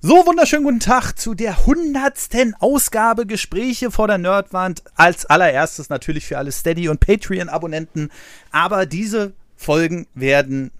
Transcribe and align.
So, 0.00 0.24
wunderschönen 0.24 0.62
guten 0.62 0.78
Tag 0.78 1.14
zu 1.18 1.34
der 1.34 1.66
hundertsten 1.66 2.54
Ausgabe 2.60 3.26
Gespräche 3.26 3.90
vor 3.90 4.06
der 4.06 4.18
Nerdwand. 4.18 4.84
Als 4.94 5.26
allererstes 5.26 5.88
natürlich 5.88 6.24
für 6.24 6.38
alle 6.38 6.52
Steady- 6.52 6.88
und 6.88 7.00
Patreon-Abonnenten. 7.00 8.12
Aber 8.52 8.86
diese 8.86 9.32
Folgen 9.56 10.06
werden 10.14 10.70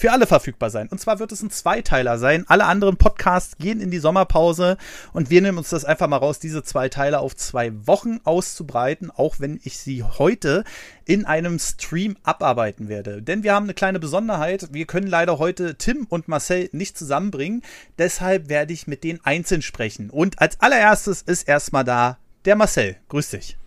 für 0.00 0.12
alle 0.12 0.26
verfügbar 0.26 0.70
sein. 0.70 0.88
Und 0.88 0.98
zwar 0.98 1.18
wird 1.18 1.30
es 1.30 1.42
ein 1.42 1.50
Zweiteiler 1.50 2.18
sein. 2.18 2.46
Alle 2.48 2.64
anderen 2.64 2.96
Podcasts 2.96 3.58
gehen 3.58 3.82
in 3.82 3.90
die 3.90 3.98
Sommerpause 3.98 4.78
und 5.12 5.28
wir 5.28 5.42
nehmen 5.42 5.58
uns 5.58 5.68
das 5.68 5.84
einfach 5.84 6.08
mal 6.08 6.16
raus, 6.16 6.38
diese 6.38 6.62
zwei 6.62 6.88
Teile 6.88 7.20
auf 7.20 7.36
zwei 7.36 7.70
Wochen 7.86 8.18
auszubreiten, 8.24 9.10
auch 9.10 9.40
wenn 9.40 9.60
ich 9.62 9.76
sie 9.76 10.02
heute 10.02 10.64
in 11.04 11.26
einem 11.26 11.58
Stream 11.58 12.16
abarbeiten 12.22 12.88
werde. 12.88 13.20
Denn 13.20 13.42
wir 13.42 13.52
haben 13.52 13.64
eine 13.64 13.74
kleine 13.74 14.00
Besonderheit. 14.00 14.72
Wir 14.72 14.86
können 14.86 15.06
leider 15.06 15.38
heute 15.38 15.74
Tim 15.74 16.06
und 16.08 16.28
Marcel 16.28 16.70
nicht 16.72 16.96
zusammenbringen. 16.96 17.60
Deshalb 17.98 18.48
werde 18.48 18.72
ich 18.72 18.86
mit 18.86 19.04
denen 19.04 19.20
einzeln 19.24 19.60
sprechen. 19.60 20.08
Und 20.08 20.40
als 20.40 20.58
allererstes 20.60 21.20
ist 21.20 21.46
erstmal 21.46 21.84
da 21.84 22.16
der 22.46 22.56
Marcel. 22.56 22.96
Grüß 23.10 23.30
dich. 23.30 23.58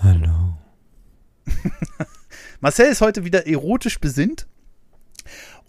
Hallo. 0.00 0.56
Marcel 2.60 2.86
ist 2.86 3.00
heute 3.00 3.24
wieder 3.24 3.48
erotisch 3.48 3.98
besinnt 3.98 4.46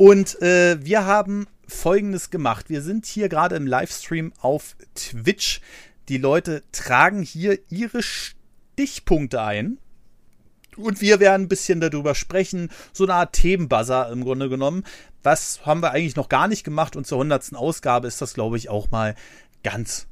und 0.02 0.42
äh, 0.42 0.84
wir 0.84 1.06
haben 1.06 1.46
Folgendes 1.68 2.32
gemacht. 2.32 2.72
Wir 2.72 2.82
sind 2.82 3.06
hier 3.06 3.30
gerade 3.30 3.56
im 3.56 3.68
Livestream 3.68 4.34
auf 4.42 4.76
Twitch. 4.96 5.62
Die 6.10 6.18
Leute 6.18 6.64
tragen 6.72 7.22
hier 7.22 7.60
ihre 7.70 8.02
Stichpunkte 8.02 9.44
ein. 9.44 9.78
Und 10.76 11.02
wir 11.02 11.20
werden 11.20 11.44
ein 11.44 11.50
bisschen 11.50 11.82
darüber 11.82 12.16
sprechen, 12.16 12.72
so 12.92 13.04
eine 13.04 13.14
Art 13.14 13.34
Themenbuzzer 13.34 14.12
im 14.12 14.24
Grunde 14.24 14.50
genommen. 14.50 14.86
Was 15.22 15.68
haben 15.68 15.84
wir 15.84 15.92
eigentlich 15.92 16.16
noch 16.16 16.30
gar 16.30 16.48
nicht 16.48 16.64
gemacht 16.64 16.96
und 16.96 17.06
zur 17.06 17.20
100. 17.20 17.54
Ausgabe 17.54 18.08
ist 18.08 18.24
das, 18.24 18.34
glaube 18.34 18.58
ich, 18.58 18.70
auch 18.70 18.90
mal 18.90 19.14
ganz 19.64 20.08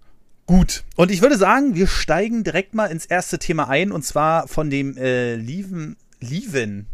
gut. 0.46 0.84
Und 0.98 1.10
ich 1.10 1.24
würde 1.24 1.40
sagen, 1.40 1.74
wir 1.74 1.88
steigen 1.88 2.44
direkt 2.44 2.76
mal 2.76 2.92
ins 2.92 3.08
erste 3.08 3.40
Thema 3.40 3.70
ein 3.70 3.92
und 3.92 4.06
zwar 4.06 4.48
von 4.48 4.70
dem 4.70 4.98
äh, 4.98 5.34
lieben, 5.34 5.98
lieben, 6.20 6.86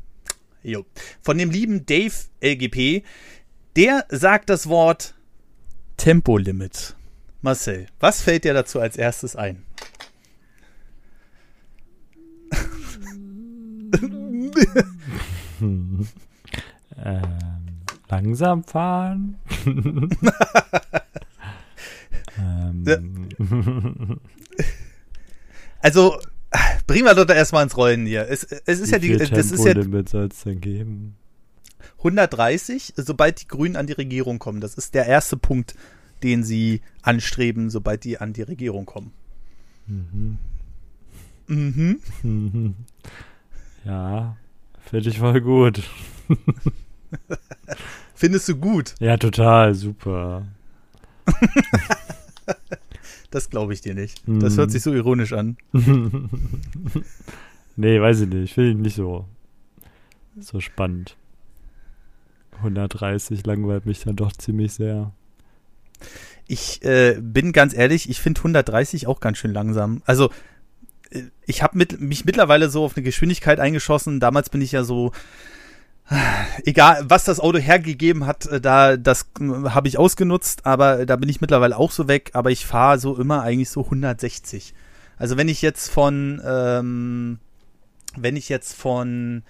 Jo. 0.65 0.83
Von 1.21 1.37
dem 1.37 1.51
lieben 1.51 1.85
Dave 1.85 2.15
LGP. 2.41 3.03
Der 3.75 4.05
sagt 4.09 4.49
das 4.49 4.67
Wort 4.67 5.13
Tempolimit. 5.97 6.95
Marcel, 7.41 7.85
was 7.99 8.21
fällt 8.21 8.45
dir 8.45 8.55
dazu 8.55 8.79
als 8.79 8.97
erstes 8.97 9.35
ein? 9.35 9.63
ähm, 15.61 16.07
langsam 18.09 18.63
fahren. 18.63 19.37
ähm. 22.39 24.19
Also, 25.79 26.19
Bringen 26.87 27.05
wir 27.05 27.15
doch 27.15 27.33
erstmal 27.33 27.63
ins 27.63 27.75
Rollen 27.77 28.05
hier. 28.05 28.27
Es, 28.29 28.43
es 28.43 28.79
ist 28.79 28.87
Wie 28.87 28.91
ja 28.91 28.99
die. 28.99 29.17
Das 29.17 29.51
ist 29.51 29.65
ja, 29.65 29.73
soll 30.05 30.27
es 30.27 30.43
denn 30.43 30.61
geben? 30.61 31.15
130, 31.97 32.93
sobald 32.97 33.41
die 33.41 33.47
Grünen 33.47 33.75
an 33.75 33.87
die 33.87 33.93
Regierung 33.93 34.39
kommen. 34.39 34.61
Das 34.61 34.75
ist 34.75 34.93
der 34.93 35.05
erste 35.05 35.37
Punkt, 35.37 35.75
den 36.23 36.43
sie 36.43 36.81
anstreben, 37.01 37.69
sobald 37.69 38.03
die 38.03 38.19
an 38.19 38.33
die 38.33 38.43
Regierung 38.43 38.85
kommen. 38.85 39.11
Mhm. 39.87 40.37
Mhm. 41.47 42.75
Ja, 43.85 44.35
finde 44.89 45.09
ich 45.09 45.19
voll 45.19 45.41
gut. 45.41 45.83
Findest 48.15 48.49
du 48.49 48.55
gut? 48.55 48.95
Ja, 48.99 49.15
total, 49.15 49.75
super. 49.75 50.47
Das 53.31 53.49
glaube 53.49 53.73
ich 53.73 53.81
dir 53.81 53.93
nicht. 53.93 54.21
Das 54.27 54.53
hm. 54.53 54.57
hört 54.59 54.71
sich 54.71 54.83
so 54.83 54.93
ironisch 54.93 55.33
an. 55.33 55.57
nee, 57.75 57.99
weiß 57.99 58.21
ich 58.21 58.29
nicht. 58.29 58.53
Finde 58.53 58.71
ich 58.71 58.77
nicht 58.77 58.95
so, 58.95 59.25
so 60.39 60.59
spannend. 60.59 61.17
130 62.57 63.45
langweilt 63.45 63.85
mich 63.85 64.01
dann 64.01 64.15
doch 64.15 64.31
ziemlich 64.31 64.73
sehr. 64.73 65.11
Ich 66.47 66.83
äh, 66.83 67.17
bin 67.19 67.51
ganz 67.51 67.73
ehrlich, 67.73 68.09
ich 68.09 68.19
finde 68.19 68.39
130 68.39 69.07
auch 69.07 69.19
ganz 69.19 69.37
schön 69.37 69.53
langsam. 69.53 70.01
Also, 70.05 70.29
äh, 71.09 71.23
ich 71.45 71.63
habe 71.63 71.77
mit, 71.77 71.99
mich 71.99 72.25
mittlerweile 72.25 72.69
so 72.69 72.85
auf 72.85 72.95
eine 72.95 73.03
Geschwindigkeit 73.03 73.59
eingeschossen. 73.59 74.19
Damals 74.19 74.49
bin 74.49 74.61
ich 74.61 74.71
ja 74.71 74.83
so 74.83 75.11
egal, 76.63 77.03
was 77.07 77.23
das 77.23 77.39
Auto 77.39 77.57
hergegeben 77.57 78.25
hat, 78.25 78.45
äh, 78.45 78.61
da 78.61 78.97
das 78.97 79.27
äh, 79.39 79.69
habe 79.69 79.87
ich 79.87 79.97
ausgenutzt, 79.97 80.65
aber 80.65 81.05
da 81.05 81.15
bin 81.15 81.29
ich 81.29 81.41
mittlerweile 81.41 81.77
auch 81.77 81.91
so 81.91 82.07
weg, 82.07 82.31
aber 82.33 82.51
ich 82.51 82.65
fahre 82.65 82.99
so 82.99 83.17
immer 83.17 83.41
eigentlich 83.41 83.69
so 83.69 83.83
160. 83.83 84.73
Also 85.17 85.37
wenn 85.37 85.47
ich 85.47 85.61
jetzt 85.61 85.89
von 85.89 86.41
ähm, 86.45 87.39
wenn 88.17 88.35
ich 88.35 88.49
jetzt 88.49 88.75
von 88.75 89.43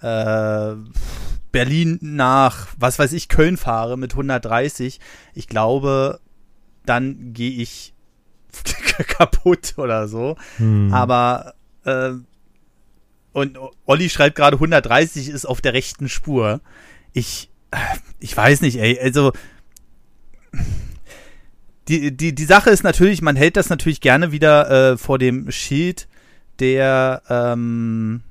äh, 0.00 0.74
Berlin 1.52 1.98
nach, 2.00 2.68
was 2.78 2.98
weiß 2.98 3.12
ich, 3.12 3.28
Köln 3.28 3.56
fahre 3.56 3.96
mit 3.96 4.12
130, 4.12 5.00
ich 5.34 5.48
glaube, 5.48 6.20
dann 6.84 7.32
gehe 7.32 7.50
ich 7.50 7.94
kaputt 9.08 9.74
oder 9.76 10.08
so. 10.08 10.36
Hm. 10.56 10.92
Aber 10.92 11.54
äh, 11.84 12.12
und 13.38 13.58
Olli 13.86 14.08
schreibt 14.08 14.36
gerade 14.36 14.56
130 14.56 15.28
ist 15.28 15.46
auf 15.46 15.60
der 15.60 15.72
rechten 15.72 16.08
Spur. 16.08 16.60
Ich, 17.12 17.50
ich 18.20 18.36
weiß 18.36 18.60
nicht, 18.60 18.78
ey, 18.78 18.98
also 19.00 19.32
die, 21.88 22.14
die, 22.14 22.34
die 22.34 22.44
Sache 22.44 22.70
ist 22.70 22.82
natürlich, 22.82 23.22
man 23.22 23.36
hält 23.36 23.56
das 23.56 23.70
natürlich 23.70 24.00
gerne 24.00 24.30
wieder 24.30 24.92
äh, 24.92 24.96
vor 24.98 25.18
dem 25.18 25.50
Schild 25.50 26.06
der, 26.58 27.22
ähm, 27.28 28.22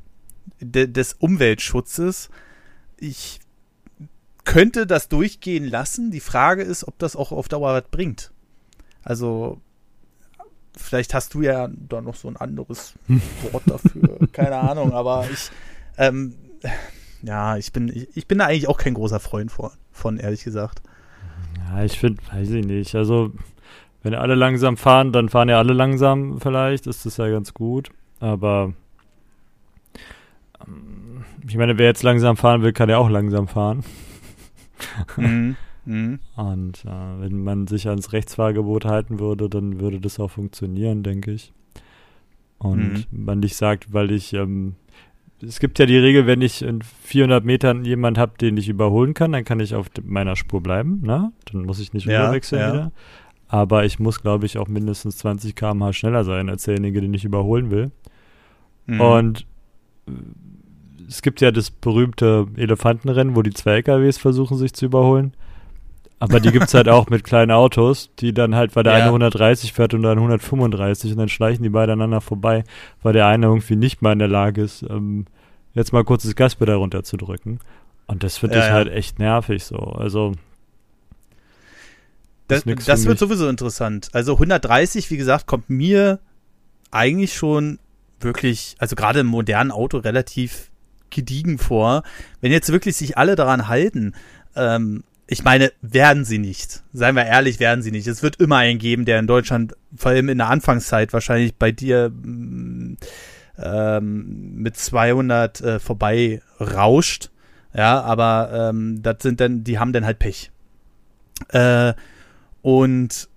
de, 0.59 0.87
des 0.87 1.13
Umweltschutzes. 1.13 2.29
Ich 2.97 3.39
könnte 4.43 4.87
das 4.87 5.09
durchgehen 5.09 5.65
lassen. 5.65 6.11
Die 6.11 6.19
Frage 6.19 6.63
ist, 6.63 6.87
ob 6.87 6.99
das 6.99 7.15
auch 7.15 7.31
auf 7.31 7.47
Dauer 7.47 7.73
was 7.73 7.89
bringt. 7.89 8.31
Also 9.03 9.59
vielleicht 10.77 11.13
hast 11.13 11.33
du 11.33 11.41
ja 11.41 11.69
da 11.71 12.01
noch 12.01 12.15
so 12.15 12.27
ein 12.27 12.37
anderes 12.37 12.93
Wort 13.51 13.63
dafür. 13.65 14.19
Keine 14.31 14.57
Ahnung, 14.57 14.93
aber 14.93 15.25
ich, 15.31 15.51
ähm, 15.97 16.35
ja, 17.21 17.57
ich 17.57 17.71
bin, 17.71 17.89
ich, 17.89 18.07
ich, 18.15 18.27
bin 18.27 18.37
da 18.37 18.45
eigentlich 18.45 18.67
auch 18.67 18.77
kein 18.77 18.93
großer 18.93 19.19
Freund 19.19 19.51
von, 19.51 19.71
von 19.91 20.17
ehrlich 20.17 20.43
gesagt. 20.43 20.81
Ja, 21.57 21.83
ich 21.83 21.99
finde, 21.99 22.21
weiß 22.31 22.49
ich 22.51 22.65
nicht. 22.65 22.95
Also, 22.95 23.33
wenn 24.03 24.13
alle 24.13 24.35
langsam 24.35 24.77
fahren, 24.77 25.11
dann 25.11 25.29
fahren 25.29 25.49
ja 25.49 25.57
alle 25.57 25.73
langsam 25.73 26.39
vielleicht, 26.39 26.87
ist 26.87 27.05
das 27.05 27.17
ja 27.17 27.27
ganz 27.29 27.53
gut. 27.53 27.89
Aber 28.19 28.73
ähm, 30.65 31.23
ich 31.47 31.57
meine, 31.57 31.77
wer 31.77 31.87
jetzt 31.87 32.03
langsam 32.03 32.37
fahren 32.37 32.61
will, 32.61 32.73
kann 32.73 32.89
ja 32.89 32.97
auch 32.97 33.09
langsam 33.09 33.47
fahren. 33.47 33.83
Mhm. 35.17 35.55
Mhm. 35.87 36.19
Und 36.35 36.83
äh, 36.85 37.21
wenn 37.21 37.43
man 37.43 37.65
sich 37.65 37.87
ans 37.87 38.11
Rechtsfahrgebot 38.11 38.83
halten 38.83 39.19
würde, 39.19 39.49
dann 39.49 39.79
würde 39.79 40.01
das 40.01 40.19
auch 40.19 40.29
funktionieren, 40.29 41.01
denke 41.01 41.31
ich. 41.31 41.53
Und 42.57 43.05
mhm. 43.11 43.25
man 43.25 43.39
nicht 43.39 43.55
sagt, 43.55 43.93
weil 43.93 44.11
ich, 44.11 44.33
ähm, 44.33 44.75
es 45.41 45.59
gibt 45.59 45.79
ja 45.79 45.85
die 45.85 45.97
Regel, 45.97 46.27
wenn 46.27 46.41
ich 46.41 46.61
in 46.61 46.81
400 46.81 47.45
Metern 47.45 47.85
jemand 47.85 48.17
habe, 48.17 48.33
den 48.37 48.57
ich 48.57 48.67
überholen 48.67 49.13
kann, 49.13 49.31
dann 49.31 49.45
kann 49.45 49.61
ich 49.61 49.75
auf 49.75 49.87
meiner 50.03 50.35
Spur 50.35 50.61
bleiben, 50.61 51.01
ne? 51.03 51.31
Dann 51.51 51.63
muss 51.63 51.79
ich 51.79 51.93
nicht 51.93 52.05
ja, 52.05 52.25
überwechseln 52.25 52.61
ja. 52.61 52.73
wieder. 52.73 52.91
Aber 53.47 53.85
ich 53.85 53.97
muss, 53.97 54.21
glaube 54.21 54.45
ich, 54.45 54.57
auch 54.57 54.67
mindestens 54.67 55.17
20 55.19 55.55
km/h 55.55 55.93
schneller 55.93 56.25
sein 56.25 56.49
als 56.49 56.63
derjenige, 56.63 56.99
den 56.99 57.13
ich 57.13 57.23
überholen 57.23 57.71
will. 57.71 57.91
Mhm. 58.87 58.99
Und 58.99 59.45
äh, 60.07 60.11
es 61.07 61.21
gibt 61.21 61.39
ja 61.39 61.51
das 61.51 61.71
berühmte 61.71 62.47
Elefantenrennen, 62.57 63.37
wo 63.37 63.41
die 63.41 63.53
zwei 63.53 63.75
LKWs 63.75 64.17
versuchen, 64.17 64.57
sich 64.57 64.73
zu 64.73 64.87
überholen. 64.87 65.33
Aber 66.19 66.39
die 66.39 66.51
gibt 66.51 66.65
es 66.65 66.73
halt 66.73 66.89
auch 66.89 67.09
mit 67.09 67.23
kleinen 67.23 67.51
Autos, 67.51 68.09
die 68.19 68.33
dann 68.33 68.55
halt, 68.55 68.75
weil 68.75 68.83
der 68.83 68.93
ja. 68.93 68.99
eine 68.99 69.07
130 69.07 69.71
fährt 69.71 69.93
und 69.93 70.01
dann 70.01 70.17
135 70.17 71.11
und 71.11 71.17
dann 71.17 71.29
schleichen 71.29 71.61
die 71.61 71.69
beide 71.69 71.93
aneinander 71.93 72.21
vorbei, 72.21 72.63
weil 73.03 73.13
der 73.13 73.27
eine 73.27 73.45
irgendwie 73.45 73.75
nicht 73.75 74.01
mal 74.01 74.13
in 74.13 74.19
der 74.19 74.27
Lage 74.27 74.63
ist, 74.63 74.83
ähm, 74.89 75.25
jetzt 75.73 75.93
mal 75.93 76.03
kurz 76.03 76.23
das 76.23 76.35
Gaspedal 76.35 76.77
runterzudrücken. 76.77 77.59
Und 78.07 78.23
das 78.23 78.37
finde 78.37 78.55
ja, 78.55 78.61
ich 78.61 78.67
ja. 78.67 78.73
halt 78.73 78.87
echt 78.89 79.19
nervig 79.19 79.63
so. 79.63 79.77
Also. 79.77 80.33
Das, 82.47 82.63
das 82.63 83.05
wird 83.05 83.19
sowieso 83.19 83.47
interessant. 83.47 84.09
Also 84.13 84.33
130, 84.33 85.11
wie 85.11 85.17
gesagt, 85.17 85.45
kommt 85.45 85.69
mir 85.69 86.19
eigentlich 86.89 87.35
schon 87.35 87.77
wirklich, 88.21 88.75
also 88.79 88.95
gerade 88.95 89.19
im 89.19 89.27
modernen 89.27 89.71
Auto 89.71 89.97
relativ 89.97 90.71
gediegen 91.09 91.57
vor. 91.57 92.03
Wenn 92.41 92.51
jetzt 92.51 92.71
wirklich 92.71 92.95
sich 92.95 93.17
alle 93.17 93.35
daran 93.35 93.67
halten, 93.67 94.13
ähm, 94.55 95.03
ich 95.27 95.43
meine, 95.43 95.71
werden 95.81 96.25
sie 96.25 96.37
nicht. 96.37 96.83
Seien 96.93 97.15
wir 97.15 97.25
ehrlich, 97.25 97.59
werden 97.59 97.81
sie 97.81 97.91
nicht. 97.91 98.07
Es 98.07 98.23
wird 98.23 98.37
immer 98.37 98.57
einen 98.57 98.79
geben, 98.79 99.05
der 99.05 99.19
in 99.19 99.27
Deutschland, 99.27 99.75
vor 99.95 100.11
allem 100.11 100.29
in 100.29 100.37
der 100.37 100.49
Anfangszeit, 100.49 101.13
wahrscheinlich 101.13 101.55
bei 101.55 101.71
dir 101.71 102.09
mm, 102.09 102.97
ähm, 103.59 104.53
mit 104.55 104.77
200 104.77 105.61
äh, 105.61 105.79
vorbei 105.79 106.41
rauscht. 106.59 107.29
Ja, 107.73 108.01
aber 108.01 108.69
ähm, 108.69 109.03
das 109.03 109.17
sind 109.21 109.41
dann, 109.41 109.63
die 109.63 109.79
haben 109.79 109.93
dann 109.93 110.05
halt 110.05 110.19
Pech. 110.19 110.51
Äh, 111.49 111.93
Und 112.61 113.29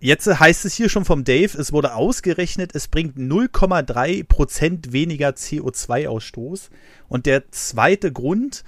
jetzt 0.00 0.26
heißt 0.26 0.64
es 0.64 0.74
hier 0.74 0.88
schon 0.88 1.04
vom 1.04 1.24
Dave, 1.24 1.56
es 1.58 1.72
wurde 1.72 1.94
ausgerechnet, 1.94 2.74
es 2.74 2.88
bringt 2.88 3.16
0,3% 3.16 4.92
weniger 4.92 5.30
CO2-Ausstoß. 5.30 6.70
Und 7.08 7.26
der 7.26 7.50
zweite 7.50 8.12
Grund, 8.12 8.64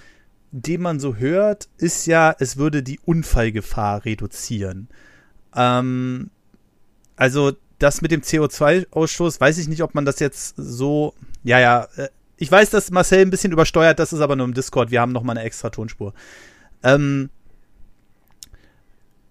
den 0.50 0.80
man 0.80 1.00
so 1.00 1.16
hört, 1.16 1.68
ist 1.76 2.06
ja, 2.06 2.34
es 2.38 2.56
würde 2.56 2.82
die 2.82 3.00
Unfallgefahr 3.04 4.04
reduzieren. 4.04 4.88
Ähm, 5.54 6.30
also 7.16 7.52
das 7.78 8.00
mit 8.02 8.10
dem 8.10 8.22
CO2-Ausstoß, 8.22 9.40
weiß 9.40 9.58
ich 9.58 9.68
nicht, 9.68 9.82
ob 9.82 9.94
man 9.94 10.04
das 10.04 10.18
jetzt 10.20 10.54
so, 10.56 11.14
ja, 11.44 11.60
ja, 11.60 11.88
äh, 11.96 12.08
ich 12.36 12.50
weiß, 12.50 12.70
dass 12.70 12.90
Marcel 12.90 13.22
ein 13.22 13.30
bisschen 13.30 13.52
übersteuert, 13.52 13.98
das 13.98 14.12
ist 14.12 14.20
aber 14.20 14.36
nur 14.36 14.46
im 14.46 14.54
Discord, 14.54 14.90
wir 14.90 15.00
haben 15.00 15.12
noch 15.12 15.22
mal 15.22 15.32
eine 15.32 15.42
extra 15.42 15.70
Tonspur. 15.70 16.14
Ähm, 16.82 17.30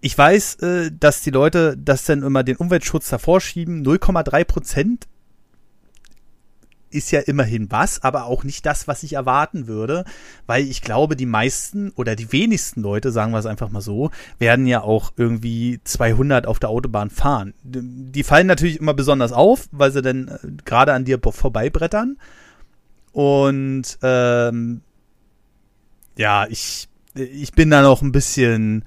ich 0.00 0.16
weiß, 0.16 0.56
äh, 0.56 0.90
dass 0.92 1.22
die 1.22 1.30
Leute 1.30 1.76
das 1.76 2.04
dann 2.04 2.22
immer 2.22 2.44
den 2.44 2.56
Umweltschutz 2.56 3.08
davor 3.08 3.40
schieben. 3.40 3.82
0,3 3.84 4.44
Prozent 4.44 5.08
ist 6.90 7.10
ja 7.10 7.20
immerhin 7.20 7.70
was, 7.70 8.02
aber 8.02 8.24
auch 8.24 8.44
nicht 8.44 8.64
das, 8.66 8.88
was 8.88 9.02
ich 9.02 9.14
erwarten 9.14 9.66
würde, 9.66 10.04
weil 10.46 10.64
ich 10.64 10.82
glaube, 10.82 11.16
die 11.16 11.26
meisten 11.26 11.90
oder 11.96 12.16
die 12.16 12.32
wenigsten 12.32 12.80
Leute, 12.80 13.12
sagen 13.12 13.32
wir 13.32 13.38
es 13.38 13.46
einfach 13.46 13.70
mal 13.70 13.80
so, 13.80 14.10
werden 14.38 14.66
ja 14.66 14.82
auch 14.82 15.12
irgendwie 15.16 15.80
200 15.84 16.46
auf 16.46 16.58
der 16.58 16.70
Autobahn 16.70 17.10
fahren. 17.10 17.54
Die 17.62 18.22
fallen 18.22 18.46
natürlich 18.46 18.80
immer 18.80 18.94
besonders 18.94 19.32
auf, 19.32 19.68
weil 19.72 19.92
sie 19.92 20.02
dann 20.02 20.28
äh, 20.28 20.38
gerade 20.64 20.92
an 20.92 21.04
dir 21.04 21.18
vorbeibrettern. 21.22 22.16
Und 23.12 23.98
ähm, 24.02 24.80
ja, 26.16 26.46
ich, 26.48 26.88
ich 27.14 27.52
bin 27.52 27.70
da 27.70 27.82
noch 27.82 28.02
ein 28.02 28.12
bisschen, 28.12 28.84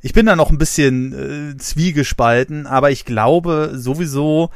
ich 0.00 0.12
bin 0.12 0.26
da 0.26 0.36
noch 0.36 0.50
ein 0.50 0.58
bisschen 0.58 1.52
äh, 1.52 1.56
zwiegespalten, 1.56 2.66
aber 2.66 2.90
ich 2.90 3.04
glaube 3.04 3.72
sowieso, 3.74 4.50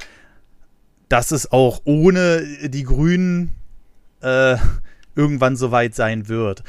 dass 1.08 1.30
es 1.30 1.50
auch 1.52 1.80
ohne 1.84 2.68
die 2.68 2.84
Grünen 2.84 3.50
äh, 4.20 4.56
irgendwann 5.14 5.56
soweit 5.56 5.94
sein 5.94 6.28
wird. 6.28 6.62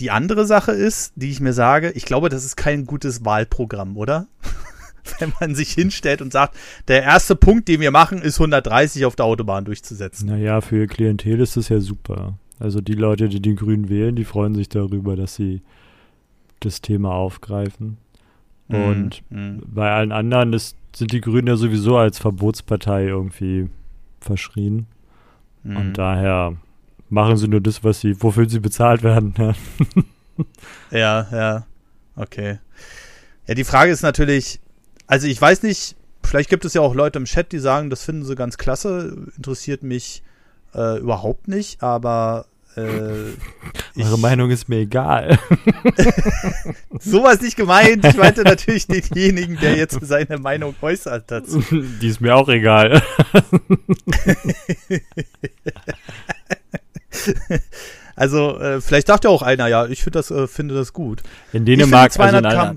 Die 0.00 0.10
andere 0.10 0.46
Sache 0.46 0.72
ist, 0.72 1.12
die 1.16 1.30
ich 1.30 1.40
mir 1.40 1.52
sage, 1.52 1.90
ich 1.92 2.04
glaube, 2.04 2.28
das 2.28 2.44
ist 2.44 2.56
kein 2.56 2.84
gutes 2.84 3.24
Wahlprogramm, 3.24 3.96
oder? 3.96 4.26
Wenn 5.18 5.32
man 5.40 5.54
sich 5.54 5.72
hinstellt 5.72 6.20
und 6.20 6.32
sagt, 6.32 6.56
der 6.88 7.02
erste 7.02 7.36
Punkt, 7.36 7.68
den 7.68 7.80
wir 7.80 7.92
machen, 7.92 8.20
ist 8.20 8.40
130 8.40 9.04
auf 9.04 9.16
der 9.16 9.24
Autobahn 9.24 9.64
durchzusetzen. 9.64 10.28
Naja, 10.28 10.60
für 10.60 10.78
ihr 10.78 10.86
Klientel 10.88 11.40
ist 11.40 11.56
das 11.56 11.68
ja 11.68 11.80
super. 11.80 12.38
Also 12.58 12.80
die 12.80 12.94
Leute, 12.94 13.28
die 13.28 13.40
die 13.40 13.54
Grünen 13.54 13.88
wählen, 13.88 14.16
die 14.16 14.24
freuen 14.24 14.54
sich 14.54 14.68
darüber, 14.68 15.14
dass 15.14 15.36
sie 15.36 15.62
das 16.60 16.80
Thema 16.80 17.12
aufgreifen. 17.12 17.98
Mhm, 18.68 18.84
und 18.84 19.22
mm. 19.30 19.58
bei 19.66 19.92
allen 19.92 20.12
anderen 20.12 20.52
ist 20.52 20.76
sind 20.96 21.12
die 21.12 21.20
Grünen 21.20 21.46
ja 21.46 21.56
sowieso 21.56 21.98
als 21.98 22.18
Verbotspartei 22.18 23.04
irgendwie 23.04 23.68
verschrien. 24.18 24.86
Mhm. 25.62 25.76
Und 25.76 25.98
daher 25.98 26.56
machen 27.10 27.36
sie 27.36 27.48
nur 27.48 27.60
das, 27.60 27.84
was 27.84 28.00
sie, 28.00 28.22
wofür 28.22 28.48
sie 28.48 28.60
bezahlt 28.60 29.02
werden. 29.02 29.34
ja, 30.90 31.28
ja. 31.30 31.66
Okay. 32.16 32.60
Ja, 33.46 33.52
die 33.52 33.64
Frage 33.64 33.92
ist 33.92 34.00
natürlich, 34.00 34.58
also 35.06 35.26
ich 35.26 35.38
weiß 35.38 35.64
nicht, 35.64 35.96
vielleicht 36.22 36.48
gibt 36.48 36.64
es 36.64 36.72
ja 36.72 36.80
auch 36.80 36.94
Leute 36.94 37.18
im 37.18 37.26
Chat, 37.26 37.52
die 37.52 37.58
sagen, 37.58 37.90
das 37.90 38.02
finden 38.02 38.24
sie 38.24 38.34
ganz 38.34 38.56
klasse, 38.56 39.28
interessiert 39.36 39.82
mich 39.82 40.22
äh, 40.74 40.98
überhaupt 40.98 41.46
nicht, 41.46 41.82
aber 41.82 42.46
äh, 42.76 43.32
Eure 43.98 44.18
Meinung 44.18 44.50
ist 44.50 44.68
mir 44.68 44.80
egal. 44.80 45.38
Sowas 47.00 47.40
nicht 47.40 47.56
gemeint. 47.56 48.04
Ich 48.04 48.16
meinte 48.16 48.42
natürlich 48.42 48.86
denjenigen, 48.86 49.58
der 49.58 49.76
jetzt 49.76 49.98
seine 50.02 50.38
Meinung 50.38 50.74
äußert 50.82 51.30
dazu. 51.30 51.64
Die 51.70 52.08
ist 52.08 52.20
mir 52.20 52.36
auch 52.36 52.48
egal. 52.48 53.02
also, 58.16 58.58
äh, 58.58 58.82
vielleicht 58.82 59.08
dachte 59.08 59.30
auch 59.30 59.40
einer, 59.42 59.68
ja, 59.68 59.86
ich 59.86 60.04
das, 60.04 60.30
äh, 60.30 60.46
finde 60.46 60.74
das 60.74 60.92
gut. 60.92 61.22
In 61.54 61.64
Dänemark, 61.64 62.18
also 62.20 62.36
in, 62.36 62.44
einer, 62.44 62.76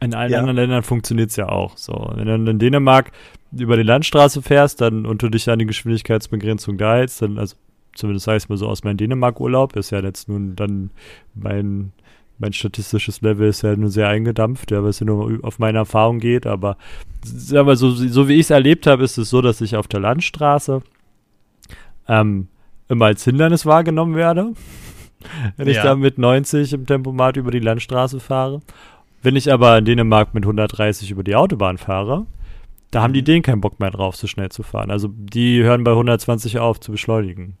in 0.00 0.14
allen 0.14 0.30
ja. 0.30 0.38
anderen 0.38 0.56
Ländern 0.56 0.84
funktioniert 0.84 1.30
es 1.30 1.36
ja 1.36 1.48
auch 1.48 1.76
so. 1.76 2.12
Wenn 2.14 2.44
du 2.44 2.50
in 2.52 2.58
Dänemark 2.60 3.10
über 3.50 3.76
die 3.76 3.82
Landstraße 3.82 4.40
fährst, 4.42 4.80
dann 4.80 5.04
und 5.04 5.20
du 5.22 5.28
dich 5.28 5.50
an 5.50 5.58
die 5.58 5.66
Geschwindigkeitsbegrenzung 5.66 6.78
da 6.78 6.94
hältst, 6.94 7.20
dann, 7.22 7.38
also 7.38 7.56
zumindest 7.94 8.26
sage 8.26 8.38
ich 8.38 8.48
mal 8.48 8.58
so 8.58 8.66
aus 8.68 8.84
meinem 8.84 8.96
Dänemark-Urlaub, 8.96 9.76
ist 9.76 9.90
ja 9.90 10.00
jetzt 10.00 10.28
nun 10.28 10.56
dann 10.56 10.90
mein, 11.34 11.92
mein 12.38 12.52
statistisches 12.52 13.20
Level 13.20 13.48
ist 13.48 13.62
ja 13.62 13.76
nur 13.76 13.90
sehr 13.90 14.08
eingedampft, 14.08 14.70
ja, 14.70 14.82
weil 14.82 14.90
es 14.90 15.00
ja 15.00 15.06
nur 15.06 15.44
auf 15.44 15.58
meine 15.58 15.78
Erfahrung 15.78 16.18
geht, 16.18 16.46
aber 16.46 16.76
sagen 17.24 17.66
wir 17.66 17.76
so, 17.76 17.90
so 17.90 18.28
wie 18.28 18.34
ich 18.34 18.40
es 18.40 18.50
erlebt 18.50 18.86
habe, 18.86 19.04
ist 19.04 19.18
es 19.18 19.30
so, 19.30 19.42
dass 19.42 19.60
ich 19.60 19.76
auf 19.76 19.88
der 19.88 20.00
Landstraße 20.00 20.82
ähm, 22.08 22.48
immer 22.88 23.06
als 23.06 23.24
Hindernis 23.24 23.66
wahrgenommen 23.66 24.14
werde, 24.14 24.52
wenn 25.56 25.68
ja. 25.68 25.72
ich 25.72 25.78
da 25.78 25.94
mit 25.94 26.18
90 26.18 26.72
im 26.72 26.86
Tempomat 26.86 27.36
über 27.36 27.50
die 27.50 27.60
Landstraße 27.60 28.20
fahre. 28.20 28.60
Wenn 29.22 29.36
ich 29.36 29.52
aber 29.52 29.78
in 29.78 29.84
Dänemark 29.84 30.34
mit 30.34 30.44
130 30.44 31.10
über 31.12 31.22
die 31.22 31.36
Autobahn 31.36 31.78
fahre, 31.78 32.26
da 32.90 33.02
haben 33.02 33.12
die 33.12 33.20
mhm. 33.22 33.26
denen 33.26 33.42
keinen 33.42 33.60
Bock 33.60 33.80
mehr 33.80 33.90
drauf, 33.90 34.16
so 34.16 34.26
schnell 34.26 34.50
zu 34.50 34.62
fahren. 34.62 34.90
Also 34.90 35.08
die 35.08 35.62
hören 35.62 35.84
bei 35.84 35.92
120 35.92 36.58
auf 36.58 36.80
zu 36.80 36.92
beschleunigen. 36.92 37.56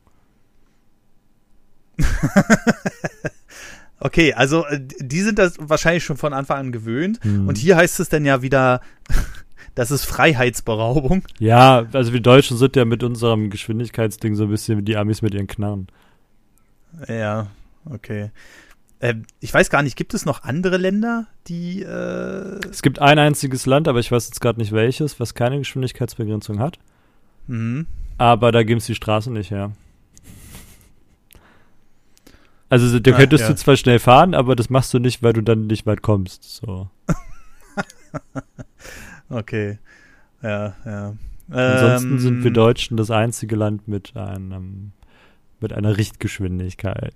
okay, 4.00 4.32
also 4.34 4.64
äh, 4.66 4.80
die 4.80 5.20
sind 5.20 5.38
das 5.38 5.54
wahrscheinlich 5.58 6.04
schon 6.04 6.16
von 6.16 6.32
Anfang 6.32 6.58
an 6.58 6.72
gewöhnt. 6.72 7.24
Mhm. 7.24 7.48
Und 7.48 7.58
hier 7.58 7.76
heißt 7.76 8.00
es 8.00 8.08
dann 8.08 8.24
ja 8.24 8.42
wieder, 8.42 8.80
das 9.74 9.90
ist 9.90 10.04
Freiheitsberaubung. 10.04 11.22
Ja, 11.38 11.86
also 11.92 12.12
wir 12.12 12.20
Deutschen 12.20 12.56
sind 12.56 12.76
ja 12.76 12.84
mit 12.84 13.02
unserem 13.02 13.50
Geschwindigkeitsding 13.50 14.34
so 14.34 14.44
ein 14.44 14.50
bisschen 14.50 14.78
wie 14.78 14.82
die 14.82 14.96
Amis 14.96 15.22
mit 15.22 15.34
ihren 15.34 15.46
Knarren. 15.46 15.88
Ja, 17.08 17.48
okay. 17.84 18.30
Äh, 19.02 19.14
ich 19.40 19.52
weiß 19.52 19.68
gar 19.68 19.82
nicht, 19.82 19.96
gibt 19.96 20.14
es 20.14 20.24
noch 20.24 20.44
andere 20.44 20.76
Länder, 20.76 21.26
die. 21.48 21.82
Äh 21.82 22.60
es 22.70 22.82
gibt 22.82 23.00
ein 23.00 23.18
einziges 23.18 23.66
Land, 23.66 23.88
aber 23.88 23.98
ich 23.98 24.12
weiß 24.12 24.26
jetzt 24.26 24.40
gerade 24.40 24.60
nicht 24.60 24.72
welches, 24.72 25.18
was 25.18 25.34
keine 25.34 25.58
Geschwindigkeitsbegrenzung 25.58 26.60
hat. 26.60 26.78
Mhm. 27.48 27.86
Aber 28.16 28.52
da 28.52 28.62
geben 28.62 28.78
es 28.78 28.86
die 28.86 28.94
Straßen 28.94 29.32
nicht 29.32 29.50
her. 29.50 29.72
Also 32.72 32.98
da 32.98 33.12
könntest 33.12 33.42
ja. 33.42 33.48
du 33.50 33.54
zwar 33.54 33.76
schnell 33.76 33.98
fahren, 33.98 34.32
aber 34.32 34.56
das 34.56 34.70
machst 34.70 34.94
du 34.94 34.98
nicht, 34.98 35.22
weil 35.22 35.34
du 35.34 35.42
dann 35.42 35.66
nicht 35.66 35.84
weit 35.84 36.00
kommst. 36.00 36.44
So. 36.44 36.88
okay. 39.28 39.78
Ja, 40.42 40.74
ja. 40.86 41.14
Ansonsten 41.50 42.12
ähm, 42.12 42.18
sind 42.18 42.44
wir 42.44 42.50
Deutschen 42.50 42.96
das 42.96 43.10
einzige 43.10 43.56
Land 43.56 43.88
mit 43.88 44.16
einem 44.16 44.92
mit 45.60 45.74
einer 45.74 45.98
Richtgeschwindigkeit. 45.98 47.14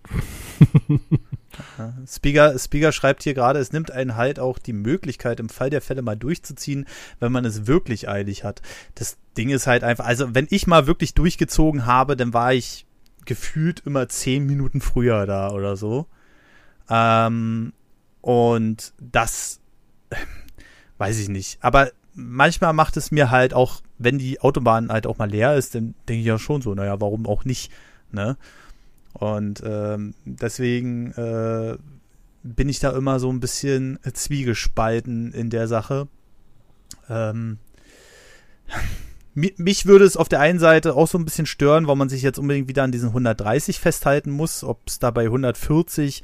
Spiegel, 2.07 2.59
Spiegel 2.59 2.93
schreibt 2.93 3.23
hier 3.23 3.33
gerade, 3.33 3.59
es 3.59 3.73
nimmt 3.73 3.91
einen 3.91 4.15
halt 4.15 4.39
auch 4.39 4.59
die 4.59 4.75
Möglichkeit, 4.75 5.41
im 5.41 5.49
Fall 5.49 5.71
der 5.71 5.81
Fälle 5.81 6.03
mal 6.03 6.17
durchzuziehen, 6.17 6.85
wenn 7.19 7.33
man 7.33 7.47
es 7.47 7.67
wirklich 7.67 8.11
eilig 8.11 8.45
hat. 8.45 8.61
Das 8.95 9.17
Ding 9.39 9.49
ist 9.49 9.67
halt 9.67 9.85
einfach, 9.85 10.05
also 10.05 10.35
wenn 10.35 10.49
ich 10.51 10.67
mal 10.67 10.87
wirklich 10.87 11.15
durchgezogen 11.15 11.87
habe, 11.87 12.15
dann 12.15 12.35
war 12.35 12.53
ich 12.53 12.86
gefühlt 13.27 13.81
immer 13.81 14.09
zehn 14.09 14.47
Minuten 14.47 14.81
früher 14.81 15.27
da 15.27 15.51
oder 15.51 15.77
so. 15.77 16.07
Ähm, 16.89 17.73
und 18.21 18.93
das 18.99 19.61
weiß 20.99 21.19
ich 21.19 21.29
nicht. 21.29 21.59
Aber 21.61 21.91
manchmal 22.15 22.73
macht 22.73 22.97
es 22.97 23.11
mir 23.11 23.31
halt 23.31 23.55
auch, 23.55 23.83
wenn 23.99 24.19
die 24.19 24.41
Autobahn 24.41 24.91
halt 24.91 25.07
auch 25.07 25.19
mal 25.19 25.31
leer 25.31 25.57
ist, 25.57 25.75
dann 25.75 25.95
denke 26.09 26.21
ich 26.21 26.27
ja 26.27 26.39
schon 26.39 26.63
so, 26.63 26.75
naja, 26.75 27.01
warum 27.01 27.27
auch 27.27 27.45
nicht, 27.45 27.71
ne? 28.11 28.37
Und 29.13 29.63
ähm, 29.65 30.15
deswegen 30.27 31.13
äh, 31.13 31.79
bin 32.43 32.69
ich 32.69 32.81
da 32.81 32.91
immer 32.91 33.19
so 33.19 33.31
ein 33.31 33.41
bisschen 33.41 33.99
zwiegespalten 34.13 35.33
in 35.33 35.49
der 35.49 35.69
Sache. 35.69 36.09
Ähm, 37.09 37.59
mich 39.37 39.85
würde 39.85 40.05
es 40.07 40.17
auf 40.17 40.29
der 40.29 40.41
einen 40.41 40.59
Seite 40.59 40.97
auch 40.97 41.07
so 41.07 41.19
ein 41.19 41.25
bisschen 41.27 41.47
stören, 41.47 41.87
weil 41.87 41.97
man 41.97 42.09
sich 42.09 42.23
jetzt 42.23 42.39
unbedingt 42.39 42.69
wieder 42.69 42.85
an 42.85 42.93
diesen 42.93 43.11
130 43.11 43.79
festhalten 43.79 44.31
muss, 44.31 44.65
ob 44.65 44.81
es 44.87 44.99
da 44.99 45.11
bei 45.11 45.25
140 45.25 46.23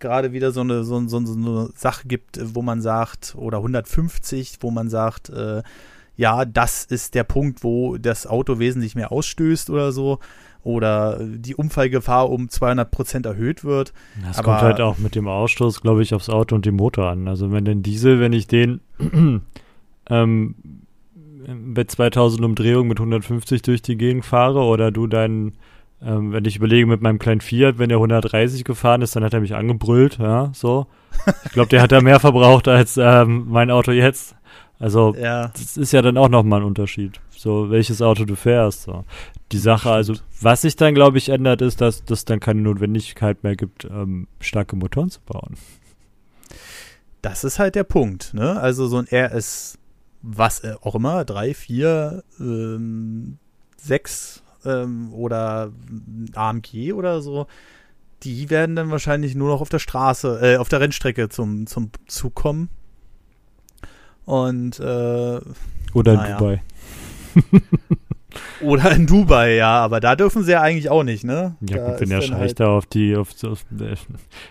gerade 0.00 0.32
wieder 0.32 0.50
so 0.50 0.62
eine, 0.62 0.82
so, 0.82 1.06
so, 1.06 1.24
so, 1.24 1.34
eine 1.34 1.68
Sache 1.76 2.08
gibt, 2.08 2.38
wo 2.54 2.62
man 2.62 2.80
sagt, 2.80 3.34
oder 3.36 3.58
150, 3.58 4.58
wo 4.60 4.70
man 4.70 4.88
sagt, 4.88 5.28
äh, 5.30 5.62
ja, 6.16 6.44
das 6.44 6.84
ist 6.84 7.14
der 7.14 7.24
Punkt, 7.24 7.62
wo 7.64 7.96
das 7.96 8.26
Auto 8.26 8.58
wesentlich 8.58 8.94
mehr 8.94 9.12
ausstößt 9.12 9.70
oder 9.70 9.92
so, 9.92 10.18
oder 10.62 11.18
die 11.22 11.54
Unfallgefahr 11.54 12.30
um 12.30 12.48
200 12.48 12.90
Prozent 12.90 13.26
erhöht 13.26 13.64
wird. 13.64 13.92
Das 14.26 14.38
Aber, 14.38 14.52
kommt 14.52 14.62
halt 14.62 14.80
auch 14.80 14.96
mit 14.96 15.14
dem 15.14 15.28
Ausstoß, 15.28 15.82
glaube 15.82 16.02
ich, 16.02 16.14
aufs 16.14 16.30
Auto 16.30 16.54
und 16.54 16.64
den 16.64 16.76
Motor 16.76 17.10
an. 17.10 17.28
Also 17.28 17.52
wenn 17.52 17.66
den 17.66 17.82
Diesel, 17.82 18.18
wenn 18.18 18.32
ich 18.32 18.46
den 18.46 18.80
ähm, 20.08 20.54
bei 21.74 21.84
2000 21.84 22.44
Umdrehungen 22.44 22.88
mit 22.88 22.98
150 22.98 23.62
durch 23.62 23.82
die 23.82 23.96
Gegend 23.96 24.24
fahre 24.24 24.60
oder 24.60 24.90
du 24.90 25.06
deinen 25.06 25.54
Ähm, 26.04 26.32
wenn 26.32 26.44
ich 26.44 26.56
überlege, 26.56 26.86
mit 26.86 27.00
meinem 27.00 27.18
kleinen 27.18 27.40
Fiat, 27.40 27.78
wenn 27.78 27.88
er 27.88 27.96
130 27.96 28.64
gefahren 28.64 29.00
ist, 29.00 29.16
dann 29.16 29.24
hat 29.24 29.32
er 29.32 29.40
mich 29.40 29.54
angebrüllt, 29.54 30.18
ja, 30.18 30.50
so. 30.52 30.86
Ich 31.46 31.52
glaube, 31.52 31.68
der 31.68 31.80
hat 31.80 31.92
da 31.92 32.00
mehr 32.02 32.20
verbraucht 32.20 32.68
als 32.68 32.98
ähm, 32.98 33.46
mein 33.48 33.70
Auto 33.70 33.90
jetzt. 33.92 34.34
Also, 34.78 35.14
ja. 35.14 35.48
das 35.48 35.76
ist 35.76 35.92
ja 35.92 36.02
dann 36.02 36.18
auch 36.18 36.28
nochmal 36.28 36.60
ein 36.60 36.66
Unterschied. 36.66 37.20
So, 37.30 37.70
welches 37.70 38.02
Auto 38.02 38.24
du 38.24 38.34
fährst. 38.34 38.82
So. 38.82 39.04
Die 39.52 39.58
Sache, 39.58 39.90
also, 39.90 40.14
was 40.40 40.62
sich 40.62 40.76
dann, 40.76 40.94
glaube 40.94 41.16
ich, 41.16 41.28
ändert, 41.30 41.62
ist, 41.62 41.80
dass 41.80 42.02
es 42.10 42.24
dann 42.24 42.40
keine 42.40 42.60
Notwendigkeit 42.60 43.42
mehr 43.42 43.56
gibt, 43.56 43.84
ähm, 43.84 44.26
starke 44.40 44.76
Motoren 44.76 45.10
zu 45.10 45.20
bauen. 45.20 45.56
Das 47.22 47.44
ist 47.44 47.58
halt 47.58 47.76
der 47.76 47.84
Punkt, 47.84 48.34
ne? 48.34 48.60
Also, 48.60 48.88
so 48.88 48.98
ein 48.98 49.06
RS, 49.10 49.78
was 50.24 50.62
auch 50.82 50.94
immer, 50.94 51.24
3, 51.24 51.54
4, 51.54 52.24
ähm, 52.40 53.38
6 53.76 54.42
ähm, 54.64 55.12
oder 55.12 55.70
AMG 56.34 56.92
oder 56.94 57.20
so, 57.20 57.46
die 58.22 58.48
werden 58.48 58.74
dann 58.74 58.90
wahrscheinlich 58.90 59.34
nur 59.34 59.50
noch 59.50 59.60
auf 59.60 59.68
der 59.68 59.78
Straße, 59.78 60.40
äh, 60.42 60.56
auf 60.56 60.68
der 60.68 60.80
Rennstrecke 60.80 61.28
zum, 61.28 61.66
zum 61.66 61.90
Zug 62.06 62.34
kommen. 62.34 62.70
Und 64.24 64.80
äh, 64.80 65.40
oder 65.92 66.12
in 66.12 66.18
naja. 66.18 66.38
Dubai. 66.38 66.62
Oder 68.60 68.90
in 68.90 69.06
Dubai, 69.06 69.54
ja, 69.54 69.78
aber 69.78 70.00
da 70.00 70.16
dürfen 70.16 70.42
sie 70.42 70.52
ja 70.52 70.60
eigentlich 70.60 70.90
auch 70.90 71.04
nicht, 71.04 71.22
ne? 71.22 71.56
Ja, 71.60 71.76
da 71.76 71.90
gut, 71.90 72.00
wenn 72.00 72.08
der 72.08 72.20
Scheich 72.20 72.36
halt 72.36 72.60
da 72.60 72.66
auf 72.68 72.86
die, 72.86 73.14
auf, 73.14 73.28
auf 73.44 73.64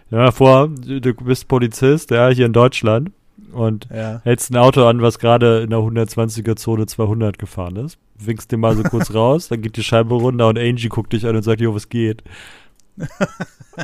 ja, 0.09 0.31
vor, 0.31 0.69
du 0.69 1.13
bist 1.13 1.49
Polizist, 1.49 2.11
ja, 2.11 2.29
hier 2.29 2.45
in 2.45 2.53
Deutschland 2.53 3.11
und 3.53 3.87
ja. 3.93 4.21
hältst 4.23 4.51
ein 4.51 4.57
Auto 4.57 4.85
an, 4.85 5.01
was 5.01 5.19
gerade 5.19 5.61
in 5.61 5.69
der 5.69 5.79
120er 5.79 6.55
Zone 6.55 6.85
200 6.85 7.37
gefahren 7.37 7.75
ist, 7.77 7.97
winkst 8.17 8.51
dir 8.51 8.57
mal 8.57 8.75
so 8.75 8.83
kurz 8.83 9.13
raus, 9.13 9.47
dann 9.47 9.61
geht 9.61 9.77
die 9.77 9.83
Scheibe 9.83 10.15
runter 10.15 10.47
und 10.47 10.57
Angie 10.59 10.89
guckt 10.89 11.13
dich 11.13 11.25
an 11.25 11.35
und 11.35 11.43
sagt, 11.43 11.61
jo, 11.61 11.73
was 11.73 11.89
geht? 11.89 12.23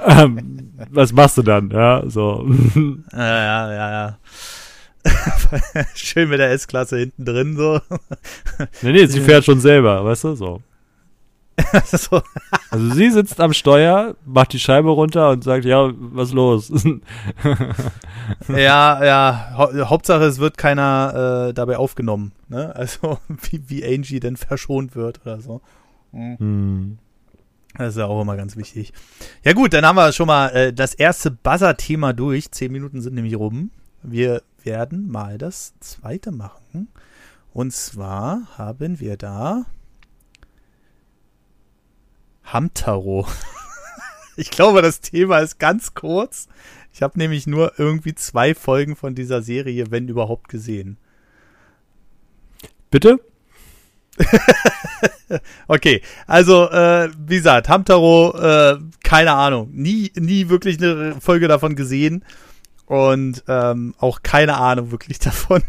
ähm, 0.06 0.72
was 0.92 1.14
machst 1.14 1.38
du 1.38 1.42
dann, 1.42 1.72
ja, 1.72 2.04
so. 2.08 2.46
ja, 3.12 3.18
ja, 3.18 3.74
ja, 3.74 3.92
ja. 3.92 4.18
Schön 5.96 6.30
mit 6.30 6.40
der 6.40 6.52
S-Klasse 6.52 6.98
hinten 6.98 7.26
drin 7.26 7.56
so. 7.56 7.80
nee, 8.82 8.92
nee, 8.92 9.06
sie 9.06 9.22
fährt 9.22 9.46
schon 9.46 9.60
selber, 9.60 10.04
weißt 10.04 10.26
du, 10.26 10.36
so. 10.36 10.62
so. 11.86 12.22
Also 12.70 12.94
sie 12.94 13.10
sitzt 13.10 13.40
am 13.40 13.54
Steuer, 13.54 14.16
macht 14.26 14.54
die 14.54 14.60
Scheibe 14.60 14.90
runter 14.90 15.30
und 15.32 15.44
sagt, 15.44 15.66
ja, 15.66 15.92
was 15.96 16.32
los? 16.34 16.72
ja, 18.48 18.56
ja, 19.04 19.54
ha 19.58 19.90
Hauptsache 19.90 20.24
es 20.24 20.40
wird 20.40 20.58
keiner 20.58 21.48
äh, 21.50 21.54
dabei 21.54 21.78
aufgenommen, 21.78 22.32
ne? 22.48 22.76
Also 22.76 23.20
wie, 23.28 23.64
wie 23.68 23.86
Angie 23.86 24.20
denn 24.20 24.38
verschont 24.38 24.96
wird 24.96 25.22
oder 25.22 25.42
so. 25.42 25.62
Mhm. 26.12 26.38
Hm. 26.40 26.98
Das 27.78 27.90
ist 27.90 27.98
ja 27.98 28.08
auch 28.08 28.22
immer 28.22 28.36
ganz 28.36 28.58
wichtig. 28.58 28.94
Ja 29.44 29.54
gut, 29.54 29.74
dann 29.74 29.86
haben 29.86 29.96
wir 29.96 30.12
schon 30.12 30.28
mal 30.28 30.50
äh, 30.50 30.74
das 30.74 30.96
erste 30.96 31.30
Buzzer-Thema 31.32 32.14
durch. 32.14 32.52
Zehn 32.52 32.72
Minuten 32.72 33.00
sind 33.02 33.14
nämlich 33.14 33.38
rum. 33.38 33.70
Wir 34.02 34.42
werden 34.64 35.08
mal 35.10 35.38
das 35.38 35.74
zweite 35.80 36.32
machen. 36.32 36.90
Und 37.54 37.72
zwar 37.72 38.42
haben 38.58 39.00
wir 39.00 39.18
da 39.18 39.66
Hamtaro. 42.54 43.28
ich 44.38 44.50
glaube, 44.52 44.82
das 44.82 45.02
Thema 45.02 45.40
ist 45.40 45.60
ganz 45.60 45.94
kurz. 45.94 46.48
Ich 46.94 47.02
habe 47.02 47.18
nämlich 47.18 47.48
nur 47.48 47.74
irgendwie 47.78 48.16
zwei 48.16 48.56
Folgen 48.56 48.96
von 48.96 49.16
dieser 49.16 49.42
Serie, 49.42 49.92
wenn 49.92 50.08
überhaupt, 50.08 50.50
gesehen. 50.50 50.98
Bitte? 52.92 53.20
okay, 55.68 56.02
also 56.28 56.70
äh, 56.70 57.10
wie 57.18 57.38
gesagt, 57.38 57.70
Hamtaro, 57.70 58.38
äh, 58.38 58.80
keine 59.04 59.34
Ahnung, 59.34 59.70
nie, 59.72 60.12
nie 60.16 60.50
wirklich 60.50 60.82
eine 60.82 61.20
Folge 61.22 61.48
davon 61.48 61.76
gesehen 61.76 62.26
und 62.86 63.44
ähm, 63.48 63.94
auch 64.00 64.24
keine 64.24 64.58
Ahnung 64.58 64.92
wirklich 64.92 65.20
davon. 65.20 65.64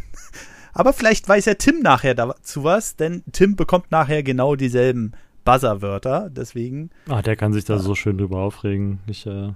Aber 0.73 0.93
vielleicht 0.93 1.29
weiß 1.29 1.45
ja 1.45 1.55
Tim 1.55 1.81
nachher 1.81 2.15
dazu 2.15 2.65
was, 2.65 2.97
denn 2.97 3.23
Tim 3.33 3.57
bekommt 3.57 3.91
nachher 3.91 4.23
genau 4.23 4.57
dieselben 4.57 5.13
Buzzerwörter, 5.45 6.31
deswegen. 6.31 6.91
Ah, 7.09 7.23
der 7.23 7.37
kann 7.37 7.53
sich 7.53 7.65
da 7.65 7.79
so 7.79 7.95
schön 7.95 8.19
drüber 8.19 8.39
aufregen. 8.39 9.01
Ich 9.07 9.27
äh, 9.27 9.53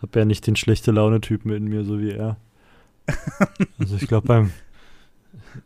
habe 0.00 0.18
ja 0.18 0.24
nicht 0.24 0.46
den 0.46 0.56
schlechte 0.56 0.90
Laune-Typen 0.90 1.50
in 1.52 1.64
mir, 1.64 1.84
so 1.84 2.00
wie 2.00 2.12
er. 2.12 2.36
also 3.78 3.96
ich 3.96 4.06
glaube 4.06 4.26
beim, 4.26 4.50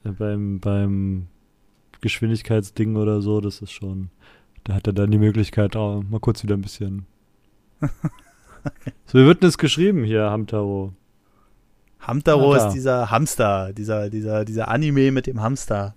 äh, 0.04 0.10
beim, 0.10 0.60
beim 0.60 1.26
Geschwindigkeitsding 2.00 2.96
oder 2.96 3.20
so, 3.20 3.40
das 3.40 3.60
ist 3.62 3.72
schon, 3.72 4.10
da 4.64 4.74
hat 4.74 4.86
er 4.86 4.92
dann 4.92 5.10
die 5.10 5.18
Möglichkeit, 5.18 5.76
auch 5.76 6.02
mal 6.02 6.20
kurz 6.20 6.42
wieder 6.42 6.56
ein 6.56 6.62
bisschen. 6.62 7.06
so, 7.80 9.18
wie 9.18 9.24
wird 9.24 9.42
denn 9.42 9.48
das 9.48 9.58
geschrieben 9.58 10.04
hier, 10.04 10.30
Hamtaro? 10.30 10.92
Hamtaro 12.00 12.54
ist 12.54 12.70
dieser 12.70 13.10
Hamster, 13.10 13.72
dieser, 13.72 14.10
dieser, 14.10 14.44
dieser 14.44 14.68
Anime 14.68 15.12
mit 15.12 15.26
dem 15.26 15.40
Hamster. 15.40 15.94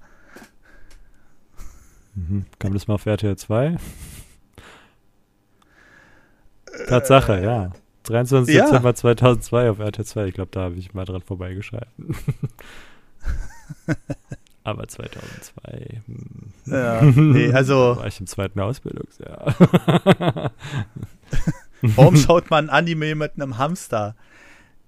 Mhm. 2.15 2.45
Kam 2.59 2.73
das 2.73 2.87
mal 2.87 2.95
auf 2.95 3.05
RTL 3.05 3.35
2? 3.35 3.77
Tatsache, 6.87 7.41
ja. 7.41 7.71
23. 8.03 8.53
Ja. 8.53 8.65
Dezember 8.65 8.95
2002 8.95 9.69
auf 9.69 9.79
RTL 9.79 10.05
2. 10.05 10.27
Ich 10.27 10.33
glaube, 10.33 10.51
da 10.51 10.61
habe 10.61 10.75
ich 10.75 10.93
mal 10.93 11.05
dran 11.05 11.21
vorbeigeschalten. 11.21 12.15
Aber 14.63 14.87
2002. 14.87 16.01
Hm. 16.07 16.53
Ja, 16.65 17.01
nee, 17.01 17.51
also. 17.53 17.97
war 17.97 18.07
ich 18.07 18.19
im 18.19 18.27
zweiten 18.27 18.59
Ausbildungsjahr. 18.59 19.55
Warum 21.81 22.17
schaut 22.17 22.49
man 22.49 22.69
Anime 22.69 23.15
mit 23.15 23.33
einem 23.35 23.59
Hamster? 23.59 24.15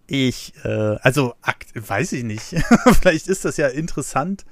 Ich, 0.08 0.54
äh, 0.64 0.96
also, 1.02 1.36
weiß 1.76 2.14
ich 2.14 2.24
nicht. 2.24 2.56
Vielleicht 3.02 3.28
ist 3.28 3.46
das 3.46 3.58
ja 3.58 3.68
interessant, 3.68 4.46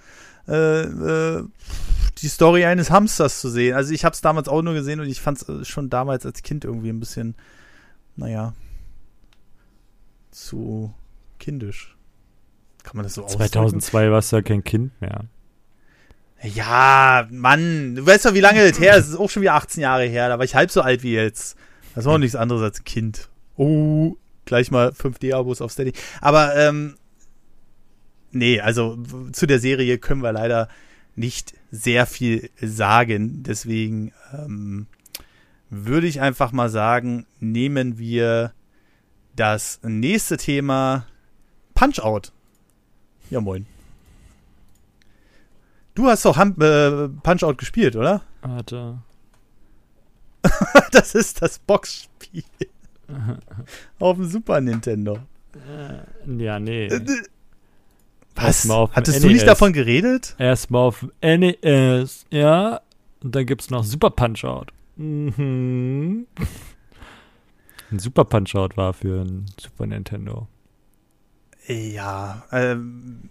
äh, 0.47 0.81
äh, 0.81 1.43
die 2.17 2.27
Story 2.27 2.65
eines 2.65 2.89
Hamsters 2.91 3.41
zu 3.41 3.49
sehen. 3.49 3.75
Also, 3.75 3.93
ich 3.93 4.05
habe 4.05 4.13
es 4.13 4.21
damals 4.21 4.47
auch 4.47 4.61
nur 4.61 4.73
gesehen 4.73 4.99
und 4.99 5.07
ich 5.07 5.21
fand 5.21 5.41
es 5.41 5.49
äh, 5.49 5.65
schon 5.65 5.89
damals 5.89 6.25
als 6.25 6.43
Kind 6.43 6.65
irgendwie 6.65 6.89
ein 6.89 6.99
bisschen, 6.99 7.35
naja, 8.15 8.53
zu 10.31 10.93
kindisch. 11.39 11.95
Kann 12.83 12.97
man 12.97 13.03
das 13.03 13.15
so 13.15 13.25
2002 13.25 14.11
warst 14.11 14.31
du 14.31 14.35
ja 14.37 14.41
kein 14.41 14.63
Kind 14.63 14.99
mehr. 15.01 15.25
Ja, 16.43 17.27
Mann, 17.31 17.95
du 17.95 18.05
weißt 18.05 18.25
doch, 18.25 18.33
wie 18.33 18.41
lange 18.41 18.69
das 18.69 18.79
her 18.79 18.95
ist. 18.95 19.05
Es 19.05 19.11
ist 19.11 19.19
auch 19.19 19.29
schon 19.29 19.41
wieder 19.41 19.55
18 19.55 19.81
Jahre 19.81 20.05
her. 20.05 20.29
Da 20.29 20.37
war 20.37 20.45
ich 20.45 20.55
halb 20.55 20.69
so 20.69 20.81
alt 20.81 21.01
wie 21.01 21.13
jetzt. 21.13 21.57
Das 21.95 22.05
war 22.05 22.13
auch 22.13 22.17
nichts 22.19 22.35
anderes 22.35 22.61
als 22.61 22.83
Kind. 22.83 23.29
Oh, 23.55 24.15
gleich 24.43 24.69
mal 24.69 24.89
5D-Abos 24.89 25.61
auf 25.61 25.71
Steady. 25.71 25.93
Aber 26.21 26.55
ähm, 26.55 26.97
nee, 28.31 28.59
also 28.59 28.97
zu 29.31 29.47
der 29.47 29.59
Serie 29.59 29.97
können 29.97 30.21
wir 30.21 30.33
leider 30.33 30.67
nicht 31.15 31.53
sehr 31.71 32.05
viel 32.05 32.49
sagen. 32.61 33.43
Deswegen 33.43 34.11
ähm, 34.33 34.87
würde 35.69 36.07
ich 36.07 36.21
einfach 36.21 36.51
mal 36.51 36.69
sagen, 36.69 37.25
nehmen 37.39 37.97
wir 37.97 38.53
das 39.35 39.79
nächste 39.83 40.37
Thema 40.37 41.05
Punch-Out. 41.73 42.31
Ja, 43.29 43.41
moin. 43.41 43.65
Du 45.93 46.07
hast 46.07 46.25
doch 46.25 46.37
äh, 46.37 47.09
Punch-Out 47.09 47.57
gespielt, 47.57 47.95
oder? 47.95 48.21
Warte. 48.41 48.99
das 50.91 51.15
ist 51.15 51.41
das 51.41 51.59
Boxspiel. 51.59 52.43
auf 53.99 54.17
dem 54.17 54.25
Super 54.25 54.61
Nintendo. 54.61 55.19
Äh, 55.53 56.43
ja, 56.43 56.59
nee. 56.59 56.89
Was? 58.35 58.69
Hattest 58.69 59.19
NES. 59.19 59.21
du 59.21 59.27
nicht 59.29 59.47
davon 59.47 59.73
geredet? 59.73 60.35
Erstmal 60.37 60.81
auf 60.81 61.05
NES, 61.21 62.25
ja. 62.31 62.81
Und 63.23 63.35
dann 63.35 63.45
gibt 63.45 63.61
es 63.61 63.69
noch 63.69 63.83
Super 63.83 64.09
Punch-Out. 64.09 64.71
Mhm. 64.97 66.27
Ein 67.91 67.99
Super 67.99 68.25
Punch-Out 68.25 68.77
war 68.77 68.93
für 68.93 69.21
ein 69.21 69.45
Super 69.59 69.85
Nintendo. 69.87 70.47
Ja, 71.67 72.43
ähm, 72.51 73.29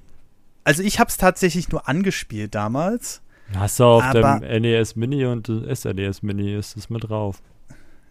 also 0.65 0.83
ich 0.83 0.99
habe 0.99 1.09
es 1.09 1.17
tatsächlich 1.17 1.69
nur 1.71 1.89
angespielt 1.89 2.55
damals. 2.55 3.21
Hast 3.55 3.79
du 3.79 3.85
auf 3.85 4.11
dem 4.13 4.39
NES 4.41 4.97
Mini 4.97 5.27
und 5.27 5.47
SNES 5.47 6.23
Mini 6.23 6.55
ist 6.55 6.77
es 6.77 6.89
mit 6.89 7.09
drauf. 7.09 7.43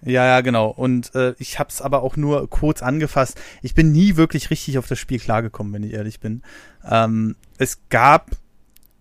Ja, 0.05 0.25
ja, 0.25 0.41
genau. 0.41 0.67
Und 0.69 1.15
äh, 1.15 1.33
ich 1.39 1.59
habe 1.59 1.69
es 1.69 1.81
aber 1.81 2.03
auch 2.03 2.17
nur 2.17 2.49
kurz 2.49 2.81
angefasst. 2.81 3.39
Ich 3.61 3.73
bin 3.73 3.91
nie 3.91 4.15
wirklich 4.15 4.49
richtig 4.49 4.77
auf 4.77 4.87
das 4.87 4.99
Spiel 4.99 5.19
klargekommen, 5.19 5.73
wenn 5.73 5.83
ich 5.83 5.93
ehrlich 5.93 6.19
bin. 6.19 6.41
Ähm, 6.89 7.35
es 7.57 7.79
gab, 7.89 8.31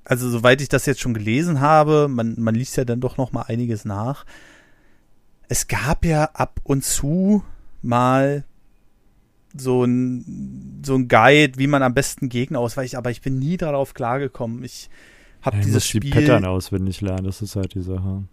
also 0.05 0.31
soweit 0.31 0.61
ich 0.61 0.69
das 0.69 0.87
jetzt 0.87 1.01
schon 1.01 1.15
gelesen 1.15 1.61
habe, 1.61 2.09
man, 2.09 2.37
man 2.39 2.55
liest 2.55 2.77
ja 2.77 2.85
dann 2.85 3.01
doch 3.01 3.17
noch 3.17 3.33
mal 3.33 3.43
einiges 3.43 3.85
nach. 3.85 4.25
Es 5.49 5.67
gab 5.67 6.05
ja 6.05 6.25
ab 6.35 6.61
und 6.63 6.85
zu 6.85 7.43
mal 7.83 8.45
so 9.55 9.85
ein, 9.85 10.83
so 10.85 10.95
ein 10.95 11.09
Guide, 11.09 11.59
wie 11.59 11.67
man 11.67 11.83
am 11.83 11.95
besten 11.95 12.29
Gegner 12.29 12.61
ausweicht, 12.61 12.95
aber 12.95 13.11
ich 13.11 13.21
bin 13.21 13.39
nie 13.39 13.57
darauf 13.57 13.93
klargekommen. 13.93 14.65
Ich 14.65 14.89
habe 15.43 15.59
ja, 15.59 15.65
dieses 15.65 15.87
Spiel. 15.87 16.01
die 16.01 16.11
Pattern 16.11 16.45
auswendig 16.45 17.01
lernen, 17.01 17.25
das 17.25 17.43
ist 17.43 17.57
halt 17.57 17.75
die 17.75 17.83
Sache 17.83 18.25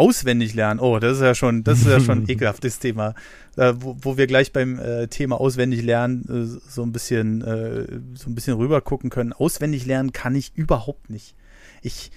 Auswendig 0.00 0.54
lernen. 0.54 0.80
Oh, 0.80 0.98
das 0.98 1.18
ist 1.18 1.22
ja 1.22 1.34
schon, 1.34 1.62
das 1.62 1.80
ist 1.80 1.88
ja 1.88 2.00
schon 2.00 2.20
ein 2.22 2.28
ekelhaftes 2.28 2.78
Thema. 2.78 3.14
Äh, 3.56 3.74
wo, 3.76 3.96
wo 4.00 4.16
wir 4.16 4.26
gleich 4.26 4.50
beim 4.50 4.78
äh, 4.78 5.08
Thema 5.08 5.38
auswendig 5.38 5.82
lernen 5.82 6.24
äh, 6.24 6.70
so 6.70 6.82
ein 6.82 6.90
bisschen, 6.90 7.42
äh, 7.42 7.86
so 8.14 8.30
ein 8.30 8.34
bisschen 8.34 8.56
rüber 8.56 8.80
gucken 8.80 9.10
können. 9.10 9.34
Auswendig 9.34 9.84
lernen 9.84 10.12
kann 10.12 10.34
ich 10.34 10.52
überhaupt 10.54 11.10
nicht. 11.10 11.34
Ich, 11.82 12.10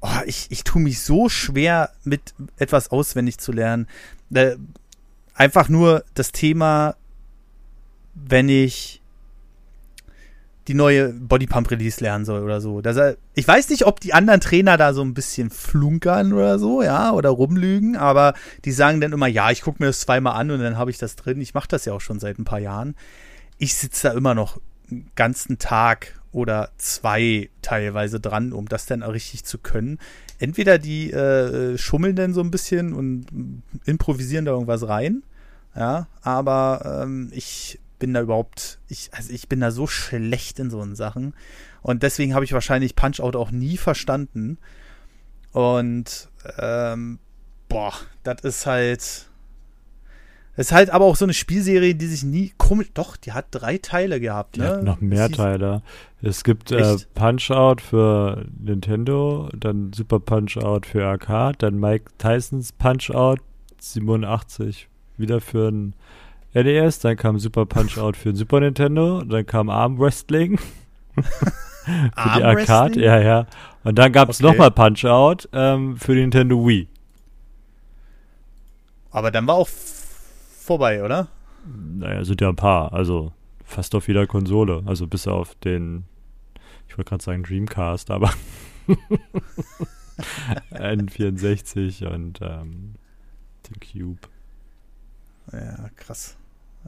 oh, 0.00 0.08
ich, 0.24 0.46
ich 0.48 0.64
tue 0.64 0.80
mich 0.80 1.00
so 1.00 1.28
schwer, 1.28 1.90
mit 2.02 2.32
etwas 2.56 2.90
auswendig 2.90 3.36
zu 3.36 3.52
lernen. 3.52 3.88
Äh, 4.32 4.56
einfach 5.34 5.68
nur 5.68 6.04
das 6.14 6.32
Thema, 6.32 6.96
wenn 8.14 8.48
ich 8.48 8.97
die 10.68 10.74
neue 10.74 11.14
Bodypump 11.14 11.70
Release 11.70 12.02
lernen 12.04 12.26
soll 12.26 12.42
oder 12.42 12.60
so. 12.60 12.82
Das, 12.82 13.16
ich 13.34 13.48
weiß 13.48 13.70
nicht, 13.70 13.86
ob 13.86 14.00
die 14.00 14.12
anderen 14.12 14.40
Trainer 14.40 14.76
da 14.76 14.92
so 14.92 15.02
ein 15.02 15.14
bisschen 15.14 15.48
flunkern 15.48 16.34
oder 16.34 16.58
so, 16.58 16.82
ja, 16.82 17.12
oder 17.12 17.30
rumlügen, 17.30 17.96
aber 17.96 18.34
die 18.66 18.72
sagen 18.72 19.00
dann 19.00 19.12
immer, 19.12 19.26
ja, 19.26 19.50
ich 19.50 19.62
gucke 19.62 19.82
mir 19.82 19.86
das 19.86 20.00
zweimal 20.00 20.34
an 20.34 20.50
und 20.50 20.60
dann 20.60 20.76
habe 20.76 20.90
ich 20.90 20.98
das 20.98 21.16
drin. 21.16 21.40
Ich 21.40 21.54
mache 21.54 21.68
das 21.68 21.86
ja 21.86 21.94
auch 21.94 22.02
schon 22.02 22.20
seit 22.20 22.38
ein 22.38 22.44
paar 22.44 22.58
Jahren. 22.58 22.94
Ich 23.56 23.74
sitze 23.74 24.08
da 24.08 24.14
immer 24.14 24.34
noch 24.34 24.60
einen 24.90 25.10
ganzen 25.16 25.58
Tag 25.58 26.20
oder 26.32 26.68
zwei 26.76 27.48
teilweise 27.62 28.20
dran, 28.20 28.52
um 28.52 28.68
das 28.68 28.84
dann 28.84 29.02
richtig 29.02 29.44
zu 29.44 29.56
können. 29.56 29.98
Entweder 30.38 30.78
die 30.78 31.10
äh, 31.10 31.78
schummeln 31.78 32.14
dann 32.14 32.34
so 32.34 32.42
ein 32.42 32.50
bisschen 32.50 32.92
und 32.92 33.26
improvisieren 33.86 34.44
da 34.44 34.52
irgendwas 34.52 34.86
rein, 34.86 35.22
ja, 35.74 36.08
aber 36.20 37.00
ähm, 37.02 37.30
ich 37.32 37.80
bin 37.98 38.14
da 38.14 38.20
überhaupt, 38.20 38.78
ich, 38.88 39.10
also 39.12 39.32
ich 39.32 39.48
bin 39.48 39.60
da 39.60 39.70
so 39.70 39.86
schlecht 39.86 40.58
in 40.58 40.70
so 40.70 40.82
Sachen. 40.94 41.34
Und 41.82 42.02
deswegen 42.02 42.34
habe 42.34 42.44
ich 42.44 42.52
wahrscheinlich 42.52 42.96
Punch-Out 42.96 43.36
auch 43.36 43.50
nie 43.50 43.76
verstanden. 43.76 44.58
Und 45.52 46.28
ähm, 46.58 47.18
boah, 47.68 47.92
das 48.22 48.42
ist 48.42 48.66
halt. 48.66 49.24
Ist 50.56 50.72
halt 50.72 50.90
aber 50.90 51.04
auch 51.04 51.14
so 51.14 51.24
eine 51.24 51.34
Spielserie, 51.34 51.94
die 51.94 52.06
sich 52.06 52.24
nie 52.24 52.52
komisch. 52.58 52.88
Doch, 52.92 53.16
die 53.16 53.30
hat 53.30 53.46
drei 53.52 53.78
Teile 53.78 54.18
gehabt, 54.18 54.56
ne? 54.56 54.64
Die 54.64 54.70
hat 54.70 54.82
noch 54.82 55.00
mehr 55.00 55.30
Teile. 55.30 55.82
Es 56.20 56.42
gibt 56.42 56.72
äh, 56.72 56.96
Punch-Out 57.14 57.80
für 57.80 58.44
Nintendo, 58.58 59.48
dann 59.56 59.92
Super 59.92 60.18
Punch-Out 60.18 60.86
für 60.86 61.06
Arcade, 61.06 61.58
dann 61.58 61.78
Mike 61.78 62.10
Tysons 62.18 62.72
Punch-Out 62.72 63.38
87 63.78 64.88
wieder 65.16 65.40
für 65.40 65.68
ein 65.68 65.94
NES, 66.62 67.00
dann 67.00 67.16
kam 67.16 67.38
Super 67.38 67.66
Punch-Out 67.66 68.16
für 68.16 68.30
den 68.30 68.36
Super 68.36 68.60
Nintendo, 68.60 69.22
dann 69.22 69.46
kam 69.46 69.70
Arm 69.70 69.98
Wrestling 69.98 70.58
für 71.14 72.30
die 72.36 72.44
Arcade, 72.44 73.00
ja, 73.00 73.20
ja. 73.20 73.46
Und 73.84 73.98
dann 73.98 74.12
gab 74.12 74.28
es 74.28 74.40
okay. 74.42 74.50
nochmal 74.50 74.70
Punch-Out 74.70 75.48
ähm, 75.52 75.96
für 75.96 76.14
die 76.14 76.20
Nintendo 76.22 76.66
Wii. 76.66 76.88
Aber 79.10 79.30
dann 79.30 79.46
war 79.46 79.56
auch 79.56 79.68
vorbei, 79.68 81.02
oder? 81.02 81.28
Naja, 81.64 82.24
sind 82.24 82.40
ja 82.40 82.48
ein 82.48 82.56
paar, 82.56 82.92
also 82.92 83.32
fast 83.64 83.94
auf 83.94 84.08
jeder 84.08 84.26
Konsole, 84.26 84.82
also 84.86 85.06
bis 85.06 85.26
auf 85.26 85.54
den, 85.56 86.04
ich 86.88 86.96
wollte 86.96 87.10
gerade 87.10 87.24
sagen 87.24 87.42
Dreamcast, 87.42 88.10
aber 88.10 88.32
N64 90.72 92.06
und 92.06 92.40
ähm, 92.42 92.94
den 93.68 93.80
Cube. 93.80 94.28
Ja, 95.52 95.90
krass. 95.96 96.37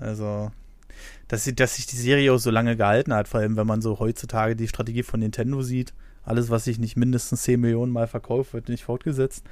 Also, 0.01 0.51
dass, 1.29 1.45
sie, 1.45 1.55
dass 1.55 1.77
sich 1.77 1.87
die 1.87 1.97
Serie 1.97 2.33
auch 2.33 2.39
so 2.39 2.51
lange 2.51 2.77
gehalten 2.77 3.15
hat, 3.15 3.29
vor 3.29 3.41
allem 3.41 3.57
wenn 3.57 3.67
man 3.67 3.83
so 3.83 3.99
heutzutage 3.99 4.57
die 4.57 4.69
Strategie 4.69 5.03
von 5.03 5.21
Nintendo 5.21 5.63
sieht. 5.63 5.93
Alles, 6.25 6.51
was 6.51 6.65
sich 6.65 6.79
nicht 6.79 6.97
mindestens 6.97 7.43
10 7.43 7.61
Millionen 7.61 7.93
Mal 7.93 8.07
verkauft, 8.07 8.53
wird 8.53 8.69
nicht 8.69 8.85
fortgesetzt. 8.85 9.45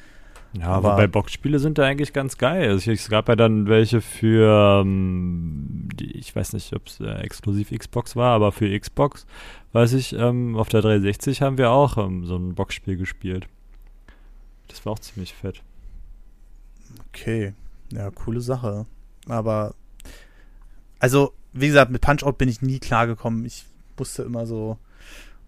Ja, 0.55 0.69
aber 0.69 0.97
bei 0.97 1.07
Boxspiele 1.07 1.59
sind 1.59 1.77
da 1.77 1.85
eigentlich 1.85 2.13
ganz 2.13 2.39
geil. 2.39 2.71
Also 2.71 2.91
es 2.91 3.09
gab 3.11 3.29
ja 3.29 3.37
dann 3.37 3.69
welche 3.69 4.01
für, 4.01 4.81
ähm, 4.83 5.89
die, 5.95 6.17
ich 6.17 6.35
weiß 6.35 6.55
nicht, 6.55 6.75
ob 6.75 6.87
es 6.87 7.01
äh, 7.01 7.21
exklusiv 7.21 7.71
Xbox 7.71 8.17
war, 8.17 8.35
aber 8.35 8.51
für 8.53 8.79
Xbox, 8.79 9.27
weiß 9.73 9.93
ich, 9.93 10.15
ähm, 10.15 10.57
auf 10.57 10.69
der 10.69 10.81
360 10.81 11.43
haben 11.43 11.59
wir 11.59 11.71
auch 11.71 11.99
ähm, 11.99 12.25
so 12.25 12.37
ein 12.37 12.55
Boxspiel 12.55 12.97
gespielt. 12.97 13.47
Das 14.69 14.85
war 14.87 14.95
auch 14.95 14.99
ziemlich 14.99 15.35
fett. 15.35 15.63
Okay, 17.09 17.53
ja, 17.93 18.11
coole 18.11 18.41
Sache. 18.41 18.87
Aber, 19.27 19.75
also, 20.99 21.33
wie 21.53 21.69
gesagt, 21.69 21.91
mit 21.91 22.01
Punch-Out 22.01 22.39
bin 22.39 22.49
ich 22.49 22.63
nie 22.63 22.79
klargekommen. 22.79 23.45
Ich 23.45 23.65
musste 23.99 24.23
immer 24.23 24.47
so, 24.47 24.79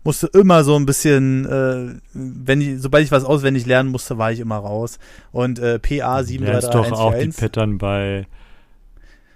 musste 0.05 0.29
immer 0.29 0.65
so 0.65 0.77
ein 0.77 0.87
bisschen, 0.87 1.47
äh, 1.47 2.01
wenn 2.13 2.61
ich, 2.61 2.81
sobald 2.81 3.05
ich 3.05 3.13
was 3.13 3.25
auswendig 3.25 3.67
lernen 3.67 3.91
musste, 3.91 4.19
war 4.19 4.33
ich 4.33 4.41
immer 4.41 4.59
raus. 4.59 4.99
Und 5.33 5.59
äh, 5.59 5.79
PA 5.79 6.23
73311. 6.23 6.43
Ja, 6.43 6.59
ist 6.59 6.71
doch 6.71 6.93
auch 6.93 7.19
die 7.19 7.29
Pattern 7.29 7.79
bei 7.79 8.27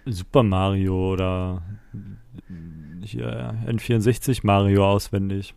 Super 0.07 0.43
Mario 0.43 1.13
oder 1.13 1.63
hier 3.03 3.55
N64 3.67 4.41
Mario 4.43 4.89
auswendig. 4.89 5.55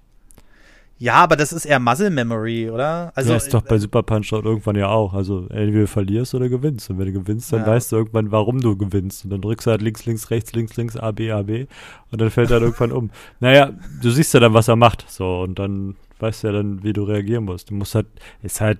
Ja, 1.00 1.16
aber 1.16 1.36
das 1.36 1.54
ist 1.54 1.66
eher 1.66 1.80
Muscle 1.80 2.10
Memory, 2.10 2.72
oder? 2.72 3.12
Also, 3.14 3.32
ja, 3.32 3.38
ist 3.38 3.54
doch 3.54 3.62
bei 3.62 3.78
Super 3.78 4.02
Punch-Out 4.02 4.46
irgendwann 4.46 4.76
ja 4.76 4.88
auch. 4.88 5.14
Also 5.14 5.42
entweder 5.50 5.82
du 5.82 5.88
verlierst 5.88 6.34
oder 6.34 6.50
gewinnst. 6.50 6.90
Und 6.90 6.98
wenn 6.98 7.06
du 7.06 7.14
gewinnst, 7.14 7.54
dann 7.54 7.62
ja. 7.62 7.68
weißt 7.68 7.92
du 7.92 7.98
irgendwann, 7.98 8.32
warum 8.32 8.62
du 8.62 8.76
gewinnst. 8.76 9.24
Und 9.24 9.30
dann 9.30 9.42
drückst 9.42 9.68
du 9.68 9.72
halt 9.72 9.82
links, 9.84 10.06
links, 10.06 10.32
rechts, 10.32 10.54
links, 10.54 10.76
links, 10.76 10.98
A, 10.98 11.12
B, 11.12 11.32
A, 11.32 11.44
B. 11.44 11.68
Und 12.12 12.20
dann 12.20 12.32
fällt 12.32 12.50
er 12.50 12.62
irgendwann 12.62 12.92
um. 12.92 13.12
Naja, 13.40 13.72
du 14.02 14.10
siehst 14.10 14.34
ja 14.34 14.40
dann, 14.40 14.56
was 14.56 14.68
er 14.68 14.76
macht. 14.76 15.06
So, 15.08 15.42
und 15.42 15.60
dann 15.60 15.96
weißt 16.20 16.44
du 16.44 16.48
ja 16.48 16.54
dann, 16.54 16.84
wie 16.84 16.94
du 16.94 17.04
reagieren 17.04 17.46
musst. 17.46 17.70
Du 17.70 17.76
musst 17.76 17.94
halt, 17.94 18.08
ist 18.42 18.60
halt 18.60 18.80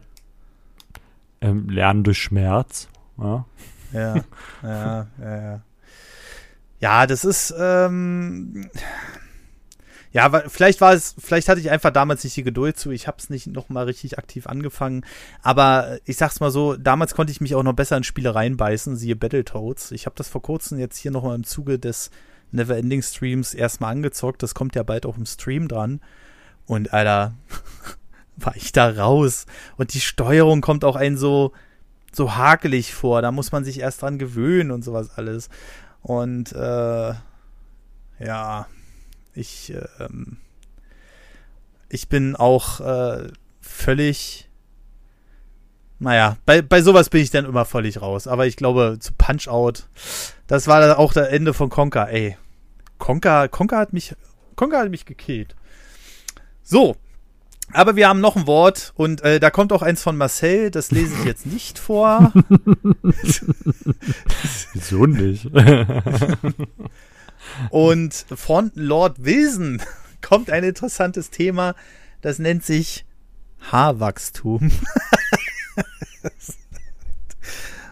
ähm, 1.42 1.70
Lernen 1.70 2.04
durch 2.04 2.18
Schmerz. 2.18 2.88
Ja, 3.20 3.46
ja, 3.94 4.16
ja, 4.64 4.64
ja. 4.64 5.08
Ja, 5.22 5.62
ja 6.80 7.08
das 7.08 7.26
ist, 7.26 7.54
ähm, 7.60 8.70
ja, 10.12 10.30
vielleicht 10.48 10.82
war 10.82 10.94
es, 10.94 11.16
vielleicht 11.20 11.50
hatte 11.50 11.60
ich 11.60 11.70
einfach 11.70 11.92
damals 11.92 12.24
nicht 12.24 12.36
die 12.38 12.44
Geduld 12.44 12.78
zu. 12.78 12.92
Ich 12.92 13.08
habe 13.08 13.18
es 13.20 13.30
nicht 13.30 13.48
noch 13.48 13.70
mal 13.70 13.86
richtig 13.86 14.18
aktiv 14.18 14.48
angefangen. 14.48 15.06
Aber 15.42 16.00
ich 16.06 16.18
sag's 16.18 16.40
mal 16.40 16.52
so, 16.52 16.76
damals 16.76 17.14
konnte 17.14 17.32
ich 17.32 17.42
mich 17.42 17.56
auch 17.56 17.64
noch 17.64 17.74
besser 17.74 17.98
in 17.98 18.04
Spiele 18.04 18.34
reinbeißen, 18.34 18.96
siehe 18.96 19.16
Battletoads. 19.16 19.92
Ich 19.92 20.06
habe 20.06 20.16
das 20.16 20.30
vor 20.30 20.42
kurzem 20.42 20.80
jetzt 20.80 20.98
hier 20.98 21.12
noch 21.12 21.24
mal 21.24 21.36
im 21.36 21.44
Zuge 21.44 21.78
des 21.78 22.10
Neverending 22.52 23.02
Streams 23.02 23.54
erstmal 23.54 23.92
angezockt. 23.92 24.42
Das 24.42 24.56
kommt 24.56 24.76
ja 24.76 24.84
bald 24.84 25.06
auch 25.06 25.18
im 25.18 25.26
Stream 25.26 25.68
dran. 25.68 26.00
Und 26.66 26.94
Alter, 26.94 27.34
war 28.38 28.56
ich 28.56 28.72
da 28.72 28.90
raus. 28.90 29.46
Und 29.76 29.94
die 29.94 30.02
Steuerung 30.02 30.62
kommt 30.62 30.86
auch 30.86 30.96
ein 30.96 31.18
so, 31.18 31.52
so 32.14 32.36
hakelig 32.36 32.94
vor. 32.94 33.22
Da 33.22 33.32
muss 33.32 33.52
man 33.52 33.66
sich 33.66 33.80
erst 33.80 34.02
dran 34.02 34.20
gewöhnen 34.20 34.72
und 34.72 34.84
sowas 34.84 35.12
alles. 35.18 35.50
Und 36.02 36.54
äh, 36.54 37.14
ja, 38.20 38.68
ich, 39.38 39.74
ähm, 40.00 40.38
ich 41.90 42.10
bin 42.10 42.36
auch 42.36 42.80
äh, 42.80 43.28
völlig. 43.62 44.50
Naja, 46.00 46.38
bei, 46.46 46.62
bei 46.62 46.82
sowas 46.82 47.10
bin 47.10 47.22
ich 47.22 47.32
dann 47.32 47.46
immer 47.46 47.66
völlig 47.66 48.02
raus. 48.02 48.28
Aber 48.28 48.46
ich 48.46 48.56
glaube, 48.56 48.98
zu 49.00 49.14
Punch-Out, 49.14 49.88
das 50.46 50.68
war 50.68 50.80
dann 50.80 50.96
auch 50.96 51.12
das 51.14 51.30
Ende 51.30 51.54
von 51.56 51.70
Conker, 51.70 52.10
ey. 52.10 52.38
Conker, 53.00 53.48
Conker 53.48 53.78
hat 53.78 53.94
mich, 53.94 54.16
Conker 54.56 54.80
hat 54.80 54.92
mich 54.92 55.06
gekillt. 55.06 55.56
So. 56.64 56.98
Aber 57.74 57.96
wir 57.96 58.08
haben 58.08 58.22
noch 58.22 58.38
ein 58.38 58.48
Wort 58.48 58.94
und 58.96 59.22
äh, 59.22 59.42
da 59.42 59.50
kommt 59.50 59.74
auch 59.74 59.82
eins 59.82 60.02
von 60.02 60.16
Marcel, 60.16 60.72
das 60.72 60.92
lese 60.92 61.16
ich 61.20 61.26
jetzt 61.26 61.46
nicht 61.46 61.80
vor. 61.80 62.32
Wieso 64.74 65.06
nicht? 65.06 65.50
Und 67.70 68.14
von 68.14 68.72
Lord 68.76 69.24
Wilson 69.24 69.82
kommt 70.22 70.50
ein 70.50 70.64
interessantes 70.64 71.30
Thema, 71.30 71.76
das 72.22 72.40
nennt 72.40 72.64
sich 72.64 73.06
Haarwachstum. 73.72 74.72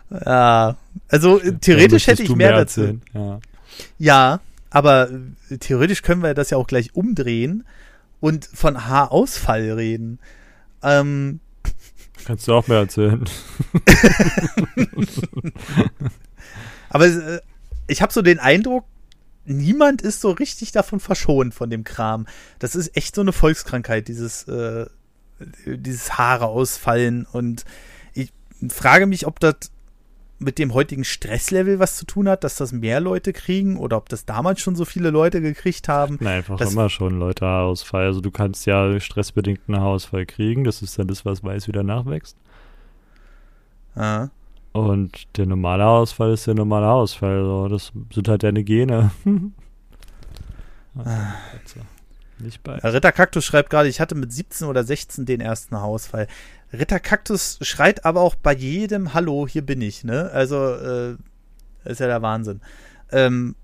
ja, 0.26 0.78
also 1.08 1.40
theoretisch 1.40 2.08
hätte 2.08 2.24
ich 2.24 2.30
mehr, 2.30 2.50
mehr 2.50 2.58
dazu. 2.60 3.00
Ja. 3.14 3.40
ja, 3.98 4.40
aber 4.70 5.10
theoretisch 5.60 6.02
können 6.02 6.24
wir 6.24 6.34
das 6.34 6.50
ja 6.50 6.58
auch 6.58 6.68
gleich 6.68 6.96
umdrehen 6.96 7.66
und 8.20 8.46
von 8.46 8.88
Haarausfall 8.88 9.72
reden. 9.72 10.20
Ähm, 10.84 11.40
Kannst 12.26 12.48
du 12.48 12.54
auch 12.54 12.68
mehr 12.68 12.80
erzählen. 12.80 13.24
aber 16.90 17.06
äh, 17.06 17.40
ich 17.88 18.02
habe 18.02 18.12
so 18.12 18.22
den 18.22 18.40
Eindruck, 18.40 18.86
niemand 19.46 20.02
ist 20.02 20.22
so 20.22 20.32
richtig 20.32 20.72
davon 20.72 21.00
verschont 21.00 21.54
von 21.54 21.70
dem 21.70 21.84
Kram. 21.84 22.28
Das 22.60 22.76
ist 22.76 22.96
echt 22.96 23.16
so 23.16 23.22
eine 23.22 23.34
Volkskrankheit, 23.34 24.08
dieses, 24.08 24.48
äh, 24.48 24.86
dieses 25.66 26.18
Haare 26.18 26.48
ausfallen. 26.48 27.26
Und 27.32 27.66
ich 28.14 28.32
frage 28.70 29.06
mich, 29.06 29.28
ob 29.28 29.40
das 29.40 29.72
mit 30.38 30.60
dem 30.60 30.74
heutigen 30.74 31.06
Stresslevel 31.06 31.80
was 31.80 31.96
zu 31.96 32.06
tun 32.06 32.28
hat, 32.28 32.44
dass 32.44 32.56
das 32.56 32.74
mehr 32.74 33.00
Leute 33.00 33.32
kriegen 33.32 33.78
oder 33.78 33.98
ob 33.98 34.10
das 34.10 34.26
damals 34.26 34.60
schon 34.60 34.76
so 34.76 34.84
viele 34.84 35.10
Leute 35.10 35.42
gekriegt 35.42 35.88
haben. 35.88 36.18
Nein, 36.20 36.38
einfach 36.38 36.60
immer 36.60 36.90
schon 36.90 37.18
Leute 37.18 37.46
Haarausfall. 37.46 38.06
Also 38.06 38.22
du 38.22 38.32
kannst 38.32 38.66
ja 38.66 39.00
stressbedingten 39.00 39.78
Haarausfall 39.78 40.26
kriegen. 40.26 40.66
Das 40.66 40.82
ist 40.82 41.00
dann 41.00 41.08
das, 41.08 41.26
was 41.26 41.44
weiß 41.44 41.68
wieder 41.68 41.84
nachwächst. 41.84 42.38
Ah. 43.96 44.28
Und 44.76 45.38
der 45.38 45.46
normale 45.46 45.86
Haarausfall 45.86 46.34
ist 46.34 46.48
der 46.48 46.54
normale 46.54 46.86
Haarausfall. 46.86 47.46
So. 47.46 47.70
Das 47.70 47.94
sind 48.14 48.28
halt 48.28 48.44
deine 48.44 48.62
Gene. 48.66 49.12
ah. 50.98 51.34
Nicht 52.40 52.62
bei. 52.62 52.80
Ritter 52.80 53.14
Kaktus 53.14 53.46
schreibt 53.46 53.70
gerade, 53.70 53.88
ich 53.88 54.02
hatte 54.02 54.16
mit 54.16 54.34
17 54.34 54.68
oder 54.68 54.84
16 54.84 55.26
den 55.26 55.40
ersten 55.40 55.78
Haarausfall. 55.78 56.28
Ritter 56.74 57.00
Kaktus 57.00 57.58
schreit 57.62 58.04
aber 58.04 58.20
auch 58.20 58.36
bei 58.36 58.54
jedem 58.54 59.14
Hallo, 59.14 59.48
hier 59.48 59.66
bin 59.66 59.80
ich, 59.82 60.04
ne? 60.04 60.30
Also, 60.34 60.74
äh, 60.74 61.16
ist 61.86 62.02
ja 62.02 62.08
der 62.08 62.22
Wahnsinn. 62.22 62.60
Ähm, 63.14 63.56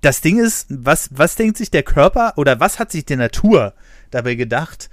das 0.00 0.20
Ding 0.20 0.40
ist, 0.40 0.66
was, 0.68 1.10
was 1.12 1.36
denkt 1.36 1.58
sich 1.58 1.70
der 1.70 1.84
Körper 1.84 2.32
oder 2.34 2.58
was 2.58 2.80
hat 2.80 2.90
sich 2.90 3.04
die 3.04 3.14
Natur 3.14 3.72
dabei 4.10 4.34
gedacht, 4.34 4.90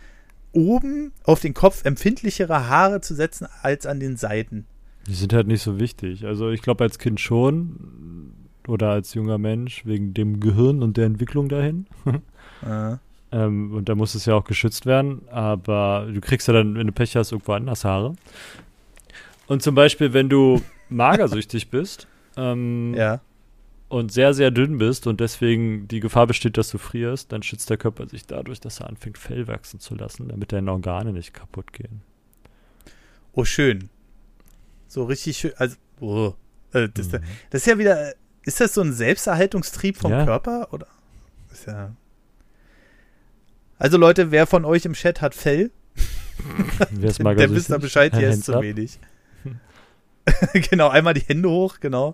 oben 0.51 1.13
auf 1.23 1.39
den 1.39 1.55
Kopf 1.55 1.83
empfindlichere 1.83 2.69
Haare 2.69 3.01
zu 3.01 3.15
setzen 3.15 3.47
als 3.63 3.87
an 3.87 3.99
den 3.99 4.17
Seiten? 4.17 4.67
Die 5.07 5.13
sind 5.13 5.33
halt 5.33 5.47
nicht 5.47 5.61
so 5.61 5.79
wichtig. 5.79 6.25
Also 6.25 6.49
ich 6.49 6.61
glaube 6.61 6.83
als 6.83 6.97
Kind 6.97 7.19
schon 7.19 8.33
oder 8.67 8.91
als 8.91 9.13
junger 9.13 9.37
Mensch 9.37 9.85
wegen 9.85 10.13
dem 10.13 10.39
Gehirn 10.39 10.81
und 10.81 10.97
der 10.97 11.05
Entwicklung 11.05 11.49
dahin. 11.49 11.87
ah. 12.65 12.99
ähm, 13.31 13.73
und 13.73 13.89
da 13.89 13.95
muss 13.95 14.15
es 14.15 14.25
ja 14.25 14.35
auch 14.35 14.45
geschützt 14.45 14.85
werden. 14.85 15.27
Aber 15.29 16.07
du 16.11 16.21
kriegst 16.21 16.47
ja 16.47 16.53
dann, 16.53 16.75
wenn 16.75 16.87
du 16.87 16.93
Pech 16.93 17.15
hast, 17.15 17.31
irgendwo 17.31 17.53
anders 17.53 17.83
Haare. 17.83 18.15
Und 19.47 19.61
zum 19.61 19.75
Beispiel, 19.75 20.13
wenn 20.13 20.29
du 20.29 20.61
magersüchtig 20.89 21.69
bist 21.69 22.07
ähm, 22.37 22.93
ja. 22.95 23.19
und 23.89 24.11
sehr, 24.11 24.33
sehr 24.33 24.51
dünn 24.51 24.77
bist 24.77 25.05
und 25.05 25.19
deswegen 25.19 25.87
die 25.89 25.99
Gefahr 25.99 26.27
besteht, 26.27 26.57
dass 26.57 26.69
du 26.69 26.77
frierst, 26.77 27.31
dann 27.31 27.43
schützt 27.43 27.69
der 27.69 27.77
Körper 27.77 28.07
sich 28.07 28.25
dadurch, 28.25 28.61
dass 28.61 28.79
er 28.79 28.87
anfängt, 28.87 29.17
Fell 29.17 29.47
wachsen 29.47 29.81
zu 29.81 29.95
lassen, 29.95 30.29
damit 30.29 30.53
deine 30.53 30.71
Organe 30.71 31.11
nicht 31.11 31.33
kaputt 31.33 31.73
gehen. 31.73 32.01
Oh, 33.33 33.43
schön. 33.43 33.89
So 34.93 35.05
richtig 35.05 35.39
schön. 35.39 35.53
Also, 35.57 35.75
oh, 36.01 36.35
äh, 36.71 36.87
das, 36.87 37.07
mhm. 37.07 37.21
das, 37.49 37.61
ist 37.61 37.65
ja 37.65 37.79
wieder. 37.79 38.13
Ist 38.43 38.61
das 38.61 38.75
so 38.75 38.81
ein 38.81 38.93
Selbsterhaltungstrieb 38.93 39.97
vom 39.97 40.11
ja. 40.11 40.23
Körper? 40.23 40.67
Oder? 40.71 40.85
Ist 41.51 41.65
ja. 41.65 41.95
Also, 43.79 43.97
Leute, 43.97 44.29
wer 44.29 44.45
von 44.45 44.65
euch 44.65 44.85
im 44.85 44.93
Chat 44.93 45.19
hat 45.19 45.33
Fell? 45.33 45.71
der, 46.91 47.11
der 47.11 47.49
wisst 47.49 47.71
da 47.71 47.79
Bescheid, 47.79 48.15
hier 48.15 48.29
ist 48.29 48.43
zu 48.43 48.61
wenig. 48.61 48.99
genau, 50.69 50.89
einmal 50.89 51.15
die 51.15 51.21
Hände 51.21 51.49
hoch, 51.49 51.79
genau. 51.79 52.13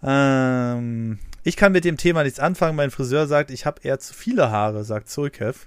Ähm, 0.00 1.18
ich 1.42 1.56
kann 1.56 1.72
mit 1.72 1.84
dem 1.84 1.96
Thema 1.96 2.22
nichts 2.22 2.38
anfangen. 2.38 2.76
Mein 2.76 2.92
Friseur 2.92 3.26
sagt, 3.26 3.50
ich 3.50 3.66
habe 3.66 3.80
eher 3.82 3.98
zu 3.98 4.14
viele 4.14 4.52
Haare, 4.52 4.84
sagt 4.84 5.10
Zulkev. 5.10 5.66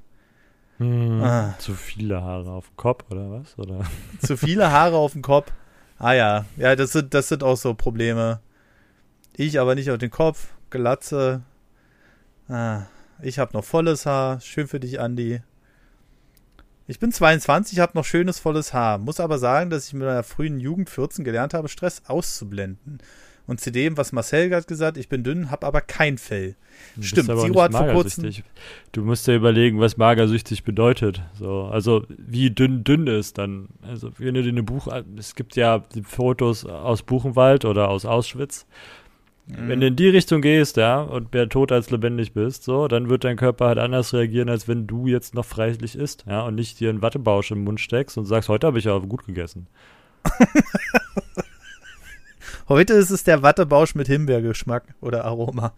Hm, 0.78 1.22
ah. 1.22 1.56
Zu 1.60 1.74
viele 1.74 2.22
Haare 2.24 2.52
auf 2.52 2.70
dem 2.70 2.78
Kopf 2.78 3.12
oder 3.12 3.30
was? 3.30 3.60
Oder? 3.60 3.82
Zu 4.26 4.38
viele 4.38 4.72
Haare 4.72 4.96
auf 4.96 5.12
dem 5.12 5.22
Kopf. 5.22 5.52
Ah 6.00 6.14
ja, 6.14 6.46
ja, 6.56 6.78
das 6.78 6.94
sind, 6.94 7.14
das 7.14 7.28
sind 7.28 7.44
auch 7.44 7.58
so 7.58 7.74
Probleme. 7.74 8.40
Ich 9.36 9.60
aber 9.60 9.76
nicht 9.76 9.92
auf 9.92 9.98
den 9.98 10.10
Kopf, 10.12 10.48
Glatze. 10.70 11.44
Ah, 12.48 12.84
ich 13.22 13.38
habe 13.38 13.52
noch 13.54 13.66
volles 13.66 14.06
Haar. 14.06 14.40
Schön 14.40 14.68
für 14.68 14.80
dich, 14.80 15.02
Andi. 15.02 15.42
Ich 16.88 17.00
bin 17.00 17.12
22, 17.12 17.80
habe 17.80 17.98
noch 17.98 18.06
schönes 18.06 18.40
volles 18.40 18.74
Haar. 18.74 18.98
Muss 18.98 19.20
aber 19.20 19.40
sagen, 19.40 19.70
dass 19.70 19.88
ich 19.88 19.94
mit 19.94 20.08
meiner 20.08 20.24
frühen 20.24 20.62
Jugend 20.62 20.90
14 20.90 21.26
gelernt 21.26 21.54
habe, 21.54 21.68
Stress 21.68 22.04
auszublenden. 22.08 23.00
Und 23.50 23.60
zu 23.60 23.72
dem, 23.72 23.98
was 23.98 24.12
Marcel 24.12 24.48
gerade 24.48 24.68
gesagt, 24.68 24.96
ich 24.96 25.10
bin 25.10 25.24
dünn, 25.24 25.50
habe 25.50 25.66
aber 25.66 25.82
kein 25.82 26.20
Fell. 26.20 26.56
Stimmt, 27.02 27.26
Zero 27.26 27.64
hat 27.64 27.72
vor 27.72 27.88
kurzem. 27.88 28.32
Du 28.92 29.02
musst 29.02 29.26
ja 29.26 29.34
überlegen, 29.34 29.80
was 29.80 29.98
magersüchtig 29.98 30.64
bedeutet. 30.64 31.24
So, 31.34 31.64
also 31.64 32.06
wie 32.10 32.52
dünn 32.52 32.84
dünn 32.84 33.08
ist 33.08 33.40
dann. 33.40 33.70
Also 33.82 34.12
wenn 34.20 34.36
du 34.36 34.44
dir 34.44 34.50
eine 34.50 34.62
Buch, 34.62 34.88
es 35.18 35.34
gibt 35.34 35.56
ja 35.56 35.84
Fotos 36.04 36.64
aus 36.64 37.02
Buchenwald 37.02 37.66
oder 37.66 37.90
aus 37.90 38.06
Auschwitz. 38.06 38.68
Mhm. 39.48 39.68
Wenn 39.68 39.80
du 39.80 39.88
in 39.88 39.96
die 39.96 40.10
Richtung 40.10 40.44
gehst, 40.44 40.78
ja, 40.78 41.02
und 41.02 41.34
mehr 41.34 41.50
tot 41.50 41.72
als 41.72 41.90
lebendig 41.90 42.34
bist, 42.34 42.66
so, 42.66 42.88
dann 42.88 43.10
wird 43.10 43.24
dein 43.24 43.36
Körper 43.36 43.66
halt 43.66 43.80
anders 43.80 44.14
reagieren, 44.14 44.50
als 44.50 44.68
wenn 44.68 44.86
du 44.86 45.08
jetzt 45.08 45.34
noch 45.34 45.46
freilich 45.46 45.96
isst, 45.96 46.24
ja, 46.30 46.42
und 46.44 46.54
nicht 46.54 46.80
dir 46.80 46.92
einen 46.92 47.02
Wattebausch 47.02 47.50
im 47.50 47.64
Mund 47.64 47.80
steckst 47.80 48.16
und 48.20 48.26
sagst, 48.26 48.48
heute 48.48 48.68
habe 48.68 48.78
ich 48.78 48.88
aber 48.88 49.08
gut 49.08 49.26
gegessen. 49.26 49.66
Heute 52.70 52.94
ist 52.94 53.10
es 53.10 53.24
der 53.24 53.42
Wattebausch 53.42 53.96
mit 53.96 54.08
Himbeergeschmack 54.08 54.84
oder 55.02 55.26
Aroma. 55.26 55.74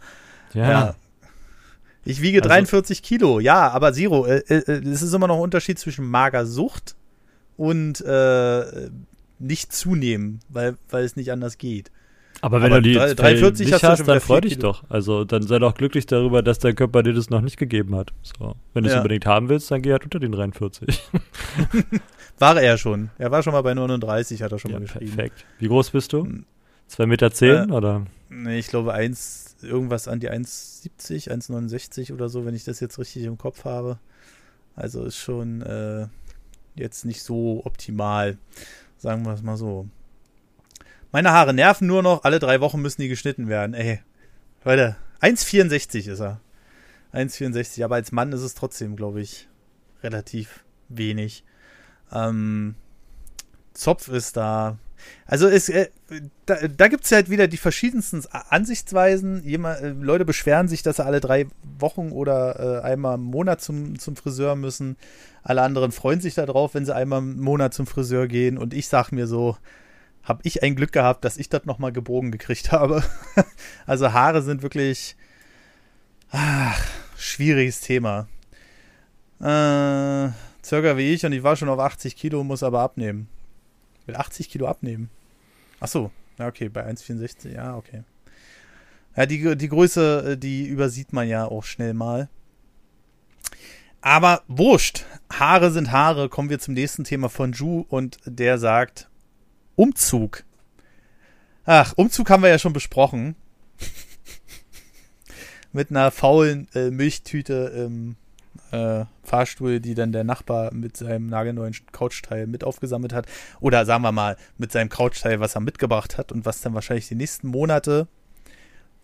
Ja. 0.53 0.69
ja. 0.69 0.95
Ich 2.03 2.21
wiege 2.21 2.39
also, 2.39 2.49
43 2.49 3.01
Kilo, 3.01 3.39
ja, 3.39 3.69
aber 3.69 3.93
Zero, 3.93 4.25
äh, 4.25 4.39
äh, 4.49 4.71
es 4.85 5.01
ist 5.01 5.13
immer 5.13 5.27
noch 5.27 5.35
ein 5.35 5.41
Unterschied 5.41 5.79
zwischen 5.79 6.05
Magersucht 6.05 6.95
und 7.55 8.01
äh, 8.01 8.89
nicht 9.39 9.71
zunehmen, 9.71 10.41
weil, 10.49 10.75
weil 10.89 11.05
es 11.05 11.15
nicht 11.15 11.31
anders 11.31 11.57
geht. 11.57 11.91
Aber 12.41 12.61
wenn 12.61 12.73
aber 12.73 12.81
du 12.81 12.89
die 12.89 12.95
43 12.95 13.67
nicht 13.67 13.73
hast, 13.75 13.83
hast 13.83 14.07
dann 14.07 14.19
freu 14.19 14.41
dich 14.41 14.57
doch. 14.57 14.83
Also 14.89 15.23
dann 15.23 15.43
sei 15.43 15.59
doch 15.59 15.75
glücklich 15.75 16.07
darüber, 16.07 16.41
dass 16.41 16.59
dein 16.59 16.75
Körper 16.75 17.03
dir 17.03 17.13
das 17.13 17.29
noch 17.29 17.41
nicht 17.41 17.57
gegeben 17.57 17.95
hat. 17.95 18.11
So. 18.23 18.55
Wenn 18.73 18.83
du 18.83 18.89
es 18.89 18.95
ja. 18.95 18.99
unbedingt 18.99 19.27
haben 19.27 19.47
willst, 19.47 19.69
dann 19.71 19.81
geh 19.81 19.91
halt 19.91 20.03
unter 20.03 20.19
den 20.19 20.31
43. 20.31 21.01
war 22.39 22.59
er 22.59 22.77
schon. 22.77 23.11
Er 23.19 23.31
war 23.31 23.43
schon 23.43 23.53
mal 23.53 23.61
bei 23.61 23.75
39, 23.75 24.41
hat 24.41 24.51
er 24.51 24.59
schon 24.59 24.71
ja, 24.71 24.79
mal 24.79 24.85
geschrieben. 24.85 25.15
Perfekt. 25.15 25.45
Wie 25.59 25.67
groß 25.67 25.91
bist 25.91 26.11
du? 26.13 26.27
Hm. 26.97 27.03
2,10 27.03 27.07
Meter 27.07 27.31
zehn, 27.31 27.69
äh, 27.69 27.73
oder? 27.73 28.05
Nee, 28.29 28.59
ich 28.59 28.67
glaube 28.67 28.93
1, 28.93 29.57
irgendwas 29.61 30.07
an 30.07 30.19
die 30.19 30.29
1,70, 30.29 31.29
1,69 31.29 32.13
oder 32.13 32.29
so, 32.29 32.45
wenn 32.45 32.55
ich 32.55 32.63
das 32.63 32.79
jetzt 32.79 32.99
richtig 32.99 33.23
im 33.23 33.37
Kopf 33.37 33.65
habe. 33.65 33.99
Also 34.75 35.03
ist 35.03 35.17
schon 35.17 35.61
äh, 35.61 36.07
jetzt 36.75 37.05
nicht 37.05 37.23
so 37.23 37.61
optimal, 37.65 38.37
sagen 38.97 39.25
wir 39.25 39.33
es 39.33 39.41
mal 39.41 39.57
so. 39.57 39.87
Meine 41.11 41.31
Haare 41.31 41.53
nerven 41.53 41.87
nur 41.87 42.03
noch, 42.03 42.23
alle 42.23 42.39
drei 42.39 42.61
Wochen 42.61 42.81
müssen 42.81 43.01
die 43.01 43.09
geschnitten 43.09 43.49
werden. 43.49 43.73
Ey, 43.73 43.99
Leute, 44.63 44.95
1,64 45.21 46.09
ist 46.09 46.21
er. 46.21 46.39
1,64, 47.13 47.83
aber 47.83 47.95
als 47.95 48.13
Mann 48.13 48.31
ist 48.31 48.41
es 48.41 48.55
trotzdem, 48.55 48.95
glaube 48.95 49.19
ich, 49.19 49.49
relativ 50.01 50.63
wenig. 50.87 51.43
Ähm, 52.11 52.75
Zopf 53.73 54.07
ist 54.07 54.37
da, 54.37 54.77
also 55.25 55.47
es, 55.47 55.69
äh, 55.69 55.89
da, 56.45 56.55
da 56.67 56.87
gibt 56.87 57.05
es 57.05 57.11
halt 57.11 57.29
wieder 57.29 57.47
die 57.47 57.57
verschiedensten 57.57 58.23
Ansichtsweisen. 58.31 59.43
Jemand, 59.43 59.81
äh, 59.81 59.89
Leute 59.89 60.25
beschweren 60.25 60.67
sich, 60.67 60.83
dass 60.83 60.97
sie 60.97 61.05
alle 61.05 61.19
drei 61.19 61.47
Wochen 61.79 62.11
oder 62.11 62.81
äh, 62.81 62.85
einmal 62.85 63.15
im 63.15 63.23
Monat 63.23 63.61
zum, 63.61 63.97
zum 63.99 64.15
Friseur 64.15 64.55
müssen. 64.55 64.97
Alle 65.43 65.61
anderen 65.61 65.91
freuen 65.91 66.21
sich 66.21 66.35
darauf, 66.35 66.73
wenn 66.73 66.85
sie 66.85 66.95
einmal 66.95 67.19
im 67.19 67.39
Monat 67.39 67.73
zum 67.73 67.87
Friseur 67.87 68.27
gehen. 68.27 68.57
Und 68.57 68.73
ich 68.73 68.87
sage 68.87 69.15
mir 69.15 69.27
so, 69.27 69.57
habe 70.23 70.41
ich 70.43 70.63
ein 70.63 70.75
Glück 70.75 70.91
gehabt, 70.91 71.25
dass 71.25 71.37
ich 71.37 71.49
das 71.49 71.65
nochmal 71.65 71.91
gebogen 71.91 72.31
gekriegt 72.31 72.71
habe. 72.73 73.03
also 73.85 74.13
Haare 74.13 74.41
sind 74.41 74.61
wirklich 74.61 75.15
ach, 76.31 76.81
schwieriges 77.17 77.81
Thema. 77.81 78.27
Äh, 79.39 80.29
circa 80.63 80.97
wie 80.97 81.13
ich 81.13 81.25
und 81.25 81.33
ich 81.33 81.43
war 81.43 81.55
schon 81.55 81.69
auf 81.69 81.79
80 81.79 82.15
Kilo, 82.15 82.43
muss 82.43 82.63
aber 82.63 82.81
abnehmen. 82.81 83.27
Will 84.05 84.15
80 84.15 84.49
Kilo 84.49 84.67
abnehmen. 84.67 85.09
Ach 85.79 85.87
so, 85.87 86.11
ja, 86.37 86.47
okay, 86.47 86.69
bei 86.69 86.85
1,64, 86.85 87.53
ja, 87.53 87.75
okay. 87.75 88.03
Ja, 89.15 89.25
die, 89.25 89.55
die 89.57 89.69
Größe, 89.69 90.31
äh, 90.31 90.37
die 90.37 90.65
übersieht 90.65 91.13
man 91.13 91.27
ja 91.27 91.45
auch 91.45 91.63
schnell 91.63 91.93
mal. 91.93 92.29
Aber 94.01 94.41
wurscht. 94.47 95.05
Haare 95.31 95.71
sind 95.71 95.91
Haare. 95.91 96.29
Kommen 96.29 96.49
wir 96.49 96.59
zum 96.59 96.73
nächsten 96.73 97.03
Thema 97.03 97.29
von 97.29 97.53
Ju 97.53 97.85
und 97.87 98.17
der 98.25 98.57
sagt 98.57 99.09
Umzug. 99.75 100.43
Ach, 101.65 101.93
Umzug 101.95 102.29
haben 102.29 102.41
wir 102.41 102.49
ja 102.49 102.57
schon 102.57 102.73
besprochen. 102.73 103.35
Mit 105.71 105.91
einer 105.91 106.11
faulen 106.11 106.67
äh, 106.73 106.89
Milchtüte 106.89 107.71
im 107.75 108.15
äh, 108.71 109.05
Fahrstuhl, 109.23 109.79
die 109.79 109.95
dann 109.95 110.11
der 110.11 110.23
Nachbar 110.23 110.73
mit 110.73 110.97
seinem 110.97 111.27
nagelneuen 111.27 111.75
Couchteil 111.91 112.47
mit 112.47 112.63
aufgesammelt 112.63 113.13
hat. 113.13 113.27
Oder 113.59 113.85
sagen 113.85 114.03
wir 114.03 114.11
mal, 114.11 114.37
mit 114.57 114.71
seinem 114.71 114.89
Couchteil, 114.89 115.39
was 115.39 115.55
er 115.55 115.61
mitgebracht 115.61 116.17
hat 116.17 116.31
und 116.31 116.45
was 116.45 116.61
dann 116.61 116.73
wahrscheinlich 116.73 117.07
die 117.07 117.15
nächsten 117.15 117.47
Monate 117.47 118.07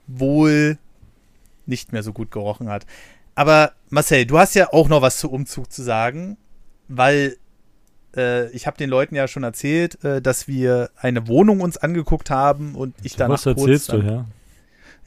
wohl 0.08 0.78
nicht 1.66 1.92
mehr 1.92 2.04
so 2.04 2.14
gut 2.14 2.32
gerochen 2.32 2.70
hat. 2.70 2.86
Aber 3.36 3.74
Marcel, 3.90 4.26
du 4.26 4.40
hast 4.40 4.56
ja 4.56 4.74
auch 4.74 4.90
noch 4.90 5.02
was 5.02 5.18
zu 5.18 5.30
Umzug 5.30 5.72
zu 5.72 5.84
sagen, 5.84 6.38
weil 6.88 7.38
äh, 8.16 8.50
ich 8.52 8.66
habe 8.68 8.78
den 8.78 8.90
Leuten 8.90 9.16
ja 9.16 9.28
schon 9.28 9.44
erzählt, 9.44 10.04
äh, 10.04 10.22
dass 10.22 10.48
wir 10.48 10.90
eine 10.96 11.28
Wohnung 11.28 11.62
uns 11.62 11.78
angeguckt 11.78 12.30
haben 12.30 12.74
und 12.76 12.96
ich 13.04 13.16
danach 13.16 13.36
was 13.36 13.46
erzählst 13.46 13.90
kurz, 13.90 14.02
du, 14.02 14.08
ja? 14.08 14.26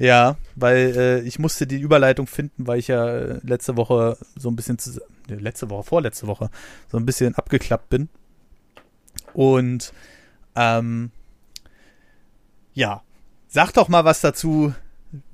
Ja, 0.01 0.37
weil 0.57 0.97
äh, 0.97 1.21
ich 1.21 1.39
musste 1.39 1.67
die 1.67 1.79
Überleitung 1.79 2.27
finden, 2.27 2.67
weil 2.67 2.79
ich 2.79 2.89
ja 2.89 3.07
äh, 3.07 3.41
letzte 3.43 3.77
Woche 3.77 4.17
so 4.35 4.49
ein 4.49 4.57
bisschen, 4.57 4.79
zu, 4.79 4.99
ne, 5.29 5.37
letzte 5.37 5.69
Woche, 5.69 5.83
vorletzte 5.83 6.27
Woche, 6.27 6.49
so 6.91 6.97
ein 6.97 7.05
bisschen 7.05 7.35
abgeklappt 7.35 7.91
bin. 7.91 8.09
Und 9.35 9.93
ähm, 10.57 11.11
ja, 12.73 13.03
sag 13.49 13.73
doch 13.75 13.89
mal 13.89 14.07
was 14.07 14.23
dazu. 14.23 14.73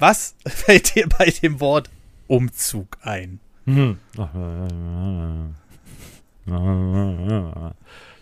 Was 0.01 0.35
fällt 0.49 0.97
dir 0.97 1.09
bei 1.17 1.27
dem 1.27 1.61
Wort 1.61 1.89
Umzug 2.27 2.99
ein? 3.03 3.39
Hm. 3.67 3.99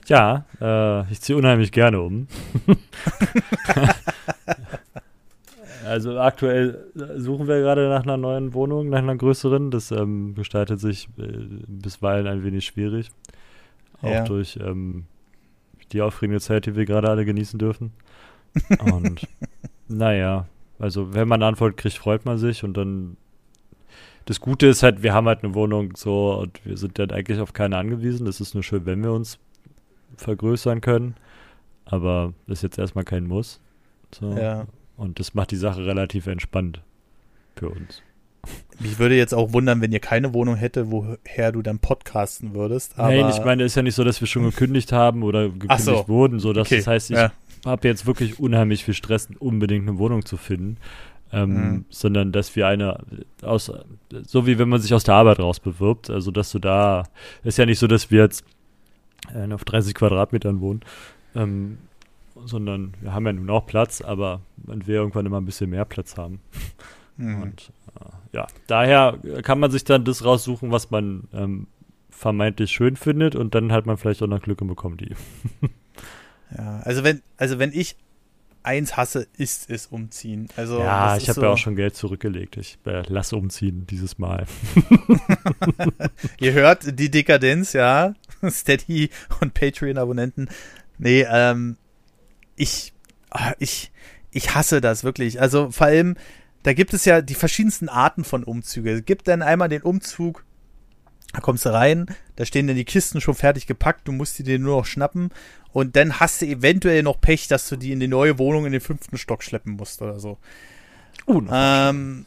Ja, 0.07 0.45
äh, 0.61 1.11
ich 1.11 1.23
ziehe 1.23 1.39
unheimlich 1.39 1.73
gerne 1.73 2.03
um. 2.03 2.29
also 5.87 6.19
aktuell 6.19 6.91
suchen 7.17 7.47
wir 7.49 7.61
gerade 7.61 7.89
nach 7.89 8.03
einer 8.03 8.17
neuen 8.17 8.55
Wohnung, 8.55 8.89
nach 8.89 8.99
einer 8.99 9.17
größeren. 9.17 9.71
Das 9.71 9.91
ähm, 9.91 10.35
gestaltet 10.35 10.81
sich 10.81 11.09
äh, 11.19 11.47
bisweilen 11.67 12.27
ein 12.27 12.45
wenig 12.45 12.65
schwierig. 12.65 13.11
Auch 14.03 14.11
ja. 14.11 14.25
durch 14.25 14.59
ähm, 14.63 15.05
die 15.93 16.03
aufregende 16.03 16.41
Zeit, 16.41 16.67
die 16.67 16.77
wir 16.77 16.85
gerade 16.85 17.09
alle 17.09 17.25
genießen 17.25 17.59
dürfen. 17.59 17.93
Und 18.93 19.27
naja, 19.89 20.47
also 20.79 21.15
wenn 21.15 21.29
man 21.29 21.43
eine 21.43 21.49
Antwort 21.49 21.77
kriegt, 21.77 21.97
freut 21.97 22.25
man 22.25 22.39
sich 22.39 22.65
und 22.65 22.77
dann 22.77 23.17
das 24.27 24.41
Gute 24.41 24.67
ist 24.67 24.83
halt, 24.83 25.03
wir 25.03 25.13
haben 25.13 25.27
halt 25.27 25.45
eine 25.45 25.55
Wohnung 25.55 25.97
so 25.97 26.35
und 26.41 26.65
wir 26.65 26.77
sind 26.77 26.99
dann 26.99 27.11
eigentlich 27.11 27.41
auf 27.41 27.53
keine 27.53 27.77
angewiesen. 27.77 28.25
Das 28.25 28.41
ist 28.41 28.55
nur 28.55 28.63
schön, 28.63 28.87
wenn 28.87 29.03
wir 29.03 29.13
uns 29.13 29.39
vergrößern 30.17 30.81
können. 30.81 31.15
Aber 31.85 32.33
das 32.47 32.59
ist 32.59 32.63
jetzt 32.63 32.79
erstmal 32.79 33.05
kein 33.05 33.27
Muss. 33.27 33.61
So. 34.15 34.33
Ja. 34.33 34.67
Und 34.97 35.19
das 35.19 35.35
macht 35.35 35.51
die 35.51 35.57
Sache 35.57 35.85
relativ 35.85 36.27
entspannt 36.27 36.81
für 37.57 37.69
uns. 37.69 38.03
Mich 38.81 38.99
würde 38.99 39.17
jetzt 39.17 39.33
auch 39.33 39.53
wundern, 39.53 39.81
wenn 39.81 39.93
ihr 39.93 40.01
keine 40.01 40.35
Wohnung 40.35 40.57
hätte, 40.57 40.91
woher 40.91 41.53
du 41.53 41.63
dann 41.63 41.79
podcasten 41.79 42.55
würdest. 42.55 42.99
Aber 42.99 43.15
Nein, 43.15 43.31
ich 43.31 43.45
meine, 43.45 43.63
es 43.63 43.73
ist 43.73 43.77
ja 43.77 43.83
nicht 43.83 43.95
so, 43.95 44.05
dass 44.05 44.21
wir 44.21 44.29
schon 44.29 44.43
gekündigt 44.43 44.93
haben 44.93 45.23
oder 45.23 45.49
gekündigt 45.49 45.81
so. 45.81 46.09
wurden. 46.09 46.41
So, 46.41 46.53
dass 46.53 46.67
okay. 46.67 46.79
Das 46.79 46.87
heißt, 46.87 47.11
ich 47.11 47.17
ja. 47.17 47.33
habe 47.65 47.89
jetzt 47.89 48.07
wirklich 48.07 48.41
unheimlich 48.41 48.85
viel 48.85 48.95
Stress, 48.95 49.29
unbedingt 49.39 49.89
eine 49.89 49.99
Wohnung 49.99 50.27
zu 50.27 50.37
finden. 50.37 50.77
Ähm, 51.33 51.51
mhm. 51.51 51.85
Sondern 51.89 52.33
dass 52.33 52.55
wir 52.55 52.67
eine 52.67 52.99
aus, 53.43 53.73
so 54.27 54.47
wie 54.47 54.59
wenn 54.59 54.69
man 54.69 54.81
sich 54.81 54.95
aus 54.95 55.05
der 55.05 55.15
Arbeit 55.15 55.41
raus 55.41 55.59
bewirbt, 55.59 56.11
also 56.11 56.31
dass 56.31 56.53
du 56.53 56.59
da, 56.59 57.05
ist 57.43 57.59
ja 57.59 57.67
nicht 57.67 57.79
so, 57.79 57.87
dass 57.87 58.11
wir 58.11 58.23
jetzt 58.23 58.45
äh, 59.35 59.51
auf 59.53 59.65
30 59.65 59.95
Quadratmetern 59.95 60.61
wohnen, 60.61 60.83
ähm, 61.35 61.79
sondern 62.45 62.95
wir 63.01 63.15
haben 63.15 63.27
ja 63.27 63.33
nun 63.33 63.51
auch 63.51 63.67
Platz, 63.67 64.01
aber 64.01 64.41
man 64.57 64.87
will 64.87 64.97
irgendwann 64.97 65.27
immer 65.27 65.41
ein 65.41 65.45
bisschen 65.45 65.71
mehr 65.71 65.85
Platz 65.85 66.17
haben. 66.17 66.41
Mhm. 67.17 67.43
Und 67.43 67.73
äh, 68.01 68.37
ja, 68.37 68.47
daher 68.67 69.19
kann 69.43 69.61
man 69.61 69.71
sich 69.71 69.85
dann 69.85 70.05
das 70.05 70.25
raussuchen, 70.25 70.71
was 70.71 70.91
man 70.91 71.29
ähm, 71.33 71.67
vermeintlich 72.11 72.71
schön 72.71 72.97
findet 72.97 73.37
und 73.37 73.55
dann 73.55 73.73
hat 73.73 73.87
man 73.87 73.97
vielleicht 73.97 74.23
auch 74.23 74.27
noch 74.27 74.43
Glück 74.43 74.61
und 74.61 74.69
bekommt 74.69 75.01
die. 75.01 75.15
ja, 76.57 76.81
also 76.81 77.05
wenn, 77.05 77.23
also 77.37 77.59
wenn 77.59 77.73
ich 77.73 77.97
eins 78.65 78.97
hasse, 78.97 79.29
ist 79.37 79.71
es 79.71 79.87
umziehen. 79.87 80.49
Also 80.57 80.79
ja, 80.79 81.17
ich 81.17 81.29
habe 81.29 81.35
so 81.35 81.43
ja 81.43 81.53
auch 81.53 81.59
schon 81.59 81.77
Geld 81.77 81.95
zurückgelegt. 81.95 82.57
Ich 82.57 82.79
äh, 82.87 83.03
lass 83.07 83.33
umziehen 83.33 83.87
dieses 83.89 84.19
Mal. 84.19 84.47
Ihr 86.41 86.55
hört 86.55 86.99
die 86.99 87.11
Dekadenz, 87.11 87.75
ja. 87.75 88.15
Steady 88.49 89.11
und 89.41 89.55
Patreon-Abonnenten. 89.55 90.49
Nee, 90.99 91.27
ähm, 91.31 91.77
ich, 92.57 92.93
ah, 93.31 93.53
ich, 93.59 93.93
ich 94.31 94.55
hasse 94.55 94.81
das 94.81 95.05
wirklich. 95.05 95.41
Also 95.41 95.71
vor 95.71 95.87
allem, 95.87 96.17
da 96.63 96.73
gibt 96.73 96.95
es 96.95 97.05
ja 97.05 97.21
die 97.23 97.35
verschiedensten 97.35 97.89
Arten 97.89 98.25
von 98.25 98.45
Umzüge. 98.45 98.93
Es 98.93 99.05
gibt 99.05 99.29
dann 99.29 99.43
einmal 99.43 99.69
den 99.69 99.83
Umzug, 99.83 100.45
da 101.33 101.41
kommst 101.41 101.65
du 101.65 101.73
rein, 101.73 102.07
da 102.37 102.45
stehen 102.45 102.67
dann 102.67 102.77
die 102.77 102.85
Kisten 102.85 103.21
schon 103.21 103.35
fertig 103.35 103.67
gepackt, 103.67 104.07
du 104.07 104.13
musst 104.13 104.39
die 104.39 104.45
dir 104.45 104.59
nur 104.59 104.79
noch 104.79 104.87
schnappen 104.87 105.31
und 105.73 105.97
dann 105.97 106.21
hast 106.21 106.41
du 106.41 106.47
eventuell 106.47 107.03
noch 107.03 107.21
Pech, 107.21 107.49
dass 107.49 107.69
du 107.69 107.77
die 107.77 107.93
in 107.93 108.01
die 108.01 108.09
neue 108.09 108.39
Wohnung 108.39 108.67
in 108.67 108.73
den 108.73 108.81
fünften 108.81 109.19
Stock 109.19 109.43
schleppen 109.43 109.73
musst 109.73 110.01
oder 110.01 110.21
so. 110.21 110.39
Uh, 111.27 111.43
ähm, 111.51 112.27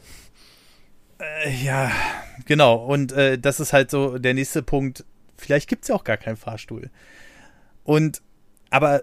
äh, 1.18 1.64
ja, 1.64 1.90
genau. 2.44 2.76
Und 2.76 3.12
äh, 3.12 3.38
das 3.38 3.60
ist 3.60 3.72
halt 3.72 3.90
so 3.90 4.18
der 4.18 4.34
nächste 4.34 4.62
Punkt. 4.62 5.04
Vielleicht 5.36 5.68
gibt 5.68 5.84
es 5.84 5.88
ja 5.88 5.94
auch 5.94 6.04
gar 6.04 6.16
keinen 6.16 6.36
Fahrstuhl. 6.36 6.90
Und, 7.84 8.22
aber 8.70 9.02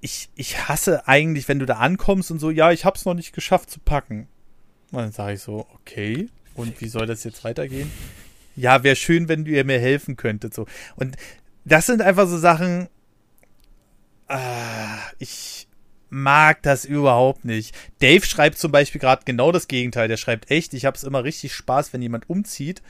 ich, 0.00 0.28
ich 0.34 0.68
hasse 0.68 1.08
eigentlich, 1.08 1.48
wenn 1.48 1.58
du 1.58 1.66
da 1.66 1.76
ankommst 1.76 2.30
und 2.30 2.38
so, 2.38 2.50
ja, 2.50 2.70
ich 2.72 2.84
hab's 2.84 3.04
noch 3.04 3.14
nicht 3.14 3.32
geschafft 3.32 3.70
zu 3.70 3.80
packen. 3.80 4.28
Und 4.92 4.98
dann 4.98 5.12
sage 5.12 5.34
ich 5.34 5.40
so, 5.40 5.66
okay, 5.74 6.28
und 6.54 6.80
wie 6.80 6.88
soll 6.88 7.06
das 7.06 7.24
jetzt 7.24 7.44
weitergehen? 7.44 7.90
Ja, 8.54 8.82
wäre 8.82 8.96
schön, 8.96 9.28
wenn 9.28 9.44
du 9.44 9.50
ihr 9.50 9.64
mir 9.64 9.78
helfen 9.78 10.16
könntet. 10.16 10.54
So. 10.54 10.66
Und 10.96 11.16
das 11.64 11.86
sind 11.86 12.00
einfach 12.00 12.26
so 12.28 12.38
Sachen, 12.38 12.88
ah, 14.28 14.98
ich 15.18 15.68
mag 16.08 16.62
das 16.62 16.84
überhaupt 16.84 17.44
nicht. 17.44 17.76
Dave 17.98 18.24
schreibt 18.24 18.58
zum 18.58 18.72
Beispiel 18.72 19.00
gerade 19.00 19.22
genau 19.24 19.52
das 19.52 19.68
Gegenteil. 19.68 20.08
Der 20.08 20.16
schreibt 20.16 20.50
echt, 20.50 20.72
ich 20.74 20.84
habe 20.86 20.96
es 20.96 21.04
immer 21.04 21.24
richtig 21.24 21.52
Spaß, 21.52 21.92
wenn 21.92 22.02
jemand 22.02 22.30
umzieht 22.30 22.82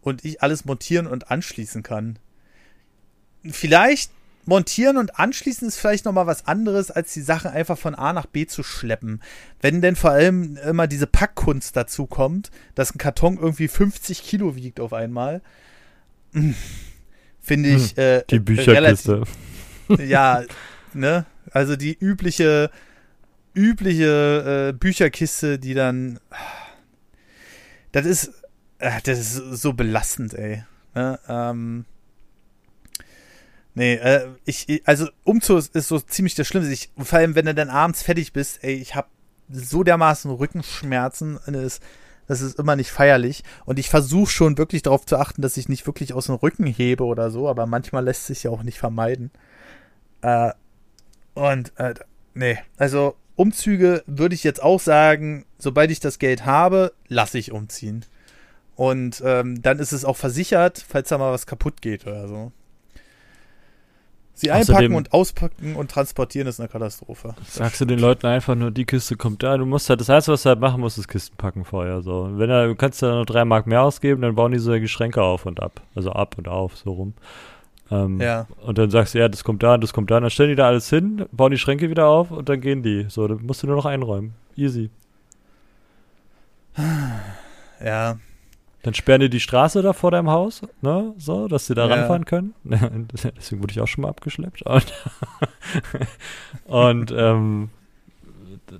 und 0.00 0.24
ich 0.24 0.42
alles 0.42 0.64
montieren 0.64 1.06
und 1.06 1.30
anschließen 1.30 1.82
kann. 1.82 2.18
Vielleicht 3.44 4.12
montieren 4.46 4.96
und 4.96 5.18
anschließen 5.18 5.68
ist 5.68 5.76
vielleicht 5.76 6.04
noch 6.04 6.12
mal 6.12 6.26
was 6.26 6.46
anderes, 6.46 6.90
als 6.90 7.12
die 7.12 7.20
Sachen 7.20 7.50
einfach 7.50 7.78
von 7.78 7.94
A 7.94 8.12
nach 8.12 8.26
B 8.26 8.46
zu 8.46 8.62
schleppen. 8.62 9.22
Wenn 9.60 9.80
denn 9.80 9.96
vor 9.96 10.10
allem 10.10 10.56
immer 10.56 10.86
diese 10.86 11.06
Packkunst 11.06 11.76
dazu 11.76 12.06
kommt, 12.06 12.50
dass 12.74 12.94
ein 12.94 12.98
Karton 12.98 13.38
irgendwie 13.38 13.68
50 13.68 14.22
Kilo 14.22 14.56
wiegt 14.56 14.80
auf 14.80 14.92
einmal, 14.92 15.42
finde 17.40 17.68
ich 17.70 17.96
hm, 17.96 18.02
äh, 18.02 18.22
die 18.30 18.38
Bücherkiste. 18.38 19.22
Relativ, 19.88 20.08
ja, 20.08 20.42
ne? 20.94 21.26
Also 21.52 21.76
die 21.76 21.96
übliche 21.98 22.70
übliche 23.54 24.70
äh, 24.70 24.72
Bücherkiste, 24.72 25.58
die 25.58 25.74
dann 25.74 26.20
das 27.92 28.06
ist 28.06 28.32
äh, 28.78 29.00
das 29.02 29.18
ist 29.18 29.34
so 29.60 29.72
belastend, 29.72 30.34
ey. 30.34 30.64
Ne? 30.94 31.18
Ähm, 31.28 31.84
Nee, 33.74 33.94
äh, 33.94 34.28
ich, 34.44 34.82
also 34.84 35.08
Umzug 35.24 35.74
ist 35.74 35.88
so 35.88 36.00
ziemlich 36.00 36.34
das 36.34 36.46
Schlimmste. 36.46 36.72
Ich, 36.72 36.90
vor 36.98 37.18
allem, 37.18 37.34
wenn 37.34 37.46
du 37.46 37.54
dann 37.54 37.70
abends 37.70 38.02
fertig 38.02 38.32
bist, 38.32 38.62
ey, 38.62 38.74
ich 38.74 38.94
hab 38.94 39.08
so 39.48 39.82
dermaßen 39.82 40.30
Rückenschmerzen, 40.30 41.38
das, 41.46 41.80
das 42.26 42.40
ist 42.40 42.58
immer 42.58 42.76
nicht 42.76 42.90
feierlich. 42.90 43.42
Und 43.64 43.78
ich 43.78 43.88
versuche 43.88 44.30
schon 44.30 44.58
wirklich 44.58 44.82
darauf 44.82 45.06
zu 45.06 45.16
achten, 45.16 45.42
dass 45.42 45.56
ich 45.56 45.68
nicht 45.68 45.86
wirklich 45.86 46.14
aus 46.14 46.26
dem 46.26 46.36
Rücken 46.36 46.66
hebe 46.66 47.04
oder 47.04 47.30
so, 47.30 47.48
aber 47.48 47.66
manchmal 47.66 48.04
lässt 48.04 48.26
sich 48.26 48.42
ja 48.42 48.50
auch 48.50 48.62
nicht 48.62 48.78
vermeiden. 48.78 49.30
Äh, 50.22 50.52
und, 51.34 51.72
äh, 51.76 51.94
nee, 52.34 52.58
also 52.76 53.16
Umzüge 53.36 54.02
würde 54.06 54.34
ich 54.34 54.44
jetzt 54.44 54.62
auch 54.62 54.80
sagen, 54.80 55.46
sobald 55.58 55.90
ich 55.90 56.00
das 56.00 56.18
Geld 56.18 56.44
habe, 56.44 56.92
lasse 57.08 57.38
ich 57.38 57.52
umziehen. 57.52 58.04
Und 58.76 59.22
ähm, 59.24 59.62
dann 59.62 59.78
ist 59.78 59.92
es 59.92 60.04
auch 60.04 60.16
versichert, 60.16 60.84
falls 60.86 61.08
da 61.08 61.18
mal 61.18 61.32
was 61.32 61.46
kaputt 61.46 61.82
geht 61.82 62.06
oder 62.06 62.28
so. 62.28 62.52
Sie 64.40 64.50
einpacken 64.50 64.72
Außerdem, 64.72 64.94
und 64.94 65.12
auspacken 65.12 65.76
und 65.76 65.90
transportieren 65.90 66.48
ist 66.48 66.60
eine 66.60 66.68
Katastrophe. 66.70 67.34
Sagst 67.46 67.80
du 67.82 67.84
den 67.84 67.98
Leuten 67.98 68.26
einfach 68.26 68.54
nur, 68.54 68.70
die 68.70 68.86
Kiste 68.86 69.16
kommt 69.16 69.42
da, 69.42 69.58
du 69.58 69.66
musst 69.66 69.90
halt, 69.90 70.00
das 70.00 70.08
heißt, 70.08 70.28
was 70.28 70.44
du 70.44 70.48
halt 70.48 70.60
machen 70.60 70.80
musst, 70.80 70.96
ist 70.96 71.08
Kisten 71.08 71.36
packen 71.36 71.66
vorher, 71.66 72.00
so. 72.00 72.30
Wenn 72.32 72.48
er, 72.48 72.68
du 72.68 72.74
kannst 72.74 73.02
da 73.02 73.14
nur 73.16 73.26
drei 73.26 73.44
Mark 73.44 73.66
mehr 73.66 73.82
ausgeben, 73.82 74.22
dann 74.22 74.34
bauen 74.34 74.52
die 74.52 74.58
so 74.58 74.70
Geschränke 74.72 75.22
auf 75.22 75.44
und 75.44 75.62
ab. 75.62 75.82
Also 75.94 76.12
ab 76.12 76.36
und 76.38 76.48
auf, 76.48 76.78
so 76.78 76.92
rum. 76.92 77.12
Ähm, 77.90 78.18
ja. 78.18 78.46
Und 78.64 78.78
dann 78.78 78.88
sagst 78.88 79.12
du, 79.12 79.18
ja, 79.18 79.28
das 79.28 79.44
kommt 79.44 79.62
da, 79.62 79.76
das 79.76 79.92
kommt 79.92 80.10
da, 80.10 80.18
dann 80.18 80.30
stellen 80.30 80.48
die 80.48 80.56
da 80.56 80.68
alles 80.68 80.88
hin, 80.88 81.26
bauen 81.32 81.50
die 81.50 81.58
Schränke 81.58 81.90
wieder 81.90 82.06
auf 82.06 82.30
und 82.30 82.48
dann 82.48 82.62
gehen 82.62 82.82
die. 82.82 83.06
So, 83.10 83.28
dann 83.28 83.44
musst 83.44 83.62
du 83.62 83.66
nur 83.66 83.76
noch 83.76 83.84
einräumen. 83.84 84.32
Easy. 84.56 84.88
Ja, 87.84 88.16
dann 88.82 88.94
sperren 88.94 89.20
die 89.20 89.30
die 89.30 89.40
Straße 89.40 89.82
da 89.82 89.92
vor 89.92 90.10
deinem 90.10 90.30
Haus, 90.30 90.62
ne, 90.80 91.12
so, 91.18 91.48
dass 91.48 91.66
sie 91.66 91.74
da 91.74 91.86
ja. 91.86 91.94
ranfahren 91.94 92.24
können. 92.24 92.54
Deswegen 92.64 93.62
wurde 93.62 93.72
ich 93.72 93.80
auch 93.80 93.88
schon 93.88 94.02
mal 94.02 94.08
abgeschleppt. 94.08 94.62
Und, 94.62 94.92
und 96.64 97.14
ähm, 97.16 97.70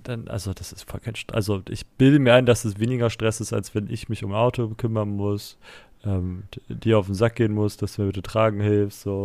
dann, 0.02 0.28
also 0.28 0.54
das 0.54 0.72
ist 0.72 0.88
voll 0.88 1.00
kein 1.00 1.16
Stress. 1.16 1.34
Also 1.34 1.62
ich 1.68 1.86
bilde 1.86 2.18
mir 2.18 2.34
ein, 2.34 2.46
dass 2.46 2.64
es 2.64 2.78
weniger 2.78 3.10
Stress 3.10 3.40
ist, 3.40 3.52
als 3.52 3.74
wenn 3.74 3.90
ich 3.90 4.08
mich 4.08 4.24
um 4.24 4.32
Auto 4.32 4.68
kümmern 4.68 5.10
muss, 5.10 5.58
ähm, 6.04 6.44
dir 6.68 6.98
auf 6.98 7.06
den 7.06 7.14
Sack 7.14 7.34
gehen 7.36 7.52
muss, 7.52 7.76
dass 7.76 7.96
du 7.96 8.02
mir 8.02 8.08
bitte 8.08 8.22
tragen 8.22 8.60
hilfst, 8.60 9.02
so. 9.02 9.22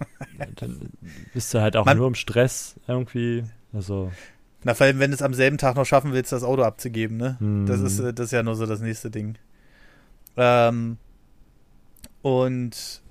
dann 0.56 0.90
bist 1.32 1.54
du 1.54 1.60
halt 1.60 1.76
auch 1.76 1.86
Man, 1.86 1.96
nur 1.96 2.08
im 2.08 2.14
Stress 2.14 2.76
irgendwie. 2.86 3.44
Also. 3.72 4.12
Na, 4.64 4.74
vor 4.74 4.86
allem, 4.86 4.98
wenn 4.98 5.10
du 5.10 5.14
es 5.14 5.22
am 5.22 5.34
selben 5.34 5.56
Tag 5.56 5.76
noch 5.76 5.86
schaffen 5.86 6.12
willst, 6.12 6.32
das 6.32 6.42
Auto 6.42 6.62
abzugeben, 6.62 7.16
ne? 7.16 7.36
Mm. 7.40 7.66
Das 7.66 7.80
ist, 7.80 7.98
das 7.98 8.26
ist 8.26 8.32
ja 8.32 8.42
nur 8.42 8.56
so 8.56 8.66
das 8.66 8.80
nächste 8.80 9.10
Ding. 9.10 9.38
Ähm, 10.36 10.98
und 12.22 13.02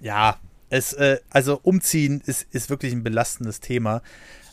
ja, 0.00 0.38
es, 0.70 0.92
äh, 0.92 1.18
also 1.30 1.60
umziehen 1.62 2.22
ist, 2.24 2.46
ist 2.52 2.70
wirklich 2.70 2.92
ein 2.92 3.02
belastendes 3.02 3.60
Thema. 3.60 4.02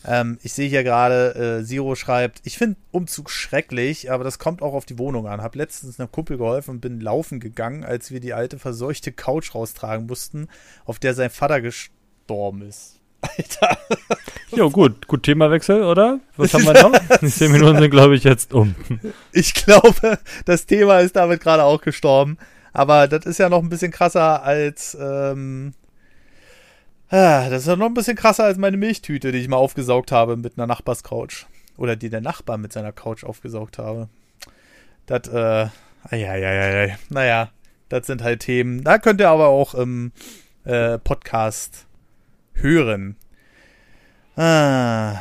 Ähm, 0.06 0.40
ich 0.42 0.54
sehe 0.54 0.70
hier 0.70 0.84
gerade, 0.84 1.60
äh, 1.62 1.66
Zero 1.66 1.96
schreibt, 1.96 2.42
ich 2.44 2.58
finde 2.58 2.78
Umzug 2.92 3.30
schrecklich, 3.30 4.12
aber 4.12 4.24
das 4.24 4.40
kommt 4.40 4.62
auch 4.62 4.74
auf 4.74 4.86
die 4.86 4.98
Wohnung 4.98 5.28
an. 5.28 5.42
Hab 5.42 5.56
letztens 5.56 6.00
einem 6.00 6.12
Kumpel 6.12 6.38
geholfen 6.38 6.72
und 6.72 6.82
bin 6.82 7.02
laufen 7.02 7.40
gegangen, 7.40 7.84
als 7.84 8.12
wir 8.12 8.20
die 8.20 8.34
alte 8.34 8.58
verseuchte 8.58 9.12
Couch 9.12 9.54
raustragen 9.54 10.08
mussten, 10.08 10.48
auf 10.86 11.00
der 11.00 11.14
sein 11.14 11.30
Vater 11.30 11.62
gestorben 11.62 12.62
ist. 12.62 12.97
Alter. 13.22 13.78
Jo, 14.56 14.70
gut, 14.70 15.08
gut 15.08 15.24
Themawechsel, 15.24 15.84
oder? 15.84 16.20
Was 16.38 16.54
haben 16.54 16.66
wir 16.66 16.74
noch? 16.74 16.92
Die 17.22 17.28
zehn 17.28 17.52
Minuten 17.52 17.80
sind, 17.80 17.92
glaube 17.92 18.16
ich, 18.16 18.24
jetzt 18.24 18.54
um. 18.54 18.76
Ich 19.34 19.54
glaube, 19.54 20.20
das 20.46 20.66
Thema 20.66 21.00
ist 21.00 21.16
damit 21.16 21.42
gerade 21.42 21.64
auch 21.64 21.82
gestorben. 21.82 22.38
Aber 22.74 23.08
das 23.08 23.26
ist 23.26 23.40
ja 23.40 23.50
noch 23.50 23.62
ein 23.62 23.70
bisschen 23.70 23.92
krasser 23.92 24.44
als, 24.44 24.96
ähm, 25.00 25.74
Ah, 27.10 27.50
das 27.50 27.62
ist 27.62 27.68
ja 27.68 27.78
noch 27.78 27.86
ein 27.86 27.94
bisschen 27.94 28.18
krasser 28.18 28.44
als 28.44 28.58
meine 28.58 28.76
Milchtüte, 28.76 29.32
die 29.32 29.38
ich 29.38 29.48
mal 29.48 29.58
aufgesaugt 29.58 30.12
habe 30.12 30.36
mit 30.36 30.58
einer 30.58 30.68
Nachbarscouch. 30.68 31.46
Oder 31.78 31.96
die 31.96 32.10
der 32.10 32.22
Nachbar 32.22 32.58
mit 32.58 32.74
seiner 32.74 32.92
Couch 32.92 33.24
aufgesaugt 33.24 33.78
habe. 33.78 34.10
Das, 35.06 35.28
äh, 35.30 35.70
ja, 36.12 36.36
ja, 36.36 36.36
ja, 36.36 36.86
ja. 36.86 36.96
Naja, 37.10 37.50
das 37.88 38.08
sind 38.08 38.24
halt 38.24 38.42
Themen. 38.42 38.84
Da 38.84 38.98
könnt 38.98 39.22
ihr 39.22 39.30
aber 39.30 39.48
auch 39.48 39.74
im 39.74 40.12
äh, 40.66 40.98
Podcast 40.98 41.87
hören. 42.62 43.16
Ah. 44.36 45.16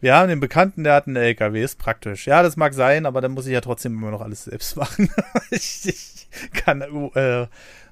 Wir 0.00 0.14
haben 0.14 0.28
den 0.28 0.40
Bekannten, 0.40 0.84
der 0.84 0.94
hat 0.94 1.06
einen 1.06 1.16
LKW, 1.16 1.62
ist 1.62 1.78
praktisch. 1.78 2.26
Ja, 2.26 2.42
das 2.42 2.56
mag 2.56 2.72
sein, 2.72 3.04
aber 3.04 3.20
dann 3.20 3.32
muss 3.32 3.46
ich 3.46 3.52
ja 3.52 3.60
trotzdem 3.60 3.94
immer 3.94 4.10
noch 4.10 4.22
alles 4.22 4.44
selbst 4.44 4.76
machen. 4.76 5.10
ich, 5.50 5.86
ich, 5.86 6.28
kann 6.52 6.80
äh, 6.80 7.46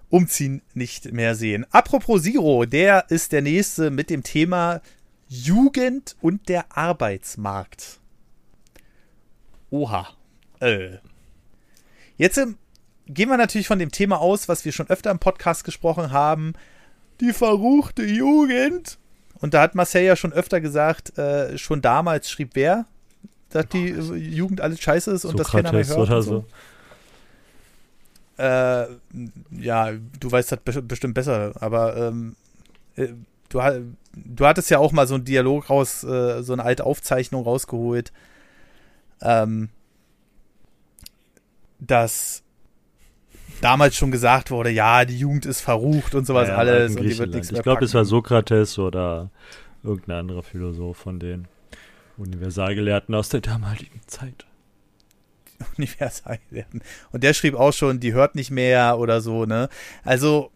umziehen 0.09 0.63
nicht 0.75 1.13
mehr 1.13 1.35
sehen. 1.35 1.67
Apropos 1.71 2.23
Siro, 2.23 2.65
der 2.65 3.11
ist 3.11 3.33
der 3.33 3.43
nächste 3.43 3.91
mit 3.91 4.09
dem 4.09 4.23
Thema 4.23 4.81
Jugend 5.29 6.17
und 6.23 6.49
der 6.49 6.77
Arbeitsmarkt. 6.77 8.01
Oha. 9.71 10.09
Äh. 10.61 10.97
Jetzt 12.17 12.39
ähm, 12.39 12.57
gehen 13.07 13.29
wir 13.29 13.37
natürlich 13.37 13.67
von 13.67 13.79
dem 13.79 13.93
Thema 13.93 14.19
aus, 14.19 14.49
was 14.49 14.65
wir 14.65 14.73
schon 14.73 14.89
öfter 14.89 15.11
im 15.11 15.19
Podcast 15.19 15.65
gesprochen 15.65 16.11
haben. 16.11 16.55
Die 17.21 17.33
verruchte 17.33 18.05
Jugend. 18.05 18.99
Und 19.41 19.55
da 19.55 19.63
hat 19.63 19.75
Marcel 19.75 20.03
ja 20.03 20.17
schon 20.17 20.33
öfter 20.33 20.61
gesagt, 20.61 21.17
äh, 21.19 21.57
schon 21.59 21.81
damals 21.81 22.31
schrieb 22.31 22.51
wer, 22.55 22.87
dass 23.51 23.67
die 23.69 23.95
oh, 23.95 24.15
Jugend 24.15 24.61
alles 24.61 24.81
scheiße 24.81 25.11
ist 25.13 25.25
und 25.25 25.37
Sokrates 25.39 25.53
das 25.53 25.53
keiner 25.53 25.73
mehr 25.73 25.87
hört. 25.87 25.99
Oder 25.99 26.23
so. 26.23 26.45
Äh, 28.37 28.87
ja, 29.51 29.93
du 30.21 30.31
weißt 30.31 30.53
das 30.53 30.61
bestimmt 30.83 31.15
besser, 31.15 31.53
aber 31.61 31.97
ähm, 31.97 32.37
äh, 32.95 33.09
du, 33.49 33.61
du 34.15 34.47
hattest 34.47 34.71
ja 34.71 34.79
auch 34.79 34.93
mal 34.93 35.09
so 35.09 35.15
einen 35.15 35.25
Dialog 35.25 35.71
raus, 35.71 36.05
äh, 36.05 36.43
so 36.43 36.53
eine 36.53 36.65
alte 36.65 36.85
Aufzeichnung 36.85 37.43
rausgeholt, 37.43 38.13
ähm, 39.23 39.71
dass 41.81 42.43
damals 43.61 43.97
schon 43.97 44.11
gesagt 44.11 44.51
wurde, 44.51 44.71
ja, 44.71 45.05
die 45.05 45.19
Jugend 45.19 45.47
ist 45.47 45.61
verrucht 45.61 46.15
und 46.15 46.27
sowas 46.27 46.49
ja, 46.49 46.57
alles 46.57 46.97
und 46.97 47.03
die 47.03 47.19
wird 47.19 47.35
nichts 47.35 47.51
mehr 47.51 47.61
Ich 47.61 47.63
glaube, 47.63 47.85
es 47.85 47.95
war 47.95 48.05
Sokrates 48.05 48.79
oder 48.79 49.31
irgendein 49.83 50.19
anderer 50.19 50.43
Philosoph 50.43 50.97
von 50.97 51.19
den 51.19 51.49
Universalgelehrten 52.17 53.15
aus 53.15 53.29
der 53.29 53.41
damaligen 53.41 54.01
Zeit. 54.07 54.47
Universalgelehrten. 55.77 56.83
Und 57.13 57.25
der 57.25 57.35
schrieb 57.35 57.55
auch 57.55 57.73
schon, 57.73 58.01
die 58.01 58.13
hört 58.13 58.35
nicht 58.35 58.51
mehr 58.51 58.99
oder 58.99 59.21
so, 59.21 59.45
ne? 59.45 59.69
Also, 60.05 60.51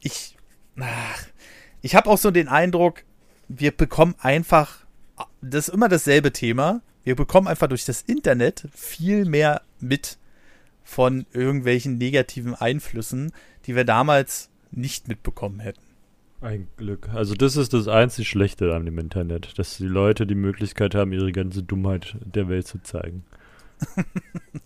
ich, 0.00 0.36
ach, 0.78 1.24
ich 1.82 1.94
habe 1.94 2.08
auch 2.10 2.18
so 2.18 2.30
den 2.30 2.48
Eindruck, 2.48 3.04
wir 3.48 3.70
bekommen 3.70 4.14
einfach, 4.20 4.86
das 5.40 5.68
ist 5.68 5.74
immer 5.74 5.88
dasselbe 5.88 6.32
Thema, 6.32 6.82
wir 7.04 7.16
bekommen 7.16 7.46
einfach 7.46 7.68
durch 7.68 7.84
das 7.84 8.02
Internet 8.02 8.66
viel 8.74 9.24
mehr 9.24 9.62
mit 9.80 10.18
von 10.94 11.26
irgendwelchen 11.32 11.98
negativen 11.98 12.54
Einflüssen, 12.54 13.32
die 13.66 13.74
wir 13.74 13.84
damals 13.84 14.48
nicht 14.70 15.08
mitbekommen 15.08 15.58
hätten. 15.58 15.80
Ein 16.40 16.68
Glück. 16.76 17.08
Also 17.12 17.34
das 17.34 17.56
ist 17.56 17.72
das 17.72 17.88
einzig 17.88 18.28
Schlechte 18.28 18.74
an 18.74 18.84
dem 18.84 18.98
Internet, 18.98 19.58
dass 19.58 19.76
die 19.76 19.86
Leute 19.86 20.26
die 20.26 20.36
Möglichkeit 20.36 20.94
haben, 20.94 21.12
ihre 21.12 21.32
ganze 21.32 21.62
Dummheit 21.62 22.16
der 22.24 22.48
Welt 22.48 22.68
zu 22.68 22.80
zeigen. 22.82 23.24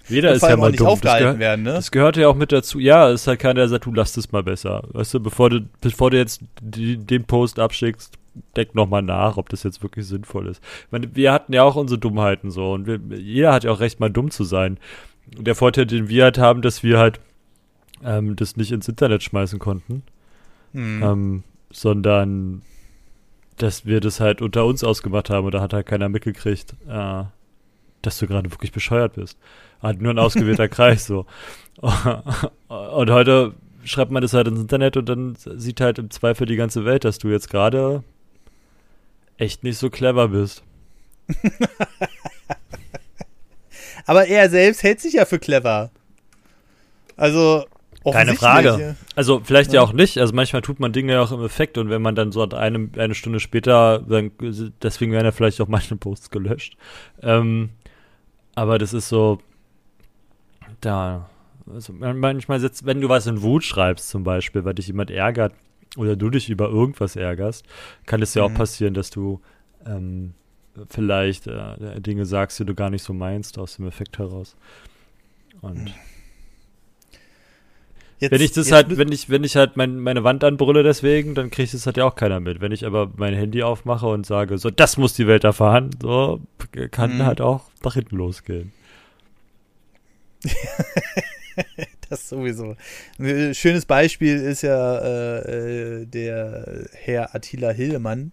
Jeder 0.09 0.33
ist 0.33 0.43
ja 0.43 0.57
mal 0.57 0.73
dumm. 0.73 0.99
Das, 1.01 1.19
gehör, 1.19 1.39
werden, 1.39 1.63
ne? 1.63 1.73
das 1.73 1.91
gehört 1.91 2.17
ja 2.19 2.29
auch 2.29 2.35
mit 2.35 2.53
dazu. 2.53 2.79
Ja, 2.79 3.09
es 3.09 3.23
ist 3.23 3.27
halt 3.27 3.41
keiner, 3.41 3.55
der 3.55 3.69
sagt, 3.69 3.87
du 3.87 3.93
lass 3.95 4.17
es 4.17 4.31
mal 4.31 4.43
besser. 4.43 4.83
Weißt 4.93 5.15
du, 5.15 5.21
bevor 5.21 5.49
du, 5.49 5.67
bevor 5.81 6.11
du 6.11 6.19
jetzt 6.19 6.43
die, 6.61 6.99
den 6.99 7.25
Post 7.25 7.59
abschickst, 7.59 8.19
denk 8.57 8.75
nochmal 8.75 9.03
nach, 9.03 9.37
ob 9.37 9.49
das 9.49 9.63
jetzt 9.63 9.83
wirklich 9.83 10.07
sinnvoll 10.07 10.49
ist. 10.49 10.63
Meine, 10.91 11.15
wir 11.15 11.33
hatten 11.33 11.53
ja 11.53 11.63
auch 11.63 11.77
unsere 11.77 11.99
Dummheiten 11.99 12.51
so 12.51 12.73
und 12.73 12.87
wir, 12.87 13.01
jeder 13.17 13.53
hat 13.53 13.65
ja 13.65 13.71
auch 13.71 13.81
recht, 13.81 14.01
mal 14.01 14.11
dumm 14.11 14.31
zu 14.31 14.45
sein. 14.45 14.79
Der 15.37 15.55
Vorteil, 15.55 15.87
den 15.87 16.09
wir 16.09 16.25
halt 16.25 16.39
haben, 16.39 16.63
dass 16.63 16.83
wir 16.83 16.99
halt 16.99 17.21
ähm, 18.03 18.37
das 18.37 18.57
nicht 18.57 18.73
ins 18.73 18.89
Internet 18.89 19.23
schmeißen 19.23 19.59
konnten, 19.59 20.03
hm. 20.73 21.03
ähm, 21.03 21.43
sondern 21.71 22.63
dass 23.57 23.87
wir 23.87 24.01
das 24.01 24.21
halt 24.21 24.41
unter 24.41 24.65
uns 24.65 24.85
ausgemacht 24.85 25.31
haben 25.31 25.47
und 25.47 25.53
da 25.53 25.61
hat 25.61 25.73
halt 25.73 25.87
keiner 25.87 26.09
mitgekriegt, 26.09 26.75
äh, 26.89 27.25
dass 28.03 28.19
du 28.19 28.27
gerade 28.27 28.51
wirklich 28.53 28.73
bescheuert 28.73 29.15
bist. 29.15 29.39
Halt 29.83 30.01
nur 30.01 30.13
ein 30.13 30.19
ausgewählter 30.19 30.69
Kreis 30.69 31.07
so. 31.07 31.27
und 31.81 33.11
heute 33.11 33.55
schreibt 33.85 34.11
man 34.11 34.23
das 34.23 34.35
halt 34.35 34.49
ins 34.49 34.61
Internet 34.61 34.97
und 34.97 35.09
dann 35.09 35.35
sieht 35.37 35.81
halt 35.81 35.99
im 35.99 36.11
Zweifel 36.11 36.47
die 36.47 36.57
ganze 36.57 36.85
Welt, 36.85 37.05
dass 37.05 37.19
du 37.19 37.29
jetzt 37.29 37.51
gerade 37.51 38.03
echt 39.37 39.65
nicht 39.65 39.79
so 39.79 39.91
clever 39.91 40.29
bist. 40.29 40.63
Aber 44.09 44.27
er 44.27 44.49
selbst 44.49 44.83
hält 44.83 45.01
sich 45.01 45.13
ja 45.13 45.27
für 45.27 45.39
clever. 45.39 45.91
Also. 47.19 47.67
Keine 48.11 48.37
Frage. 48.37 48.97
Also 49.17 49.43
vielleicht 49.45 49.75
ja. 49.75 49.83
ja. 49.83 49.87
auch 49.87 49.93
nicht. 49.93 50.17
Also 50.17 50.35
manchmal 50.35 50.63
tut 50.63 50.81
man 50.81 50.95
Dinge 50.95 51.13
ja 51.13 51.21
auch 51.21 51.31
im 51.31 51.45
Effekt 51.45 51.77
und 51.77 51.91
wenn 51.91 52.01
man 52.01 52.15
dann 52.15 52.33
so 52.33 52.43
eine, 52.43 52.89
eine 52.97 53.15
Stunde 53.15 53.39
später, 53.39 53.99
dann, 53.99 54.31
deswegen 54.81 55.13
werden 55.13 55.27
ja 55.27 55.33
vielleicht 55.33 55.61
auch 55.61 55.69
manche 55.69 55.95
Posts 55.95 56.31
gelöscht. 56.31 56.79
Ähm, 57.21 57.69
aber 58.55 58.79
das 58.79 58.95
ist 58.95 59.11
so, 59.11 59.41
da, 60.81 61.29
also 61.71 61.93
manchmal 61.93 62.61
sitzt, 62.61 62.87
wenn 62.87 63.03
du 63.03 63.11
was 63.11 63.27
in 63.27 63.43
Wut 63.43 63.63
schreibst 63.63 64.09
zum 64.09 64.25
Beispiel, 64.25 64.65
weil 64.65 64.73
dich 64.73 64.87
jemand 64.87 65.11
ärgert 65.11 65.53
oder 65.99 66.17
du 66.17 66.31
dich 66.31 66.49
über 66.49 66.71
irgendwas 66.71 67.15
ärgerst, 67.15 67.67
kann 68.07 68.23
es 68.23 68.33
ja 68.33 68.49
mhm. 68.49 68.55
auch 68.55 68.59
passieren, 68.59 68.95
dass 68.95 69.11
du 69.11 69.43
ähm, 69.85 70.33
vielleicht 70.89 71.47
äh, 71.47 72.01
Dinge 72.01 72.27
sagst, 72.27 72.59
die 72.59 72.65
du 72.65 72.75
gar 72.75 72.91
nicht 72.91 73.03
so 73.03 73.13
meinst, 73.13 73.59
aus 73.59 73.77
dem 73.77 73.87
Effekt 73.87 74.19
heraus. 74.19 74.57
Und 75.61 75.85
mhm. 75.85 75.95
Jetzt, 78.21 78.33
wenn 78.33 78.41
ich 78.41 78.51
das 78.51 78.73
halt, 78.73 78.97
wenn 78.99 79.13
ich, 79.13 79.31
wenn 79.31 79.45
ich 79.45 79.55
halt 79.55 79.77
mein, 79.77 80.01
meine 80.01 80.25
Wand 80.25 80.43
anbrülle 80.43 80.83
deswegen, 80.83 81.37
dann 81.37 81.51
kriegt 81.51 81.73
es 81.73 81.87
halt 81.87 81.99
ja 81.99 82.05
auch 82.05 82.17
keiner 82.17 82.41
mit. 82.41 82.61
Wenn 82.61 82.73
ich 82.73 82.85
aber 82.85 83.13
mein 83.17 83.33
Handy 83.33 83.63
aufmache 83.63 84.09
und 84.09 84.27
sage, 84.27 84.59
so, 84.59 84.71
das 84.71 84.97
muss 84.97 85.15
die 85.15 85.29
Welt 85.29 85.45
erfahren, 85.45 85.91
so, 86.03 86.41
kann 86.91 87.19
mhm. 87.19 87.27
halt 87.27 87.41
auch 87.41 87.67
nach 87.85 87.95
hinten 87.95 88.17
losgehen. 88.17 88.73
das 92.11 92.29
sowieso. 92.29 92.75
Ein 93.21 93.55
schönes 93.55 93.87
Beispiel 93.87 94.37
ist 94.37 94.63
ja 94.63 94.99
äh, 94.99 96.01
äh 96.01 96.07
der 96.07 96.89
Herr 96.95 97.37
Attila 97.37 97.71
Hillemann, 97.71 98.33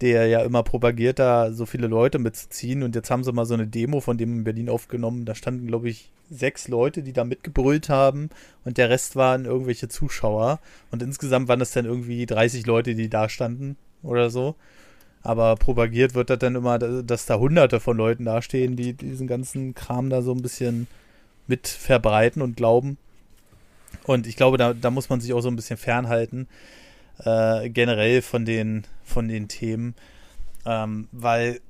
der 0.00 0.26
ja 0.26 0.42
immer 0.42 0.62
propagiert, 0.62 1.18
da 1.18 1.52
so 1.52 1.64
viele 1.64 1.86
Leute 1.86 2.18
mitzuziehen. 2.18 2.82
Und 2.82 2.94
jetzt 2.94 3.10
haben 3.10 3.24
sie 3.24 3.32
mal 3.32 3.46
so 3.46 3.54
eine 3.54 3.66
Demo 3.66 4.00
von 4.00 4.18
dem 4.18 4.38
in 4.38 4.44
Berlin 4.44 4.68
aufgenommen. 4.68 5.24
Da 5.24 5.34
standen, 5.34 5.66
glaube 5.66 5.88
ich, 5.88 6.10
sechs 6.30 6.68
Leute, 6.68 7.02
die 7.02 7.12
da 7.12 7.24
mitgebrüllt 7.24 7.88
haben. 7.88 8.28
Und 8.64 8.76
der 8.78 8.90
Rest 8.90 9.16
waren 9.16 9.46
irgendwelche 9.46 9.88
Zuschauer. 9.88 10.60
Und 10.90 11.02
insgesamt 11.02 11.48
waren 11.48 11.60
das 11.60 11.72
dann 11.72 11.86
irgendwie 11.86 12.26
30 12.26 12.66
Leute, 12.66 12.94
die 12.94 13.08
da 13.08 13.28
standen 13.28 13.76
oder 14.02 14.28
so. 14.28 14.54
Aber 15.22 15.56
propagiert 15.56 16.14
wird 16.14 16.30
das 16.30 16.38
dann 16.38 16.54
immer, 16.54 16.78
dass 16.78 17.26
da 17.26 17.38
hunderte 17.38 17.80
von 17.80 17.96
Leuten 17.96 18.26
dastehen, 18.26 18.76
die 18.76 18.92
diesen 18.92 19.26
ganzen 19.26 19.74
Kram 19.74 20.10
da 20.10 20.22
so 20.22 20.32
ein 20.32 20.42
bisschen 20.42 20.86
mit 21.46 21.66
verbreiten 21.66 22.42
und 22.42 22.56
glauben. 22.56 22.98
Und 24.04 24.26
ich 24.26 24.36
glaube, 24.36 24.58
da, 24.58 24.74
da 24.74 24.90
muss 24.90 25.08
man 25.08 25.20
sich 25.20 25.32
auch 25.32 25.40
so 25.40 25.48
ein 25.48 25.56
bisschen 25.56 25.78
fernhalten 25.78 26.48
äh, 27.24 27.68
generell 27.70 28.22
von 28.22 28.44
den, 28.44 28.86
von 29.04 29.28
den 29.28 29.48
Themen, 29.48 29.94
ähm, 30.64 31.08
weil 31.12 31.60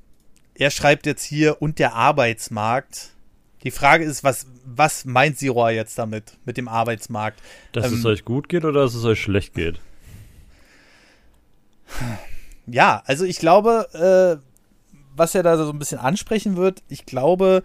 er 0.55 0.71
schreibt 0.71 1.07
jetzt 1.07 1.25
hier 1.25 1.61
und 1.61 1.79
der 1.79 1.95
Arbeitsmarkt. 1.95 3.11
Die 3.63 3.71
Frage 3.71 4.05
ist, 4.05 4.25
was, 4.25 4.47
was 4.65 5.05
meint 5.05 5.39
Siroa 5.39 5.71
jetzt 5.71 5.99
damit, 5.99 6.39
mit 6.45 6.57
dem 6.57 6.69
Arbeitsmarkt? 6.69 7.41
Dass 7.73 7.87
ähm, 7.87 7.95
es 7.95 8.05
euch 8.05 8.25
gut 8.25 8.49
geht 8.49 8.65
oder 8.65 8.83
dass 8.83 8.95
es 8.95 9.05
euch 9.05 9.21
schlecht 9.21 9.55
geht? 9.55 9.81
Ja, 12.67 13.03
also 13.07 13.25
ich 13.25 13.39
glaube, 13.39 14.41
äh, 14.43 14.43
was 15.15 15.35
er 15.35 15.43
da 15.43 15.57
so 15.57 15.71
ein 15.71 15.79
bisschen 15.79 15.99
ansprechen 15.99 16.57
wird, 16.57 16.83
ich 16.89 17.07
glaube, 17.07 17.63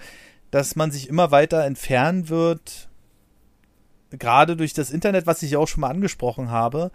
dass 0.52 0.76
man 0.76 0.92
sich 0.92 1.10
immer 1.10 1.32
weiter 1.32 1.64
entfernen 1.66 2.30
wird, 2.30 2.90
gerade 4.12 4.56
durch 4.56 4.74
das 4.74 4.92
Internet, 4.92 5.26
was 5.26 5.42
ich 5.44 5.56
auch 5.56 5.68
schon 5.68 5.82
mal 5.82 5.90
angesprochen 5.90 6.52
habe, 6.52 6.92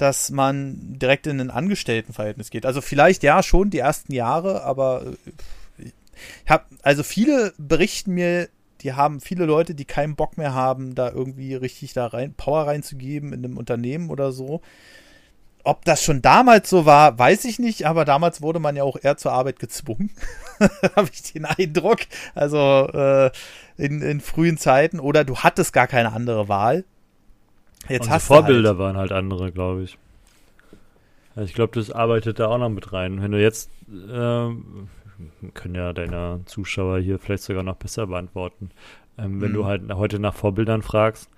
dass 0.00 0.30
man 0.30 0.98
direkt 0.98 1.26
in 1.26 1.40
ein 1.40 1.50
Angestelltenverhältnis 1.50 2.48
geht. 2.48 2.64
Also 2.64 2.80
vielleicht 2.80 3.22
ja 3.22 3.42
schon 3.42 3.68
die 3.68 3.80
ersten 3.80 4.14
Jahre, 4.14 4.62
aber 4.62 5.04
ich 5.76 5.86
äh, 5.86 5.90
hab, 6.46 6.66
also 6.82 7.02
viele 7.02 7.52
berichten 7.58 8.14
mir, 8.14 8.48
die 8.80 8.94
haben 8.94 9.20
viele 9.20 9.44
Leute, 9.44 9.74
die 9.74 9.84
keinen 9.84 10.16
Bock 10.16 10.38
mehr 10.38 10.54
haben, 10.54 10.94
da 10.94 11.10
irgendwie 11.10 11.54
richtig 11.54 11.92
da 11.92 12.06
rein 12.06 12.32
Power 12.32 12.66
reinzugeben 12.66 13.34
in 13.34 13.44
einem 13.44 13.58
Unternehmen 13.58 14.08
oder 14.08 14.32
so. 14.32 14.62
Ob 15.64 15.84
das 15.84 16.02
schon 16.02 16.22
damals 16.22 16.70
so 16.70 16.86
war, 16.86 17.18
weiß 17.18 17.44
ich 17.44 17.58
nicht, 17.58 17.84
aber 17.84 18.06
damals 18.06 18.40
wurde 18.40 18.58
man 18.58 18.76
ja 18.76 18.84
auch 18.84 18.96
eher 19.02 19.18
zur 19.18 19.32
Arbeit 19.32 19.58
gezwungen, 19.58 20.10
habe 20.96 21.10
ich 21.12 21.34
den 21.34 21.44
Eindruck. 21.44 21.98
Also 22.34 22.88
äh, 22.88 23.30
in, 23.76 24.00
in 24.00 24.22
frühen 24.22 24.56
Zeiten 24.56 24.98
oder 24.98 25.24
du 25.24 25.36
hattest 25.40 25.74
gar 25.74 25.86
keine 25.86 26.12
andere 26.12 26.48
Wahl. 26.48 26.86
Jetzt 27.88 28.02
Unsere 28.02 28.14
hast 28.14 28.26
Vorbilder 28.26 28.70
halt. 28.70 28.78
waren 28.78 28.96
halt 28.96 29.12
andere, 29.12 29.52
glaube 29.52 29.82
ich. 29.82 29.98
Ich 31.36 31.54
glaube, 31.54 31.78
das 31.78 31.90
arbeitet 31.90 32.38
da 32.38 32.48
auch 32.48 32.58
noch 32.58 32.68
mit 32.68 32.92
rein. 32.92 33.22
Wenn 33.22 33.32
du 33.32 33.40
jetzt, 33.40 33.70
äh, 33.88 34.48
können 35.54 35.74
ja 35.74 35.92
deine 35.92 36.40
Zuschauer 36.46 36.98
hier 36.98 37.18
vielleicht 37.18 37.44
sogar 37.44 37.62
noch 37.62 37.76
besser 37.76 38.06
beantworten. 38.06 38.70
Ähm, 39.16 39.40
wenn 39.40 39.50
mhm. 39.50 39.54
du 39.54 39.64
halt 39.64 39.92
heute 39.92 40.18
nach 40.18 40.34
Vorbildern 40.34 40.82
fragst, 40.82 41.30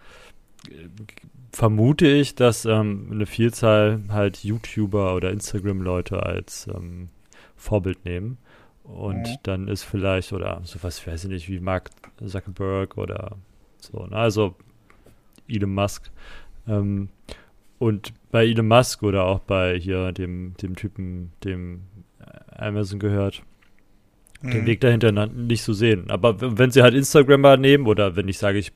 vermute 1.53 2.07
ich, 2.07 2.35
dass 2.35 2.65
ähm, 2.65 3.09
eine 3.11 3.27
Vielzahl 3.27 4.01
halt 4.09 4.43
YouTuber 4.45 5.15
oder 5.15 5.31
Instagram-Leute 5.31 6.23
als 6.23 6.69
ähm, 6.75 7.11
Vorbild 7.57 8.05
nehmen. 8.05 8.39
Und 8.85 9.29
mhm. 9.29 9.37
dann 9.43 9.69
ist 9.69 9.85
vielleicht, 9.85 10.33
oder 10.33 10.61
sowas, 10.65 11.07
weiß 11.07 11.25
ich 11.25 11.31
nicht, 11.31 11.49
wie 11.49 11.61
Mark 11.61 11.91
Zuckerberg 12.25 12.99
oder 12.99 13.37
so, 13.79 14.07
ne? 14.07 14.17
also 14.17 14.57
Elon 15.53 15.75
Musk. 15.75 16.11
Ähm, 16.67 17.09
und 17.79 18.13
bei 18.31 18.47
Elon 18.47 18.69
Musk 18.69 19.03
oder 19.03 19.25
auch 19.25 19.41
bei 19.41 19.79
hier 19.79 20.13
dem, 20.13 20.55
dem 20.63 20.77
Typen, 20.77 21.33
dem 21.45 21.83
Amazon 22.57 22.99
gehört, 22.99 23.43
den 24.43 24.63
mhm. 24.63 24.67
Weg 24.67 24.81
dahinter 24.81 25.13
nicht 25.27 25.63
so 25.63 25.73
sehen. 25.73 26.11
Aber 26.11 26.59
wenn 26.59 26.71
sie 26.71 26.83
halt 26.83 26.95
Instagrammer 26.95 27.57
nehmen 27.57 27.87
oder 27.87 28.17
wenn 28.17 28.29
ich 28.29 28.39
sage, 28.39 28.59
ich, 28.59 28.73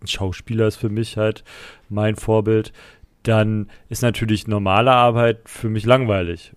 ein 0.00 0.06
Schauspieler 0.06 0.66
ist 0.66 0.76
für 0.76 0.88
mich 0.88 1.16
halt 1.16 1.44
mein 1.88 2.16
Vorbild, 2.16 2.72
dann 3.22 3.68
ist 3.88 4.02
natürlich 4.02 4.46
normale 4.46 4.92
Arbeit 4.92 5.40
für 5.48 5.70
mich 5.70 5.86
langweilig, 5.86 6.52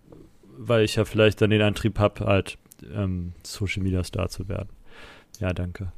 weil 0.58 0.84
ich 0.84 0.96
ja 0.96 1.06
vielleicht 1.06 1.42
dann 1.42 1.50
den 1.50 1.62
Antrieb 1.62 2.00
habe, 2.00 2.26
halt 2.26 2.58
ähm, 2.94 3.34
Social 3.44 3.84
Media 3.84 4.04
Star 4.04 4.30
zu 4.30 4.50
werden. 4.50 4.70
Ja, 5.40 5.54
danke. 5.54 5.92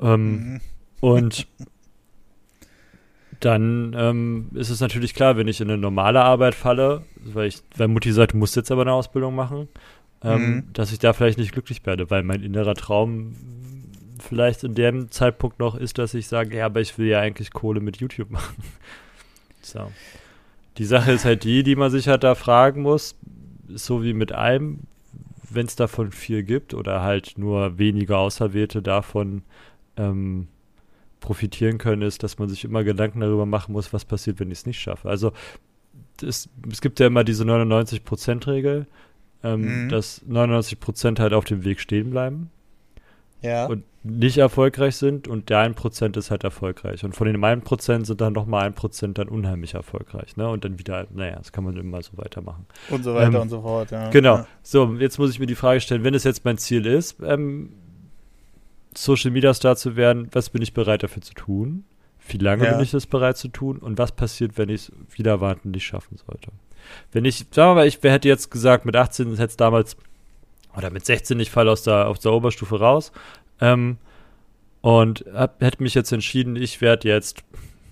Ähm, 0.00 0.30
mhm. 0.30 0.60
Und 1.00 1.46
dann 3.40 3.94
ähm, 3.96 4.48
ist 4.54 4.70
es 4.70 4.80
natürlich 4.80 5.14
klar, 5.14 5.36
wenn 5.36 5.48
ich 5.48 5.60
in 5.60 5.68
eine 5.68 5.78
normale 5.78 6.22
Arbeit 6.22 6.54
falle, 6.54 7.02
weil 7.24 7.48
ich, 7.48 7.60
weil 7.76 7.88
Mutti 7.88 8.12
sagt, 8.12 8.32
du 8.32 8.36
musst 8.36 8.56
jetzt 8.56 8.70
aber 8.70 8.82
eine 8.82 8.92
Ausbildung 8.92 9.34
machen, 9.34 9.68
ähm, 10.22 10.40
mhm. 10.40 10.64
dass 10.72 10.92
ich 10.92 10.98
da 10.98 11.12
vielleicht 11.12 11.38
nicht 11.38 11.52
glücklich 11.52 11.84
werde, 11.86 12.10
weil 12.10 12.22
mein 12.24 12.42
innerer 12.42 12.74
Traum 12.74 13.36
vielleicht 14.20 14.64
in 14.64 14.74
dem 14.74 15.10
Zeitpunkt 15.10 15.60
noch 15.60 15.76
ist, 15.76 15.98
dass 15.98 16.14
ich 16.14 16.26
sage, 16.26 16.56
ja, 16.56 16.66
aber 16.66 16.80
ich 16.80 16.98
will 16.98 17.06
ja 17.06 17.20
eigentlich 17.20 17.52
Kohle 17.52 17.80
mit 17.80 17.98
YouTube 17.98 18.30
machen. 18.32 18.56
so. 19.62 19.90
Die 20.76 20.84
Sache 20.84 21.12
ist 21.12 21.24
halt 21.24 21.44
die, 21.44 21.62
die 21.62 21.76
man 21.76 21.90
sich 21.90 22.08
halt 22.08 22.22
da 22.22 22.34
fragen 22.34 22.82
muss, 22.82 23.16
so 23.68 24.02
wie 24.02 24.12
mit 24.12 24.32
allem, 24.32 24.80
wenn 25.50 25.66
es 25.66 25.76
davon 25.76 26.12
viel 26.12 26.42
gibt 26.42 26.72
oder 26.72 27.02
halt 27.02 27.34
nur 27.36 27.78
wenige 27.78 28.16
Auserwählte 28.16 28.80
davon 28.80 29.42
ähm, 29.96 30.46
profitieren 31.20 31.78
können, 31.78 32.02
ist, 32.02 32.22
dass 32.22 32.38
man 32.38 32.48
sich 32.48 32.64
immer 32.64 32.84
Gedanken 32.84 33.20
darüber 33.20 33.46
machen 33.46 33.72
muss, 33.72 33.92
was 33.92 34.04
passiert, 34.04 34.40
wenn 34.40 34.50
ich 34.50 34.58
es 34.58 34.66
nicht 34.66 34.80
schaffe. 34.80 35.08
Also 35.08 35.32
es, 36.22 36.48
es 36.70 36.80
gibt 36.80 37.00
ja 37.00 37.06
immer 37.06 37.24
diese 37.24 37.44
99%-Regel 37.44 38.86
ähm, 39.42 39.84
mhm. 39.84 39.88
dass 39.88 40.22
99 40.26 40.80
Prozent 40.80 41.20
halt 41.20 41.32
auf 41.32 41.44
dem 41.44 41.64
Weg 41.64 41.80
stehen 41.80 42.10
bleiben. 42.10 42.50
Ja. 43.40 43.66
Und 43.66 43.84
nicht 44.02 44.38
erfolgreich 44.38 44.96
sind 44.96 45.28
und 45.28 45.48
der 45.48 45.70
1% 45.70 46.16
ist 46.18 46.30
halt 46.30 46.42
erfolgreich. 46.42 47.04
Und 47.04 47.14
von 47.14 47.26
dem 47.26 47.44
1% 47.44 48.04
sind 48.04 48.20
dann 48.20 48.32
nochmal 48.32 48.68
1% 48.68 49.12
dann 49.12 49.28
unheimlich 49.28 49.74
erfolgreich. 49.74 50.36
Ne? 50.36 50.48
Und 50.48 50.64
dann 50.64 50.78
wieder, 50.78 51.06
naja, 51.12 51.36
das 51.36 51.52
kann 51.52 51.62
man 51.62 51.76
immer 51.76 52.02
so 52.02 52.16
weitermachen. 52.16 52.66
Und 52.90 53.04
so 53.04 53.14
weiter 53.14 53.36
ähm, 53.36 53.42
und 53.42 53.48
so 53.48 53.60
fort, 53.60 53.90
ja. 53.90 54.10
Genau. 54.10 54.36
Ja. 54.38 54.46
So, 54.62 54.94
jetzt 54.98 55.18
muss 55.18 55.30
ich 55.30 55.38
mir 55.38 55.46
die 55.46 55.54
Frage 55.54 55.80
stellen, 55.80 56.04
wenn 56.04 56.14
es 56.14 56.24
jetzt 56.24 56.44
mein 56.44 56.58
Ziel 56.58 56.86
ist, 56.86 57.18
ähm, 57.22 57.74
Social 58.94 59.30
Media 59.30 59.54
Star 59.54 59.76
zu 59.76 59.96
werden, 59.96 60.28
was 60.32 60.50
bin 60.50 60.62
ich 60.62 60.74
bereit 60.74 61.02
dafür 61.02 61.22
zu 61.22 61.34
tun? 61.34 61.84
Wie 62.28 62.38
lange 62.38 62.64
ja. 62.64 62.72
bin 62.72 62.82
ich 62.82 62.90
das 62.90 63.06
bereit 63.06 63.36
zu 63.36 63.48
tun? 63.48 63.78
Und 63.78 63.98
was 63.98 64.12
passiert, 64.12 64.58
wenn 64.58 64.68
ich 64.68 64.88
es 64.88 64.92
wieder 65.16 65.40
warten 65.40 65.70
nicht 65.70 65.86
schaffen 65.86 66.18
sollte? 66.18 66.50
Wenn 67.12 67.24
ich, 67.24 67.46
sagen 67.50 67.70
wir 67.70 67.74
mal, 67.74 67.86
ich 67.86 67.98
hätte 68.02 68.28
jetzt 68.28 68.50
gesagt, 68.50 68.84
mit 68.84 68.96
18 68.96 69.30
hätte 69.30 69.44
es 69.44 69.56
damals, 69.56 69.96
oder 70.76 70.90
mit 70.90 71.06
16, 71.06 71.38
ich 71.40 71.50
falle 71.50 71.70
aus 71.70 71.82
der, 71.82 72.08
aus 72.08 72.20
der 72.20 72.32
Oberstufe 72.32 72.78
raus, 72.78 73.12
ähm, 73.60 73.98
und 74.80 75.24
hab, 75.34 75.60
hätte 75.60 75.82
mich 75.82 75.94
jetzt 75.94 76.12
entschieden, 76.12 76.56
ich 76.56 76.80
werde 76.80 77.08
jetzt 77.08 77.42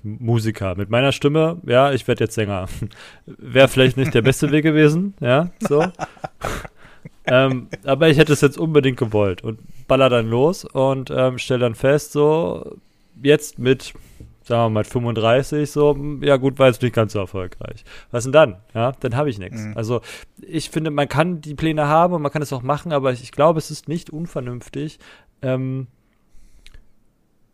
Musiker. 0.02 0.76
Mit 0.76 0.88
meiner 0.88 1.12
Stimme, 1.12 1.60
ja, 1.66 1.92
ich 1.92 2.06
werde 2.06 2.24
jetzt 2.24 2.34
Sänger. 2.34 2.68
Wäre 3.26 3.68
vielleicht 3.68 3.96
nicht 3.96 4.14
der 4.14 4.22
beste 4.22 4.52
Weg 4.52 4.62
gewesen, 4.62 5.14
ja, 5.20 5.50
so. 5.60 5.84
ähm, 7.26 7.68
aber 7.84 8.08
ich 8.08 8.18
hätte 8.18 8.32
es 8.32 8.40
jetzt 8.40 8.58
unbedingt 8.58 8.98
gewollt 8.98 9.42
und 9.42 9.58
baller 9.88 10.08
dann 10.08 10.28
los 10.28 10.64
und 10.64 11.10
ähm, 11.10 11.38
stelle 11.38 11.60
dann 11.60 11.74
fest, 11.74 12.12
so, 12.12 12.76
jetzt 13.22 13.58
mit 13.58 13.94
sagen 14.46 14.66
wir 14.66 14.70
mal 14.70 14.84
35, 14.84 15.68
so, 15.68 15.96
ja 16.20 16.36
gut, 16.36 16.58
war 16.58 16.68
jetzt 16.68 16.80
nicht 16.80 16.94
ganz 16.94 17.14
so 17.14 17.18
erfolgreich. 17.18 17.84
Was 18.12 18.24
denn 18.24 18.32
dann? 18.32 18.56
Ja, 18.74 18.92
dann 19.00 19.16
habe 19.16 19.28
ich 19.28 19.38
nichts. 19.38 19.60
Mhm. 19.60 19.76
Also 19.76 20.02
ich 20.40 20.70
finde, 20.70 20.90
man 20.92 21.08
kann 21.08 21.40
die 21.40 21.54
Pläne 21.54 21.88
haben 21.88 22.14
und 22.14 22.22
man 22.22 22.30
kann 22.30 22.42
es 22.42 22.52
auch 22.52 22.62
machen, 22.62 22.92
aber 22.92 23.12
ich, 23.12 23.22
ich 23.22 23.32
glaube, 23.32 23.58
es 23.58 23.72
ist 23.72 23.88
nicht 23.88 24.10
unvernünftig, 24.10 25.00
ähm, 25.42 25.88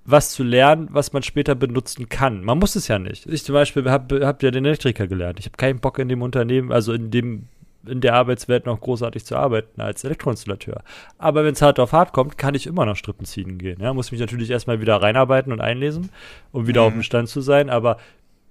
was 0.05 0.31
zu 0.31 0.43
lernen, 0.43 0.89
was 0.91 1.13
man 1.15 1.23
später 1.23 1.55
benutzen 1.55 2.09
kann. 2.09 2.45
Man 2.45 2.59
muss 2.59 2.77
es 2.77 2.89
ja 2.89 2.99
nicht. 2.99 3.27
Ich 3.27 3.45
zum 3.45 3.55
Beispiel 3.55 3.89
habe 3.89 4.27
hab 4.27 4.43
ja 4.43 4.51
den 4.51 4.65
Elektriker 4.65 5.07
gelernt. 5.07 5.39
Ich 5.39 5.47
habe 5.47 5.57
keinen 5.57 5.79
Bock 5.79 5.99
in 5.99 6.09
dem 6.09 6.21
Unternehmen, 6.21 6.73
also 6.73 6.93
in 6.93 7.11
dem 7.11 7.49
in 7.87 8.01
der 8.01 8.15
Arbeitswelt 8.15 8.67
noch 8.67 8.81
großartig 8.81 9.25
zu 9.25 9.37
arbeiten 9.37 9.81
als 9.81 10.05
Elektroinstallateur. 10.05 10.83
Aber 11.19 11.45
wenn 11.45 11.55
es 11.55 11.63
hart 11.63 11.81
auf 11.81 11.93
hart 11.93 12.13
kommt, 12.13 12.39
kann 12.39 12.55
ich 12.55 12.67
immer 12.67 12.87
noch 12.87 12.97
Strippen 12.97 13.27
ziehen 13.27 13.59
gehen. 13.59 13.81
Ja, 13.81 13.93
muss 13.93 14.13
mich 14.13 14.21
natürlich 14.21 14.51
erstmal 14.51 14.81
wieder 14.81 14.97
reinarbeiten 15.03 15.53
und 15.53 15.61
einlesen, 15.61 16.11
um 16.53 16.67
wieder 16.67 16.83
mhm. 16.83 16.87
auf 16.87 16.93
dem 16.93 17.03
Stand 17.03 17.29
zu 17.29 17.41
sein. 17.41 17.71
Aber 17.71 17.97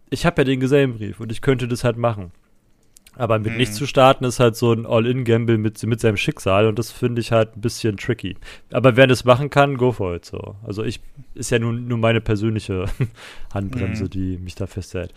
ich 0.10 0.26
habe 0.26 0.42
ja 0.42 0.46
den 0.46 0.60
Gesellenbrief 0.60 1.20
und 1.20 1.32
ich 1.32 1.42
könnte 1.42 1.68
das 1.68 1.84
halt 1.84 1.98
machen. 1.98 2.32
Aber 3.16 3.40
mit 3.40 3.52
mhm. 3.52 3.58
nichts 3.58 3.76
zu 3.76 3.86
starten 3.86 4.24
ist 4.24 4.40
halt 4.40 4.56
so 4.56 4.72
ein 4.72 4.86
All-In-Gamble 4.86 5.58
mit, 5.58 5.84
mit 5.84 6.00
seinem 6.00 6.18
Schicksal 6.18 6.68
und 6.68 6.80
das 6.80 6.92
finde 6.92 7.20
ich 7.20 7.32
halt 7.32 7.58
ein 7.58 7.62
bisschen 7.62 7.98
tricky. 7.98 8.38
Aber 8.72 8.96
wer 8.96 9.06
das 9.06 9.26
machen 9.26 9.50
kann, 9.50 9.78
go 9.78 9.92
for 9.92 10.16
it 10.16 10.26
so. 10.26 10.56
Also 10.64 10.84
ich, 10.84 11.02
ist 11.34 11.52
ja 11.52 11.60
nun 11.60 11.88
nur 11.88 11.98
meine 11.98 12.22
persönliche 12.22 12.86
Handbremse, 13.54 14.06
mhm. 14.06 14.10
die 14.10 14.38
mich 14.38 14.56
da 14.56 14.66
festhält. 14.66 15.14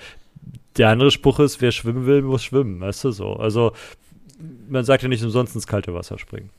Der 0.76 0.88
andere 0.88 1.12
Spruch 1.12 1.38
ist, 1.38 1.60
wer 1.60 1.70
schwimmen 1.70 2.04
will, 2.06 2.22
muss 2.22 2.42
schwimmen, 2.42 2.80
weißt 2.80 3.04
du 3.04 3.10
so. 3.12 3.34
Also 3.34 3.72
man 4.68 4.84
sagt 4.84 5.03
ja 5.03 5.09
nicht 5.09 5.22
umsonst 5.22 5.55
ins 5.55 5.66
kalte 5.66 5.95
Wasser 5.95 6.18
springen. 6.18 6.51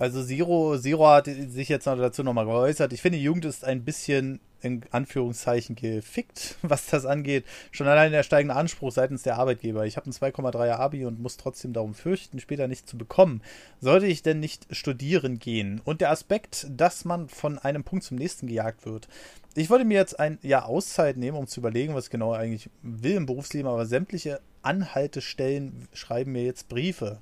Also 0.00 0.24
Zero, 0.24 0.78
Zero 0.78 1.06
hat 1.08 1.26
sich 1.26 1.68
jetzt 1.68 1.84
noch 1.84 1.98
dazu 1.98 2.22
nochmal 2.22 2.46
geäußert. 2.46 2.94
Ich 2.94 3.02
finde, 3.02 3.18
die 3.18 3.24
Jugend 3.24 3.44
ist 3.44 3.66
ein 3.66 3.84
bisschen 3.84 4.40
in 4.62 4.80
Anführungszeichen 4.92 5.76
gefickt, 5.76 6.56
was 6.62 6.86
das 6.86 7.04
angeht. 7.04 7.44
Schon 7.70 7.86
allein 7.86 8.10
der 8.10 8.22
steigende 8.22 8.56
Anspruch 8.56 8.92
seitens 8.92 9.24
der 9.24 9.36
Arbeitgeber. 9.36 9.84
Ich 9.84 9.98
habe 9.98 10.08
ein 10.08 10.14
2,3er 10.14 10.76
Abi 10.76 11.04
und 11.04 11.20
muss 11.20 11.36
trotzdem 11.36 11.74
darum 11.74 11.92
fürchten, 11.92 12.40
später 12.40 12.66
nicht 12.66 12.88
zu 12.88 12.96
bekommen. 12.96 13.42
Sollte 13.82 14.06
ich 14.06 14.22
denn 14.22 14.40
nicht 14.40 14.74
studieren 14.74 15.38
gehen? 15.38 15.82
Und 15.84 16.00
der 16.00 16.10
Aspekt, 16.10 16.66
dass 16.70 17.04
man 17.04 17.28
von 17.28 17.58
einem 17.58 17.84
Punkt 17.84 18.06
zum 18.06 18.16
nächsten 18.16 18.46
gejagt 18.46 18.86
wird. 18.86 19.06
Ich 19.54 19.68
wollte 19.68 19.84
mir 19.84 19.98
jetzt 19.98 20.18
ein 20.18 20.38
Jahr 20.40 20.64
Auszeit 20.64 21.18
nehmen, 21.18 21.36
um 21.36 21.46
zu 21.46 21.60
überlegen, 21.60 21.94
was 21.94 22.06
ich 22.06 22.10
genau 22.10 22.32
eigentlich 22.32 22.70
will 22.80 23.16
im 23.16 23.26
Berufsleben, 23.26 23.70
aber 23.70 23.84
sämtliche 23.84 24.40
Anhaltestellen 24.62 25.88
schreiben 25.92 26.32
mir 26.32 26.44
jetzt 26.44 26.70
Briefe 26.70 27.20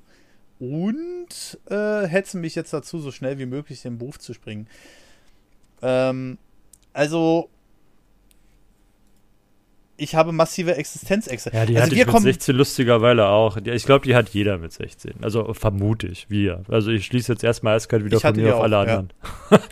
und 0.59 1.59
äh, 1.71 2.07
hetzen 2.07 2.41
mich 2.41 2.55
jetzt 2.55 2.73
dazu, 2.73 2.99
so 2.99 3.11
schnell 3.11 3.39
wie 3.39 3.47
möglich 3.47 3.83
den 3.83 3.99
Beruf 3.99 4.19
zu 4.19 4.35
springen. 4.35 4.69
Ähm, 5.83 6.39
also 6.93 7.49
ich 9.99 10.15
habe 10.15 10.33
massive 10.33 10.77
Existenzängste. 10.77 11.51
Ja, 11.53 11.67
die 11.67 11.77
also 11.77 11.87
hatte 11.87 12.01
ich 12.01 12.07
mit 12.07 12.23
16 12.23 12.55
lustigerweise 12.55 13.27
auch. 13.27 13.57
Ich 13.57 13.85
glaube, 13.85 14.07
die 14.07 14.15
hat 14.15 14.29
jeder 14.31 14.57
mit 14.57 14.73
16. 14.73 15.15
Also 15.23 15.53
vermute 15.55 16.07
ich, 16.07 16.31
wir. 16.31 16.63
Also 16.69 16.91
ich 16.91 17.05
schließe 17.07 17.33
jetzt 17.33 17.43
erstmal 17.43 17.77
eiskalt 17.77 18.05
wieder 18.05 18.21
von 18.21 18.37
mir 18.37 18.55
auf 18.55 18.61
auch, 18.61 18.65
alle 18.65 18.79
anderen. 18.79 19.13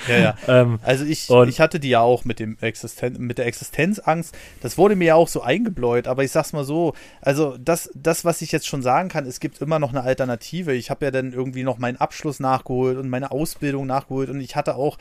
Ja, 0.08 0.16
ja. 0.18 0.36
ähm, 0.48 0.80
also 0.82 1.04
ich, 1.04 1.30
ich 1.30 1.60
hatte 1.60 1.78
die 1.78 1.90
ja 1.90 2.00
auch 2.00 2.24
mit, 2.24 2.40
dem 2.40 2.58
Existen 2.60 3.24
mit 3.24 3.38
der 3.38 3.46
Existenzangst. 3.46 4.36
Das 4.60 4.76
wurde 4.76 4.96
mir 4.96 5.06
ja 5.06 5.14
auch 5.14 5.28
so 5.28 5.42
eingebläut, 5.42 6.08
aber 6.08 6.24
ich 6.24 6.32
sag's 6.32 6.52
mal 6.52 6.64
so, 6.64 6.94
also 7.22 7.56
das, 7.56 7.90
das, 7.94 8.24
was 8.24 8.42
ich 8.42 8.50
jetzt 8.50 8.66
schon 8.66 8.82
sagen 8.82 9.08
kann, 9.08 9.26
es 9.26 9.38
gibt 9.38 9.60
immer 9.60 9.78
noch 9.78 9.90
eine 9.90 10.02
Alternative. 10.02 10.74
Ich 10.74 10.90
habe 10.90 11.04
ja 11.04 11.10
dann 11.12 11.32
irgendwie 11.32 11.62
noch 11.62 11.78
meinen 11.78 11.98
Abschluss 11.98 12.40
nachgeholt 12.40 12.98
und 12.98 13.08
meine 13.08 13.30
Ausbildung 13.30 13.86
nachgeholt 13.86 14.28
und 14.28 14.40
ich 14.40 14.56
hatte 14.56 14.74
auch 14.74 14.98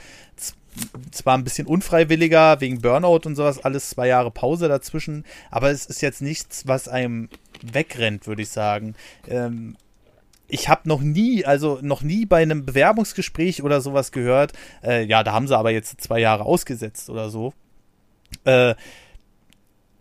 zwar 1.11 1.37
ein 1.37 1.43
bisschen 1.43 1.67
unfreiwilliger 1.67 2.59
wegen 2.61 2.81
Burnout 2.81 3.21
und 3.25 3.35
sowas, 3.35 3.63
alles 3.63 3.89
zwei 3.89 4.07
Jahre 4.07 4.31
Pause 4.31 4.67
dazwischen, 4.67 5.25
aber 5.51 5.71
es 5.71 5.85
ist 5.85 6.01
jetzt 6.01 6.21
nichts, 6.21 6.67
was 6.67 6.87
einem 6.87 7.29
wegrennt, 7.61 8.27
würde 8.27 8.41
ich 8.41 8.49
sagen. 8.49 8.95
Ähm, 9.27 9.75
ich 10.47 10.69
habe 10.69 10.87
noch 10.87 11.01
nie, 11.01 11.45
also 11.45 11.79
noch 11.81 12.01
nie 12.01 12.25
bei 12.25 12.41
einem 12.41 12.65
Bewerbungsgespräch 12.65 13.63
oder 13.63 13.81
sowas 13.81 14.11
gehört, 14.11 14.53
äh, 14.83 15.03
ja, 15.05 15.23
da 15.23 15.33
haben 15.33 15.47
sie 15.47 15.57
aber 15.57 15.71
jetzt 15.71 15.99
zwei 16.01 16.19
Jahre 16.19 16.45
ausgesetzt 16.45 17.09
oder 17.09 17.29
so. 17.29 17.53
Äh, 18.43 18.75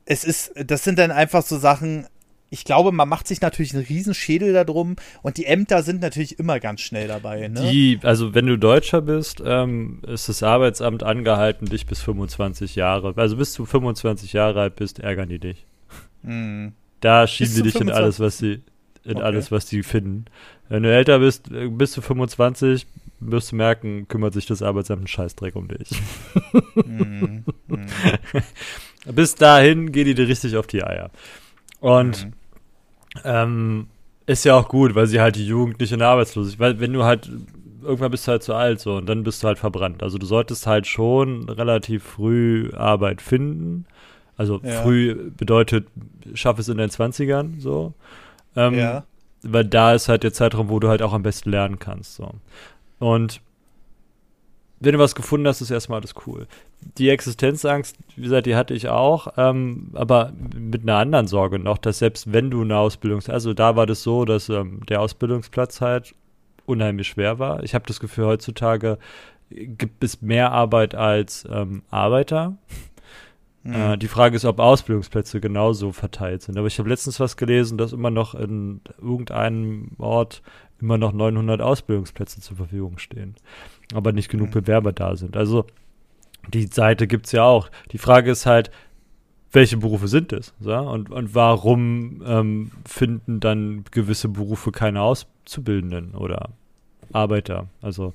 es 0.07 0.25
ist, 0.25 0.53
das 0.55 0.85
sind 0.85 0.99
dann 0.99 1.11
einfach 1.11 1.43
so 1.43 1.59
Sachen, 1.59 2.07
ich 2.55 2.65
glaube, 2.65 2.93
man 2.93 3.09
macht 3.09 3.27
sich 3.27 3.41
natürlich 3.41 3.75
einen 3.75 3.85
Riesenschädel 3.85 4.53
darum 4.53 4.95
und 5.23 5.39
die 5.39 5.47
Ämter 5.47 5.83
sind 5.83 6.01
natürlich 6.01 6.39
immer 6.39 6.61
ganz 6.61 6.83
schnell 6.83 7.09
dabei. 7.09 7.49
Ne? 7.49 7.69
Die, 7.69 7.99
also 8.05 8.33
wenn 8.33 8.47
du 8.47 8.57
Deutscher 8.57 9.03
bist, 9.03 9.43
ähm, 9.45 10.01
ist 10.07 10.29
das 10.29 10.45
Arbeitsamt 10.45 11.03
angehalten, 11.03 11.67
dich 11.67 11.85
bis 11.87 12.01
25 12.01 12.77
Jahre, 12.77 13.13
also 13.17 13.37
bis 13.37 13.55
du 13.55 13.65
25 13.65 14.33
Jahre 14.35 14.61
alt 14.61 14.77
bist, 14.77 15.01
ärgern 15.01 15.29
die 15.29 15.41
dich. 15.41 15.67
Mhm. 16.23 16.75
Da 17.01 17.27
schieben 17.27 17.55
die 17.57 17.63
dich 17.63 17.75
in 17.75 17.91
alles, 17.91 18.21
was 18.21 18.39
sie. 18.39 18.63
in 19.05 19.17
okay. 19.17 19.25
alles, 19.25 19.51
was 19.51 19.67
die 19.67 19.83
finden. 19.83 20.27
Wenn 20.69 20.85
du 20.85 20.95
älter 20.95 21.19
bist, 21.19 21.51
äh, 21.51 21.67
bis 21.67 21.93
du 21.93 22.03
25, 22.03 22.87
wirst 23.19 23.51
du 23.51 23.57
merken, 23.57 24.07
kümmert 24.07 24.33
sich 24.33 24.47
das 24.47 24.63
Arbeitsamt 24.63 25.01
einen 25.01 25.07
Scheißdreck 25.09 25.57
um 25.57 25.67
dich. 25.67 25.91
mm, 26.77 27.43
mm. 27.67 27.87
Bis 29.13 29.35
dahin 29.35 29.91
geht 29.91 30.07
die 30.07 30.15
dir 30.15 30.29
richtig 30.29 30.57
auf 30.57 30.69
die 30.69 30.85
Eier. 30.85 31.11
Und 31.81 32.27
mm. 32.27 32.33
Ähm, 33.25 33.87
ist 34.27 34.45
ja 34.45 34.57
auch 34.57 34.69
gut, 34.69 34.95
weil 34.95 35.07
sie 35.07 35.21
halt 35.21 35.37
die 35.37 35.47
Jugendliche 35.47 35.95
in 35.95 36.01
der 36.01 36.09
Arbeitslosigkeit, 36.09 36.59
weil 36.59 36.81
wenn 36.81 36.93
du 36.93 37.05
halt 37.05 37.31
irgendwann 37.83 38.11
bist 38.11 38.27
du 38.27 38.33
halt 38.33 38.43
zu 38.43 38.55
alt 38.55 38.81
so 38.81 38.97
und 38.97 39.07
dann 39.07 39.23
bist 39.23 39.43
du 39.43 39.47
halt 39.47 39.59
verbrannt. 39.59 40.03
Also 40.03 40.19
du 40.19 40.27
solltest 40.27 40.67
halt 40.67 40.87
schon 40.87 41.49
relativ 41.49 42.03
früh 42.03 42.71
Arbeit 42.75 43.21
finden. 43.21 43.87
Also 44.37 44.61
ja. 44.63 44.83
früh 44.83 45.31
bedeutet, 45.37 45.87
schaff 46.35 46.59
es 46.59 46.69
in 46.69 46.79
den 46.79 46.91
20ern 46.91 47.61
so. 47.61 47.93
Ähm, 48.57 48.75
ja. 48.75 49.05
Weil 49.43 49.65
da 49.67 49.93
ist 49.93 50.09
halt 50.09 50.23
der 50.23 50.33
Zeitraum, 50.33 50.71
wo 50.71 50.81
du 50.81 50.89
halt 50.89 51.03
auch 51.03 51.13
am 51.13 51.23
besten 51.23 51.51
lernen 51.51 51.79
kannst. 51.79 52.15
So. 52.15 52.31
Und 52.99 53.41
wenn 54.81 54.93
du 54.93 54.99
was 54.99 55.15
gefunden 55.15 55.47
hast, 55.47 55.61
ist 55.61 55.71
erstmal 55.71 56.01
alles 56.01 56.15
cool. 56.27 56.47
Die 56.99 57.09
Existenzangst, 57.09 57.97
wie 58.17 58.23
gesagt, 58.23 58.47
die 58.47 58.57
hatte 58.57 58.75
ich 58.75 58.89
auch, 58.89 59.29
ähm, 59.37 59.91
aber 59.95 60.33
mit 60.55 60.83
einer 60.83 60.97
anderen 60.97 61.27
Sorge 61.27 61.59
noch, 61.59 61.79
dass 61.79 61.99
selbst 61.99 62.33
wenn 62.33 62.51
du 62.51 62.63
eine 62.63 62.77
Ausbildung, 62.77 63.23
also 63.29 63.55
da 63.55 63.77
war 63.77 63.87
das 63.87 64.03
so, 64.03 64.25
dass 64.25 64.49
ähm, 64.49 64.81
der 64.89 65.01
Ausbildungsplatz 65.01 65.81
halt 65.81 66.15
unheimlich 66.67 67.09
schwer 67.09 67.39
war. 67.39 67.63
Ich 67.63 67.75
habe 67.75 67.87
das 67.87 68.01
Gefühl, 68.01 68.27
heutzutage 68.27 68.99
gibt 69.51 70.03
es 70.03 70.23
mehr 70.23 70.53
Arbeit 70.53 70.95
als 70.95 71.47
ähm, 71.51 71.83
Arbeiter. 71.91 72.57
Mhm. 73.63 73.75
Äh, 73.75 73.99
die 73.99 74.09
Frage 74.09 74.37
ist, 74.37 74.45
ob 74.45 74.59
Ausbildungsplätze 74.59 75.41
genauso 75.41 75.93
verteilt 75.93 76.43
sind. 76.43 76.59
Aber 76.59 76.67
ich 76.67 76.79
habe 76.79 76.89
letztens 76.89 77.21
was 77.21 77.37
gelesen, 77.37 77.79
dass 77.79 77.93
immer 77.93 78.11
noch 78.11 78.35
in 78.35 78.81
irgendeinem 79.01 79.93
Ort 79.99 80.43
immer 80.81 80.99
noch 80.99 81.13
900 81.13 81.61
Ausbildungsplätze 81.63 82.41
zur 82.41 82.57
Verfügung 82.57 82.99
stehen, 82.99 83.37
aber 83.93 84.13
nicht 84.13 84.29
genug 84.29 84.49
mhm. 84.49 84.63
Bewerber 84.63 84.93
da 84.93 85.17
sind. 85.17 85.37
Also 85.37 85.67
die 86.49 86.67
Seite 86.67 87.07
gibt 87.07 87.27
es 87.27 87.33
ja 87.33 87.45
auch. 87.45 87.71
Die 87.93 87.99
Frage 87.99 88.31
ist 88.31 88.47
halt, 88.47 88.71
welche 89.53 89.77
Berufe 89.77 90.09
sind 90.09 90.33
es? 90.33 90.53
So? 90.61 90.75
Und, 90.75 91.11
und 91.11 91.35
warum 91.35 92.23
ähm, 92.27 92.73
finden 92.87 93.41
dann 93.41 93.85
gewisse 93.91 94.29
Berufe 94.29 94.73
keine 94.73 95.01
Auszubildenden 95.01 96.15
oder 96.15 96.51
Arbeiter? 97.13 97.69
Also, 97.81 98.15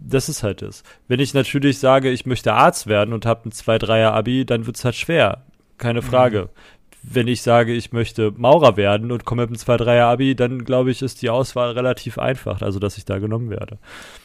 das 0.00 0.28
ist 0.28 0.42
halt 0.42 0.62
das. 0.62 0.82
Wenn 1.06 1.20
ich 1.20 1.32
natürlich 1.32 1.78
sage, 1.78 2.10
ich 2.10 2.26
möchte 2.26 2.54
Arzt 2.54 2.88
werden 2.88 3.14
und 3.14 3.24
habe 3.24 3.48
ein 3.48 3.52
2-3er-Abi, 3.52 4.44
dann 4.44 4.66
wird 4.66 4.76
es 4.76 4.84
halt 4.84 4.96
schwer. 4.96 5.44
Keine 5.78 6.02
Frage. 6.02 6.42
Mhm 6.42 6.80
wenn 7.02 7.28
ich 7.28 7.42
sage, 7.42 7.72
ich 7.72 7.92
möchte 7.92 8.32
Maurer 8.36 8.76
werden 8.76 9.10
und 9.10 9.24
komme 9.24 9.46
mit 9.46 9.50
einem 9.50 9.78
2-3er-Abi, 9.78 10.34
dann 10.34 10.64
glaube 10.64 10.90
ich, 10.90 11.02
ist 11.02 11.22
die 11.22 11.30
Auswahl 11.30 11.72
relativ 11.72 12.18
einfach, 12.18 12.62
also 12.62 12.78
dass 12.78 12.98
ich 12.98 13.04
da 13.04 13.18
genommen 13.18 13.50
werde. 13.50 13.78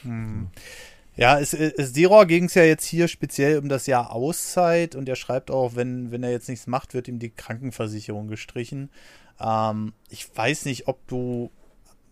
Hm. 0.03 0.47
Ja, 1.17 1.39
es, 1.39 1.53
es 1.53 1.93
Diror 1.93 2.25
ging 2.25 2.45
es 2.45 2.55
ja 2.55 2.63
jetzt 2.63 2.85
hier 2.85 3.07
speziell 3.07 3.57
um 3.59 3.69
das 3.69 3.87
Jahr 3.87 4.11
Auszeit 4.11 4.95
und 4.95 5.07
er 5.07 5.15
schreibt 5.15 5.49
auch, 5.49 5.75
wenn, 5.75 6.11
wenn 6.11 6.23
er 6.23 6.31
jetzt 6.31 6.49
nichts 6.49 6.67
macht, 6.67 6.93
wird 6.93 7.07
ihm 7.07 7.19
die 7.19 7.29
Krankenversicherung 7.29 8.27
gestrichen. 8.27 8.89
Ähm, 9.39 9.93
ich 10.09 10.27
weiß 10.35 10.65
nicht, 10.65 10.87
ob 10.87 11.05
du. 11.07 11.51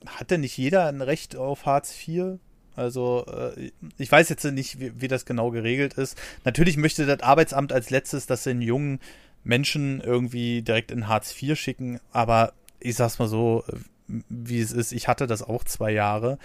Hat 0.06 0.32
denn 0.32 0.42
nicht 0.42 0.58
jeder 0.58 0.88
ein 0.88 1.02
Recht 1.02 1.38
auf 1.38 1.66
Hartz 1.66 1.96
IV? 2.06 2.40
Also, 2.76 3.26
äh, 3.28 3.72
ich 3.98 4.12
weiß 4.12 4.30
jetzt 4.30 4.44
nicht, 4.46 4.80
wie, 4.80 5.00
wie, 5.00 5.08
das 5.08 5.26
genau 5.26 5.52
geregelt 5.52 5.94
ist. 5.94 6.18
Natürlich 6.44 6.76
möchte 6.76 7.06
das 7.06 7.22
Arbeitsamt 7.22 7.72
als 7.72 7.90
letztes, 7.90 8.26
dass 8.26 8.44
den 8.44 8.62
jungen 8.62 9.00
Menschen 9.44 10.02
irgendwie 10.02 10.62
direkt 10.62 10.92
in 10.92 11.08
Hartz 11.08 11.42
IV 11.42 11.58
schicken, 11.58 12.00
aber 12.12 12.54
ich 12.80 12.96
sag's 12.96 13.20
mal 13.20 13.28
so, 13.28 13.64
wie 14.08 14.60
es 14.60 14.72
ist. 14.72 14.92
Ich 14.92 15.08
hatte 15.08 15.28
das 15.28 15.42
auch 15.42 15.64
zwei 15.64 15.92
Jahre. 15.92 16.38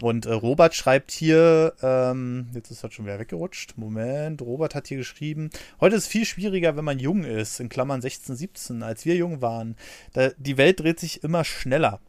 Und 0.00 0.26
äh, 0.26 0.32
Robert 0.32 0.74
schreibt 0.74 1.10
hier, 1.10 1.74
ähm, 1.82 2.48
jetzt 2.54 2.70
ist 2.70 2.84
das 2.84 2.92
schon 2.92 3.06
wieder 3.06 3.18
weggerutscht. 3.18 3.74
Moment, 3.76 4.42
Robert 4.42 4.74
hat 4.74 4.88
hier 4.88 4.98
geschrieben, 4.98 5.50
heute 5.80 5.96
ist 5.96 6.04
es 6.04 6.08
viel 6.08 6.24
schwieriger, 6.24 6.76
wenn 6.76 6.84
man 6.84 6.98
jung 6.98 7.24
ist, 7.24 7.60
in 7.60 7.68
Klammern 7.68 8.02
16, 8.02 8.36
17, 8.36 8.82
als 8.82 9.06
wir 9.06 9.16
jung 9.16 9.40
waren. 9.40 9.76
Da, 10.12 10.30
die 10.36 10.58
Welt 10.58 10.80
dreht 10.80 11.00
sich 11.00 11.24
immer 11.24 11.44
schneller. 11.44 12.00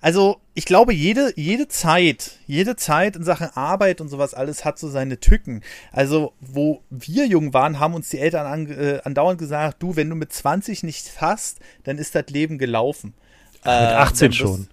Also, 0.00 0.40
ich 0.54 0.64
glaube, 0.64 0.92
jede, 0.92 1.32
jede 1.36 1.68
Zeit, 1.68 2.38
jede 2.46 2.76
Zeit 2.76 3.16
in 3.16 3.24
Sachen 3.24 3.48
Arbeit 3.54 4.00
und 4.00 4.08
sowas 4.08 4.34
alles 4.34 4.64
hat 4.64 4.78
so 4.78 4.88
seine 4.88 5.18
Tücken. 5.20 5.62
Also, 5.92 6.32
wo 6.40 6.82
wir 6.90 7.26
jung 7.26 7.54
waren, 7.54 7.80
haben 7.80 7.94
uns 7.94 8.08
die 8.10 8.18
Eltern 8.18 8.46
an, 8.46 8.70
äh, 8.70 9.00
andauernd 9.04 9.38
gesagt, 9.38 9.82
du, 9.82 9.96
wenn 9.96 10.10
du 10.10 10.16
mit 10.16 10.32
20 10.32 10.82
nicht 10.82 11.20
hast, 11.20 11.58
dann 11.84 11.98
ist 11.98 12.14
das 12.14 12.26
Leben 12.28 12.58
gelaufen. 12.58 13.14
Mit 13.64 13.66
18 13.66 14.30
äh, 14.30 14.34
schon. 14.34 14.68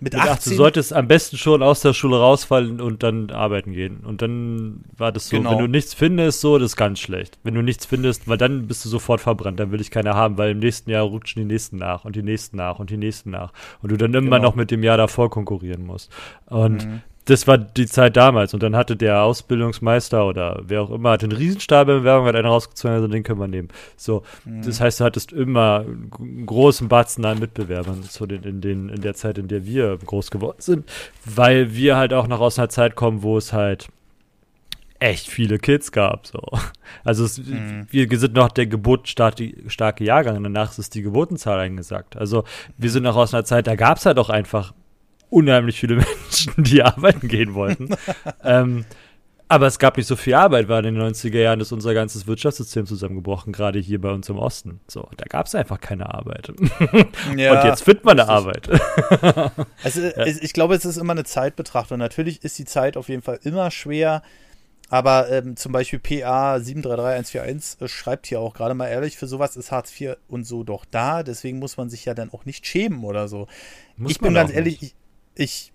Mit, 0.00 0.14
mit 0.14 0.22
18. 0.22 0.52
Du 0.52 0.56
solltest 0.56 0.92
am 0.92 1.08
besten 1.08 1.36
schon 1.36 1.62
aus 1.62 1.80
der 1.80 1.92
Schule 1.92 2.18
rausfallen 2.18 2.80
und 2.80 3.02
dann 3.02 3.30
arbeiten 3.30 3.72
gehen. 3.72 4.00
Und 4.04 4.22
dann 4.22 4.84
war 4.96 5.12
das 5.12 5.28
so, 5.28 5.36
genau. 5.36 5.52
wenn 5.52 5.58
du 5.58 5.66
nichts 5.66 5.94
findest, 5.94 6.40
so, 6.40 6.58
das 6.58 6.72
ist 6.72 6.76
ganz 6.76 7.00
schlecht. 7.00 7.38
Wenn 7.42 7.54
du 7.54 7.62
nichts 7.62 7.86
findest, 7.86 8.28
weil 8.28 8.38
dann 8.38 8.66
bist 8.66 8.84
du 8.84 8.88
sofort 8.88 9.20
verbrannt, 9.20 9.58
dann 9.60 9.72
will 9.72 9.80
ich 9.80 9.90
keine 9.90 10.14
haben, 10.14 10.38
weil 10.38 10.52
im 10.52 10.58
nächsten 10.58 10.90
Jahr 10.90 11.04
rutschen 11.04 11.42
die 11.42 11.52
nächsten 11.52 11.76
nach 11.76 12.04
und 12.04 12.16
die 12.16 12.22
nächsten 12.22 12.56
nach 12.56 12.78
und 12.78 12.90
die 12.90 12.96
nächsten 12.96 13.30
nach. 13.30 13.52
Und 13.82 13.90
du 13.90 13.96
dann 13.96 14.14
immer 14.14 14.36
genau. 14.36 14.50
noch 14.50 14.54
mit 14.54 14.70
dem 14.70 14.82
Jahr 14.82 14.96
davor 14.96 15.30
konkurrieren 15.30 15.84
musst. 15.84 16.10
Und 16.46 16.86
mhm 16.86 17.02
das 17.28 17.46
war 17.46 17.58
die 17.58 17.86
Zeit 17.86 18.16
damals. 18.16 18.54
Und 18.54 18.62
dann 18.62 18.74
hatte 18.74 18.96
der 18.96 19.22
Ausbildungsmeister 19.22 20.26
oder 20.26 20.62
wer 20.64 20.82
auch 20.82 20.90
immer, 20.90 21.10
hat 21.10 21.22
einen 21.22 21.32
Riesenstab 21.32 21.88
in 21.88 22.02
Werbung, 22.02 22.26
hat 22.26 22.34
einen 22.34 22.46
rausgezogen, 22.46 22.96
also 22.96 23.06
den 23.06 23.22
können 23.22 23.38
wir 23.38 23.48
nehmen. 23.48 23.68
So, 23.96 24.22
mhm. 24.46 24.62
das 24.62 24.80
heißt, 24.80 25.00
du 25.00 25.04
hattest 25.04 25.32
immer 25.32 25.80
einen 25.80 26.46
großen 26.46 26.88
Batzen 26.88 27.26
an 27.26 27.38
Mitbewerbern 27.38 28.02
zu 28.02 28.26
den, 28.26 28.44
in, 28.44 28.62
den, 28.62 28.88
in 28.88 29.02
der 29.02 29.12
Zeit, 29.12 29.36
in 29.36 29.46
der 29.46 29.66
wir 29.66 29.98
groß 29.98 30.30
geworden 30.30 30.60
sind, 30.60 30.90
weil 31.26 31.74
wir 31.74 31.96
halt 31.96 32.14
auch 32.14 32.28
noch 32.28 32.40
aus 32.40 32.58
einer 32.58 32.70
Zeit 32.70 32.96
kommen, 32.96 33.22
wo 33.22 33.36
es 33.36 33.52
halt 33.52 33.88
echt 34.98 35.28
viele 35.28 35.58
Kids 35.58 35.92
gab. 35.92 36.26
So. 36.26 36.40
Also 37.04 37.24
es, 37.24 37.38
mhm. 37.38 37.86
wir 37.90 38.18
sind 38.18 38.32
noch 38.32 38.48
der 38.48 38.66
geburtenstarke 38.66 40.02
Jahrgang, 40.02 40.42
danach 40.42 40.76
ist 40.78 40.94
die 40.94 41.02
Geburtenzahl 41.02 41.60
eingesagt. 41.60 42.16
Also 42.16 42.44
wir 42.78 42.90
sind 42.90 43.02
noch 43.02 43.16
aus 43.16 43.34
einer 43.34 43.44
Zeit, 43.44 43.66
da 43.66 43.76
gab 43.76 43.98
es 43.98 44.06
halt 44.06 44.18
auch 44.18 44.30
einfach 44.30 44.72
unheimlich 45.30 45.78
viele 45.78 45.96
Menschen, 46.22 46.54
die 46.56 46.82
arbeiten 46.82 47.28
gehen 47.28 47.54
wollten. 47.54 47.88
ähm, 48.44 48.84
aber 49.50 49.66
es 49.66 49.78
gab 49.78 49.96
nicht 49.96 50.06
so 50.06 50.14
viel 50.14 50.34
Arbeit, 50.34 50.68
weil 50.68 50.84
in 50.84 50.94
den 50.94 51.02
90er 51.02 51.38
Jahren 51.38 51.60
ist 51.60 51.72
unser 51.72 51.94
ganzes 51.94 52.26
Wirtschaftssystem 52.26 52.84
zusammengebrochen, 52.84 53.52
gerade 53.52 53.78
hier 53.78 53.98
bei 53.98 54.10
uns 54.10 54.28
im 54.28 54.36
Osten. 54.36 54.80
So, 54.88 55.08
da 55.16 55.24
gab 55.24 55.46
es 55.46 55.54
einfach 55.54 55.80
keine 55.80 56.12
Arbeit. 56.12 56.52
Ja, 57.36 57.60
Und 57.60 57.66
jetzt 57.66 57.82
findet 57.82 58.04
man 58.04 58.20
eine 58.20 58.28
Arbeit. 58.28 58.68
also 59.82 60.00
ja. 60.00 60.26
ich 60.26 60.52
glaube, 60.52 60.74
es 60.74 60.84
ist 60.84 60.98
immer 60.98 61.12
eine 61.12 61.24
Zeitbetrachtung. 61.24 61.98
Natürlich 61.98 62.44
ist 62.44 62.58
die 62.58 62.64
Zeit 62.66 62.96
auf 62.96 63.08
jeden 63.08 63.22
Fall 63.22 63.40
immer 63.42 63.70
schwer. 63.70 64.22
Aber 64.90 65.30
ähm, 65.30 65.56
zum 65.56 65.72
Beispiel 65.72 65.98
PA 65.98 66.58
733141 66.58 67.80
äh, 67.80 67.88
schreibt 67.88 68.26
hier 68.26 68.40
auch 68.40 68.54
gerade 68.54 68.74
mal 68.74 68.88
ehrlich, 68.88 69.18
für 69.18 69.26
sowas 69.26 69.56
ist 69.56 69.70
Hartz 69.70 69.98
IV 70.00 70.16
und 70.28 70.44
so 70.44 70.64
doch 70.64 70.84
da. 70.86 71.22
Deswegen 71.22 71.58
muss 71.58 71.76
man 71.76 71.90
sich 71.90 72.06
ja 72.06 72.14
dann 72.14 72.32
auch 72.32 72.46
nicht 72.46 72.66
schämen 72.66 73.04
oder 73.04 73.28
so. 73.28 73.48
Muss 73.96 74.12
ich 74.12 74.20
bin 74.20 74.32
ganz 74.32 74.52
ehrlich, 74.52 74.82
ich, 74.82 74.94
ich, 75.38 75.72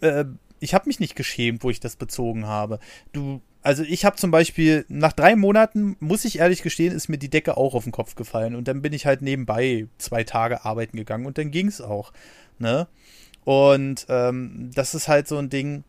äh, 0.00 0.24
ich 0.60 0.74
habe 0.74 0.88
mich 0.88 1.00
nicht 1.00 1.16
geschämt, 1.16 1.62
wo 1.64 1.70
ich 1.70 1.80
das 1.80 1.96
bezogen 1.96 2.46
habe. 2.46 2.78
Du, 3.12 3.40
also 3.62 3.82
ich 3.82 4.04
habe 4.04 4.16
zum 4.16 4.30
Beispiel 4.30 4.84
nach 4.88 5.12
drei 5.12 5.36
Monaten, 5.36 5.96
muss 6.00 6.24
ich 6.24 6.38
ehrlich 6.38 6.62
gestehen, 6.62 6.94
ist 6.94 7.08
mir 7.08 7.18
die 7.18 7.30
Decke 7.30 7.56
auch 7.56 7.74
auf 7.74 7.84
den 7.84 7.92
Kopf 7.92 8.14
gefallen 8.14 8.54
und 8.54 8.68
dann 8.68 8.82
bin 8.82 8.92
ich 8.92 9.06
halt 9.06 9.22
nebenbei 9.22 9.88
zwei 9.98 10.24
Tage 10.24 10.64
arbeiten 10.64 10.96
gegangen 10.96 11.26
und 11.26 11.38
dann 11.38 11.50
ging 11.50 11.68
es 11.68 11.80
auch. 11.80 12.12
Ne? 12.58 12.86
Und 13.44 14.06
ähm, 14.08 14.70
das 14.74 14.94
ist 14.94 15.08
halt 15.08 15.28
so 15.28 15.38
ein 15.38 15.50
Ding. 15.50 15.84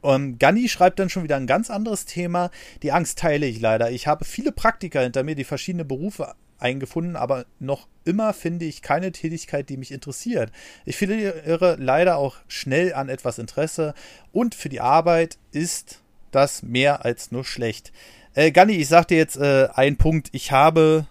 Und 0.00 0.38
Ganni 0.38 0.68
schreibt 0.68 0.98
dann 0.98 1.10
schon 1.10 1.24
wieder 1.24 1.36
ein 1.36 1.46
ganz 1.46 1.68
anderes 1.68 2.06
Thema. 2.06 2.50
Die 2.82 2.92
Angst 2.92 3.18
teile 3.18 3.46
ich 3.46 3.60
leider. 3.60 3.90
Ich 3.90 4.06
habe 4.06 4.24
viele 4.24 4.50
Praktiker 4.50 5.02
hinter 5.02 5.24
mir, 5.24 5.34
die 5.34 5.44
verschiedene 5.44 5.84
Berufe 5.84 6.34
eingefunden, 6.60 7.16
aber 7.16 7.46
noch 7.58 7.88
immer 8.04 8.32
finde 8.32 8.64
ich 8.64 8.82
keine 8.82 9.12
Tätigkeit, 9.12 9.68
die 9.68 9.76
mich 9.76 9.92
interessiert. 9.92 10.52
Ich 10.84 10.96
verliere 10.96 11.76
leider 11.78 12.16
auch 12.16 12.36
schnell 12.48 12.94
an 12.94 13.08
etwas 13.08 13.38
Interesse 13.38 13.94
und 14.32 14.54
für 14.54 14.68
die 14.68 14.80
Arbeit 14.80 15.38
ist 15.52 16.00
das 16.30 16.62
mehr 16.62 17.04
als 17.04 17.32
nur 17.32 17.44
schlecht. 17.44 17.92
Äh, 18.34 18.52
Ganni, 18.52 18.74
ich 18.74 18.88
sag 18.88 19.08
dir 19.08 19.18
jetzt 19.18 19.36
äh, 19.36 19.68
einen 19.74 19.96
Punkt. 19.96 20.28
Ich 20.32 20.52
habe 20.52 21.06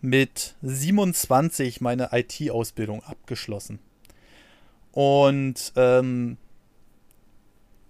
mit 0.00 0.54
27 0.62 1.80
meine 1.80 2.10
IT-Ausbildung 2.12 3.02
abgeschlossen. 3.04 3.78
Und 4.92 5.72
ähm, 5.76 6.36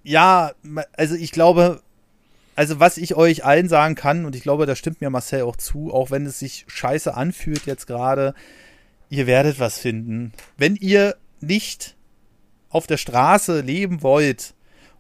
ja, 0.03 0.53
also 0.97 1.15
ich 1.17 1.33
glaube, 1.33 1.83
also 2.59 2.81
was 2.81 2.99
ich 2.99 3.15
euch 3.15 3.45
allen 3.45 3.69
sagen 3.69 3.95
kann, 3.95 4.25
und 4.25 4.35
ich 4.35 4.43
glaube, 4.43 4.67
da 4.67 4.75
stimmt 4.75 5.01
mir 5.01 5.11
Marcel 5.11 5.43
auch 5.43 5.55
zu, 5.55 5.95
auch 5.95 6.11
wenn 6.11 6.27
es 6.27 6.41
sich 6.41 6.65
scheiße 6.67 7.15
anfühlt 7.15 7.67
jetzt 7.67 7.87
gerade, 7.87 8.35
ihr 9.11 9.29
werdet 9.29 9.61
was 9.61 9.79
finden. 9.79 10.33
Wenn 10.57 10.75
ihr 10.75 11.15
nicht 11.41 11.95
auf 12.69 12.89
der 12.89 12.97
Straße 12.97 13.61
leben 13.61 14.03
wollt 14.03 14.55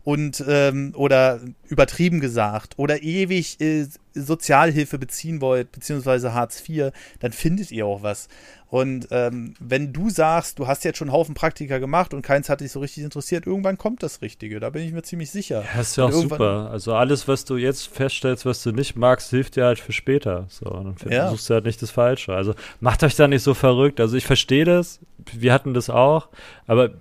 und 0.08 0.42
ähm, 0.48 0.94
oder 0.96 1.38
übertrieben 1.66 2.20
gesagt 2.20 2.78
oder 2.78 3.02
ewig 3.02 3.60
äh, 3.60 3.86
Sozialhilfe 4.14 4.98
beziehen 4.98 5.42
wollt, 5.42 5.70
beziehungsweise 5.70 6.32
Hartz 6.32 6.66
IV, 6.66 6.92
dann 7.20 7.32
findet 7.32 7.70
ihr 7.70 7.84
auch 7.84 8.02
was. 8.02 8.28
Und 8.68 9.08
ähm, 9.10 9.52
wenn 9.60 9.92
du 9.92 10.08
sagst, 10.08 10.58
du 10.58 10.66
hast 10.66 10.84
jetzt 10.84 10.96
schon 10.96 11.08
einen 11.08 11.14
Haufen 11.14 11.34
Praktika 11.34 11.76
gemacht 11.76 12.14
und 12.14 12.22
keins 12.22 12.48
hat 12.48 12.62
dich 12.62 12.72
so 12.72 12.80
richtig 12.80 13.04
interessiert, 13.04 13.46
irgendwann 13.46 13.76
kommt 13.76 14.02
das 14.02 14.22
Richtige. 14.22 14.60
Da 14.60 14.70
bin 14.70 14.82
ich 14.82 14.92
mir 14.92 15.02
ziemlich 15.02 15.30
sicher. 15.30 15.62
Ja, 15.74 15.80
ist 15.82 15.98
ja 15.98 16.06
auch 16.06 16.12
super. 16.12 16.70
Also 16.70 16.94
alles, 16.94 17.28
was 17.28 17.44
du 17.44 17.58
jetzt 17.58 17.88
feststellst, 17.88 18.46
was 18.46 18.62
du 18.62 18.72
nicht 18.72 18.96
magst, 18.96 19.28
hilft 19.28 19.56
dir 19.56 19.66
halt 19.66 19.78
für 19.78 19.92
später. 19.92 20.46
So, 20.48 20.70
dann 20.70 20.96
ja. 21.10 21.28
suchst 21.28 21.50
du 21.50 21.54
halt 21.54 21.66
nicht 21.66 21.82
das 21.82 21.90
Falsche. 21.90 22.32
Also 22.32 22.54
macht 22.80 23.04
euch 23.04 23.14
da 23.14 23.28
nicht 23.28 23.42
so 23.42 23.52
verrückt. 23.52 24.00
Also 24.00 24.16
ich 24.16 24.24
verstehe 24.24 24.64
das. 24.64 25.00
Wir 25.34 25.52
hatten 25.52 25.74
das 25.74 25.90
auch. 25.90 26.28
Aber 26.66 26.92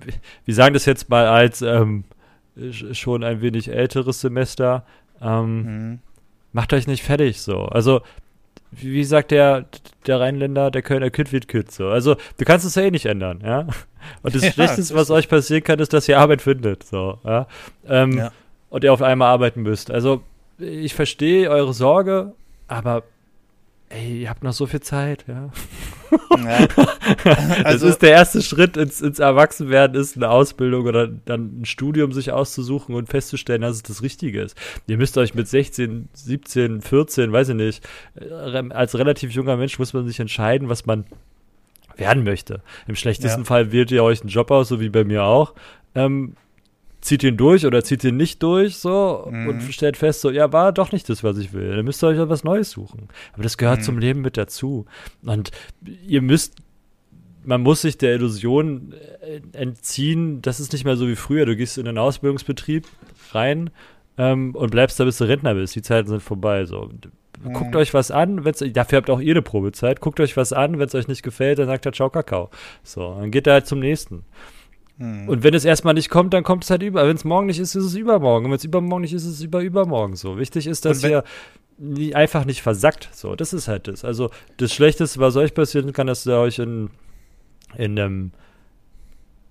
wir 0.44 0.54
sagen 0.54 0.74
das 0.74 0.86
jetzt 0.86 1.08
mal 1.08 1.26
als 1.28 1.62
ähm, 1.62 2.04
schon 2.92 3.24
ein 3.24 3.42
wenig 3.42 3.72
älteres 3.72 4.22
Semester. 4.22 4.86
Ähm, 5.22 5.62
mhm. 5.62 6.00
Macht 6.54 6.74
euch 6.74 6.88
nicht 6.88 7.04
fertig 7.04 7.42
so. 7.42 7.66
Also 7.66 8.02
wie 8.72 9.04
sagt 9.04 9.32
der, 9.32 9.66
der 10.06 10.20
Rheinländer, 10.20 10.72
der 10.72 10.82
Kölner 10.82 11.10
Kid 11.10 11.32
wird 11.32 11.48
Kid 11.48 11.72
so. 11.72 11.88
Also, 11.88 12.16
du 12.38 12.46
kannst 12.46 12.66
es 12.66 12.76
ja 12.76 12.84
eh 12.84 12.92
nicht 12.92 13.06
ändern, 13.06 13.42
ja. 13.44 13.68
Und 14.22 14.36
das 14.36 14.44
ja, 14.44 14.52
Schlechteste, 14.52 14.96
was 14.96 15.10
euch 15.10 15.30
passieren 15.30 15.64
kann, 15.64 15.80
ist, 15.80 15.94
dass 15.94 16.08
ihr 16.08 16.20
Arbeit 16.20 16.42
findet, 16.42 16.84
so, 16.84 17.20
ja. 17.24 17.48
Ähm, 17.88 18.18
ja. 18.18 18.32
Und 18.70 18.84
ihr 18.84 18.92
auf 18.92 19.02
einmal 19.02 19.30
arbeiten 19.30 19.62
müsst. 19.62 19.92
Also, 19.92 20.22
ich 20.60 20.94
verstehe 20.94 21.50
eure 21.50 21.74
Sorge, 21.74 22.34
aber 22.68 23.04
ey, 23.90 24.22
ihr 24.22 24.30
habt 24.30 24.44
noch 24.44 24.54
so 24.54 24.66
viel 24.66 24.82
Zeit, 24.82 25.26
ja. 25.28 25.50
ja. 26.38 26.68
Also, 27.64 27.86
das 27.86 27.96
ist 27.96 28.02
der 28.02 28.12
erste 28.12 28.42
Schritt 28.42 28.78
ins, 28.78 29.02
ins 29.02 29.20
Erwachsenwerden, 29.20 30.00
ist 30.00 30.16
eine 30.16 30.30
Ausbildung 30.30 30.86
oder 30.86 31.08
dann 31.08 31.62
ein 31.62 31.66
Studium 31.66 32.12
sich 32.12 32.32
auszusuchen 32.32 32.96
und 32.96 33.10
festzustellen, 33.10 33.62
dass 33.62 33.78
es 33.78 33.84
das 33.84 34.02
Richtige 34.02 34.42
ist. 34.42 34.58
Ihr 34.88 34.98
müsst 34.98 35.18
euch 35.18 35.34
mit 35.34 35.48
16, 35.48 36.10
17, 36.14 36.82
14, 36.82 37.32
weiß 37.32 37.50
ich 37.50 37.56
nicht, 37.56 37.88
äh, 38.16 38.64
als 38.70 38.98
relativ 38.98 39.32
junger 39.32 39.58
Mensch 39.58 39.80
muss 39.80 39.94
man 39.94 40.08
sich 40.08 40.20
entscheiden, 40.20 40.70
was 40.70 40.86
man 40.86 41.06
werden 41.96 42.24
möchte. 42.24 42.62
Im 42.88 42.96
schlechtesten 42.96 43.42
ja. 43.42 43.46
Fall 43.46 43.72
wählt 43.72 43.92
ihr 43.92 44.04
euch 44.04 44.22
einen 44.22 44.30
Job 44.30 44.52
aus, 44.52 44.68
so 44.68 44.80
wie 44.80 44.90
bei 44.90 45.04
mir 45.04 45.24
auch. 45.24 45.54
Ähm, 45.96 46.36
zieht 47.02 47.24
ihn 47.24 47.38
durch 47.38 47.66
oder 47.66 47.84
zieht 47.84 48.04
ihn 48.04 48.18
nicht 48.18 48.42
durch, 48.44 48.78
so, 48.78 49.28
mhm. 49.30 49.48
und 49.48 49.74
stellt 49.74 49.98
fest, 49.98 50.22
so, 50.22 50.30
ja, 50.30 50.52
war 50.52 50.72
doch 50.72 50.92
nicht 50.92 51.08
das, 51.10 51.24
was 51.24 51.38
ich 51.38 51.54
will. 51.54 51.76
Dann 51.76 51.86
müsst 51.86 52.04
ihr 52.04 52.08
euch 52.08 52.20
etwas 52.20 52.44
Neues 52.44 52.72
suchen. 52.72 53.08
Aber 53.34 53.44
das 53.44 53.58
gehört 53.58 53.80
mhm. 53.80 53.84
zum 53.84 53.98
Leben 54.00 54.22
mit 54.22 54.38
dazu. 54.38 54.86
Und 55.24 55.52
ihr 56.06 56.22
müsst, 56.22 56.56
man 57.46 57.62
muss 57.62 57.82
sich 57.82 57.98
der 57.98 58.16
Illusion 58.16 58.94
äh, 59.22 59.42
entziehen, 59.54 60.42
das 60.42 60.60
ist 60.60 60.74
nicht 60.74 60.86
mehr 60.86 60.98
so 60.98 61.08
wie 61.08 61.16
früher. 61.16 61.46
Du 61.46 61.56
gehst 61.56 61.78
in 61.78 61.88
einen 61.88 61.98
Ausbildungsbetrieb 61.98 62.86
rein 63.32 63.70
ähm, 64.18 64.56
und 64.56 64.72
bleibst 64.72 65.00
da, 65.00 65.06
bis 65.06 65.18
du 65.18 65.26
Rentner 65.26 65.54
bist. 65.54 65.76
Die 65.76 65.82
Zeiten 65.82 66.10
sind 66.10 66.22
vorbei, 66.22 66.66
so. 66.66 66.90
Mhm. 67.44 67.54
Guckt 67.54 67.76
euch 67.76 67.94
was 67.94 68.10
an, 68.10 68.46
wenn's, 68.46 68.64
dafür 68.74 68.98
habt 68.98 69.10
auch 69.10 69.20
ihr 69.20 69.34
eine 69.34 69.42
Probezeit. 69.42 70.02
Guckt 70.02 70.20
euch 70.20 70.36
was 70.36 70.54
an, 70.54 70.80
wenn 70.80 70.88
es 70.88 70.96
euch 70.96 71.08
nicht 71.08 71.24
gefällt, 71.24 71.60
dann 71.60 71.68
sagt 71.68 71.86
er 71.86 71.94
Ciao 71.94 72.10
Kakao. 72.10 72.50
So, 72.84 73.16
dann 73.20 73.32
geht 73.32 73.48
er 73.48 73.54
halt 73.54 73.68
zum 73.68 73.80
nächsten. 73.80 74.24
Mhm. 74.98 75.30
Und 75.30 75.44
wenn 75.44 75.54
es 75.54 75.66
erstmal 75.66 75.94
nicht 75.94 76.10
kommt, 76.10 76.34
dann 76.34 76.44
kommt 76.44 76.64
es 76.64 76.70
halt 76.70 76.82
über. 76.84 77.08
Wenn 77.08 77.16
es 77.16 77.24
morgen 77.24 77.48
nicht 77.48 77.60
ist, 77.60 77.76
ist 77.76 77.86
es 77.86 77.96
übermorgen. 77.96 78.46
Und 78.46 78.52
wenn 78.52 78.58
es 78.58 78.64
übermorgen 78.64 79.02
nicht 79.02 79.14
ist, 79.14 79.26
ist 79.26 79.36
es 79.36 79.42
über 79.42 79.62
übermorgen 79.62 80.16
so. 80.16 80.38
Wichtig 80.38 80.68
ist, 80.68 80.86
dass 80.86 81.04
ihr 81.04 81.24
nie, 81.78 82.16
einfach 82.16 82.46
nicht 82.46 82.62
versackt. 82.62 83.10
So, 83.14 83.36
das 83.36 83.54
ist 83.54 83.68
halt 83.68 83.88
das. 83.88 84.04
Also 84.04 84.30
das 84.58 84.74
Schlechteste, 84.74 85.20
was 85.20 85.36
euch 85.36 85.54
passieren 85.54 85.94
kann, 85.94 86.08
dass 86.08 86.26
ihr 86.26 86.38
euch 86.38 86.60
in, 86.60 86.90
in 87.76 88.00
einem, 88.00 88.32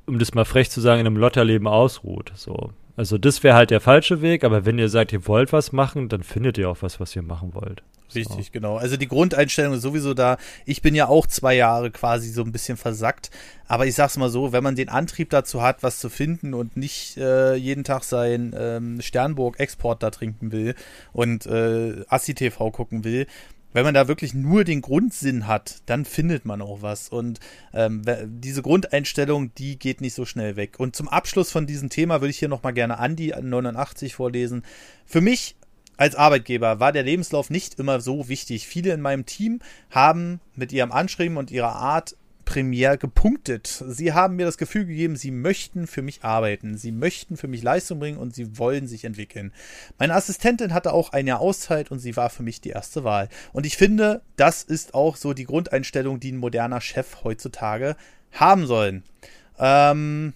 um 0.06 0.18
das 0.18 0.34
mal 0.34 0.44
frech 0.44 0.70
zu 0.70 0.80
sagen, 0.80 1.00
in 1.00 1.06
einem 1.06 1.16
Lotterleben 1.16 1.68
ausruht. 1.68 2.32
So. 2.34 2.72
Also 2.96 3.18
das 3.18 3.42
wäre 3.42 3.54
halt 3.54 3.70
der 3.70 3.80
falsche 3.80 4.22
Weg, 4.22 4.42
aber 4.42 4.64
wenn 4.64 4.78
ihr 4.78 4.88
sagt, 4.88 5.12
ihr 5.12 5.26
wollt 5.26 5.52
was 5.52 5.72
machen, 5.72 6.08
dann 6.08 6.22
findet 6.22 6.58
ihr 6.58 6.68
auch 6.70 6.78
was, 6.80 6.98
was 6.98 7.14
ihr 7.14 7.22
machen 7.22 7.54
wollt. 7.54 7.82
Richtig, 8.14 8.46
so. 8.46 8.52
genau. 8.52 8.76
Also 8.76 8.96
die 8.96 9.08
Grundeinstellung 9.08 9.74
ist 9.74 9.82
sowieso 9.82 10.14
da. 10.14 10.38
Ich 10.64 10.82
bin 10.82 10.94
ja 10.94 11.08
auch 11.08 11.26
zwei 11.26 11.54
Jahre 11.54 11.90
quasi 11.90 12.30
so 12.30 12.42
ein 12.42 12.52
bisschen 12.52 12.76
versackt. 12.76 13.30
Aber 13.68 13.86
ich 13.86 13.94
sag's 13.94 14.16
mal 14.16 14.30
so, 14.30 14.52
wenn 14.52 14.62
man 14.62 14.76
den 14.76 14.88
Antrieb 14.88 15.30
dazu 15.30 15.62
hat, 15.62 15.82
was 15.82 15.98
zu 15.98 16.08
finden 16.08 16.54
und 16.54 16.76
nicht 16.76 17.16
äh, 17.16 17.54
jeden 17.54 17.84
Tag 17.84 18.04
sein 18.04 18.54
ähm, 18.56 19.00
Sternburg-Export 19.00 20.02
da 20.02 20.10
trinken 20.10 20.52
will 20.52 20.74
und 21.12 21.46
äh, 21.46 22.04
Assi-TV 22.08 22.70
gucken 22.70 23.02
will, 23.02 23.26
wenn 23.76 23.84
man 23.84 23.92
da 23.92 24.08
wirklich 24.08 24.32
nur 24.32 24.64
den 24.64 24.80
Grundsinn 24.80 25.46
hat, 25.46 25.82
dann 25.84 26.06
findet 26.06 26.46
man 26.46 26.62
auch 26.62 26.80
was. 26.80 27.10
Und 27.10 27.40
ähm, 27.74 28.04
diese 28.24 28.62
Grundeinstellung, 28.62 29.54
die 29.54 29.78
geht 29.78 30.00
nicht 30.00 30.14
so 30.14 30.24
schnell 30.24 30.56
weg. 30.56 30.76
Und 30.78 30.96
zum 30.96 31.08
Abschluss 31.08 31.50
von 31.50 31.66
diesem 31.66 31.90
Thema 31.90 32.22
würde 32.22 32.30
ich 32.30 32.38
hier 32.38 32.48
nochmal 32.48 32.72
gerne 32.72 32.98
Andi 32.98 33.34
89 33.38 34.14
vorlesen. 34.14 34.62
Für 35.04 35.20
mich 35.20 35.56
als 35.96 36.14
Arbeitgeber 36.14 36.80
war 36.80 36.92
der 36.92 37.02
Lebenslauf 37.02 37.50
nicht 37.50 37.78
immer 37.78 38.00
so 38.00 38.28
wichtig. 38.28 38.66
Viele 38.66 38.92
in 38.92 39.00
meinem 39.00 39.26
Team 39.26 39.60
haben 39.90 40.40
mit 40.54 40.72
ihrem 40.72 40.92
Anschreiben 40.92 41.36
und 41.36 41.50
ihrer 41.50 41.76
Art 41.76 42.16
Premier 42.46 42.96
gepunktet. 42.96 43.84
Sie 43.88 44.14
haben 44.14 44.36
mir 44.36 44.46
das 44.46 44.56
Gefühl 44.56 44.86
gegeben, 44.86 45.16
sie 45.16 45.32
möchten 45.32 45.86
für 45.86 46.00
mich 46.00 46.24
arbeiten, 46.24 46.78
sie 46.78 46.92
möchten 46.92 47.36
für 47.36 47.48
mich 47.48 47.62
Leistung 47.62 47.98
bringen 47.98 48.16
und 48.18 48.34
sie 48.34 48.56
wollen 48.56 48.86
sich 48.86 49.04
entwickeln. 49.04 49.52
Meine 49.98 50.14
Assistentin 50.14 50.72
hatte 50.72 50.94
auch 50.94 51.12
ein 51.12 51.26
Jahr 51.26 51.40
Auszeit 51.40 51.90
und 51.90 51.98
sie 51.98 52.16
war 52.16 52.30
für 52.30 52.44
mich 52.44 52.62
die 52.62 52.70
erste 52.70 53.04
Wahl. 53.04 53.28
Und 53.52 53.66
ich 53.66 53.76
finde, 53.76 54.22
das 54.36 54.62
ist 54.62 54.94
auch 54.94 55.16
so 55.16 55.34
die 55.34 55.44
Grundeinstellung, 55.44 56.20
die 56.20 56.32
ein 56.32 56.38
moderner 56.38 56.80
Chef 56.80 57.24
heutzutage 57.24 57.96
haben 58.32 58.66
soll. 58.66 59.02
Ähm, 59.58 60.32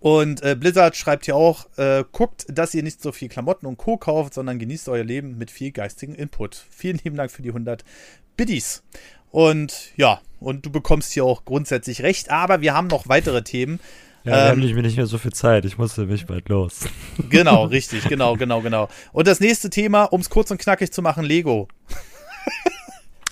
und 0.00 0.42
äh, 0.42 0.56
Blizzard 0.58 0.96
schreibt 0.96 1.26
hier 1.26 1.36
auch, 1.36 1.66
äh, 1.76 2.04
guckt, 2.10 2.46
dass 2.48 2.74
ihr 2.74 2.82
nicht 2.82 3.02
so 3.02 3.12
viel 3.12 3.28
Klamotten 3.28 3.66
und 3.66 3.76
Co. 3.76 3.98
kauft, 3.98 4.32
sondern 4.34 4.58
genießt 4.58 4.88
euer 4.88 5.04
Leben 5.04 5.36
mit 5.36 5.50
viel 5.50 5.72
geistigem 5.72 6.14
Input. 6.14 6.64
Vielen 6.70 6.98
lieben 7.04 7.16
Dank 7.16 7.30
für 7.30 7.42
die 7.42 7.50
100 7.50 7.84
Biddies. 8.36 8.82
Und 9.30 9.92
ja, 9.96 10.20
und 10.40 10.64
du 10.64 10.70
bekommst 10.70 11.12
hier 11.12 11.24
auch 11.24 11.44
grundsätzlich 11.44 12.02
recht, 12.02 12.30
aber 12.30 12.62
wir 12.62 12.74
haben 12.74 12.86
noch 12.86 13.08
weitere 13.08 13.42
Themen. 13.42 13.78
Ja, 14.24 14.44
ähm, 14.44 14.48
haben 14.52 14.60
nicht 14.60 14.74
mehr, 14.74 14.82
nicht 14.82 14.96
mehr 14.96 15.06
so 15.06 15.18
viel 15.18 15.32
Zeit. 15.32 15.66
Ich 15.66 15.76
musste 15.76 16.06
mich 16.06 16.26
bald 16.26 16.48
los. 16.48 16.80
Genau, 17.28 17.64
richtig, 17.66 18.04
genau, 18.08 18.36
genau, 18.36 18.62
genau. 18.62 18.88
Und 19.12 19.26
das 19.26 19.38
nächste 19.38 19.68
Thema, 19.68 20.04
um 20.04 20.22
es 20.22 20.30
kurz 20.30 20.50
und 20.50 20.58
knackig 20.58 20.92
zu 20.92 21.02
machen, 21.02 21.24
Lego. 21.24 21.68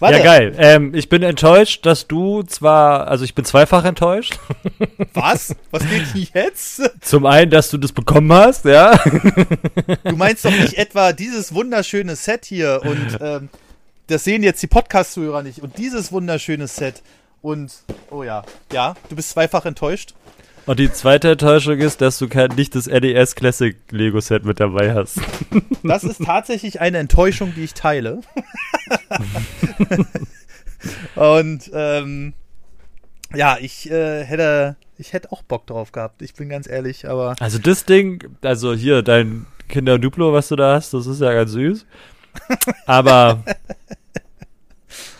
Warte. 0.00 0.18
Ja, 0.18 0.24
geil. 0.24 0.54
Ähm, 0.58 0.94
ich 0.94 1.08
bin 1.08 1.22
enttäuscht, 1.22 1.84
dass 1.84 2.06
du 2.06 2.42
zwar, 2.44 3.08
also 3.08 3.24
ich 3.24 3.34
bin 3.34 3.44
zweifach 3.44 3.84
enttäuscht. 3.84 4.38
Was? 5.14 5.56
Was 5.70 5.82
geht 5.88 6.34
jetzt? 6.34 6.82
Zum 7.00 7.26
einen, 7.26 7.50
dass 7.50 7.70
du 7.70 7.78
das 7.78 7.92
bekommen 7.92 8.32
hast, 8.32 8.64
ja. 8.64 8.96
Du 10.04 10.16
meinst 10.16 10.44
doch 10.44 10.52
nicht 10.52 10.74
etwa 10.74 11.12
dieses 11.12 11.52
wunderschöne 11.52 12.14
Set 12.14 12.44
hier 12.44 12.80
und 12.84 13.18
ähm, 13.20 13.48
das 14.06 14.24
sehen 14.24 14.42
jetzt 14.42 14.62
die 14.62 14.68
Podcast-Zuhörer 14.68 15.42
nicht 15.42 15.60
und 15.62 15.76
dieses 15.78 16.12
wunderschöne 16.12 16.68
Set 16.68 17.02
und, 17.42 17.72
oh 18.10 18.22
ja, 18.22 18.44
ja, 18.72 18.94
du 19.08 19.16
bist 19.16 19.30
zweifach 19.30 19.64
enttäuscht. 19.64 20.14
Und 20.68 20.78
die 20.78 20.92
zweite 20.92 21.30
Enttäuschung 21.30 21.78
ist, 21.78 22.02
dass 22.02 22.18
du 22.18 22.28
kein, 22.28 22.50
nicht 22.50 22.74
das 22.74 22.88
NES 22.88 23.34
Classic 23.36 23.74
Lego 23.90 24.20
Set 24.20 24.44
mit 24.44 24.60
dabei 24.60 24.92
hast. 24.92 25.18
Das 25.82 26.04
ist 26.04 26.22
tatsächlich 26.22 26.82
eine 26.82 26.98
Enttäuschung, 26.98 27.54
die 27.56 27.64
ich 27.64 27.72
teile. 27.72 28.20
Und 31.14 31.70
ähm, 31.72 32.34
ja, 33.34 33.56
ich 33.58 33.90
äh, 33.90 34.22
hätte, 34.24 34.76
ich 34.98 35.14
hätte 35.14 35.32
auch 35.32 35.40
Bock 35.42 35.66
drauf 35.66 35.90
gehabt. 35.90 36.20
Ich 36.20 36.34
bin 36.34 36.50
ganz 36.50 36.68
ehrlich, 36.68 37.08
aber. 37.08 37.34
Also 37.40 37.58
das 37.58 37.86
Ding, 37.86 38.22
also 38.42 38.74
hier 38.74 39.00
dein 39.00 39.46
Kinder 39.70 39.98
Duplo, 39.98 40.34
was 40.34 40.48
du 40.48 40.56
da 40.56 40.74
hast, 40.74 40.92
das 40.92 41.06
ist 41.06 41.22
ja 41.22 41.32
ganz 41.32 41.52
süß. 41.52 41.86
Aber 42.84 43.42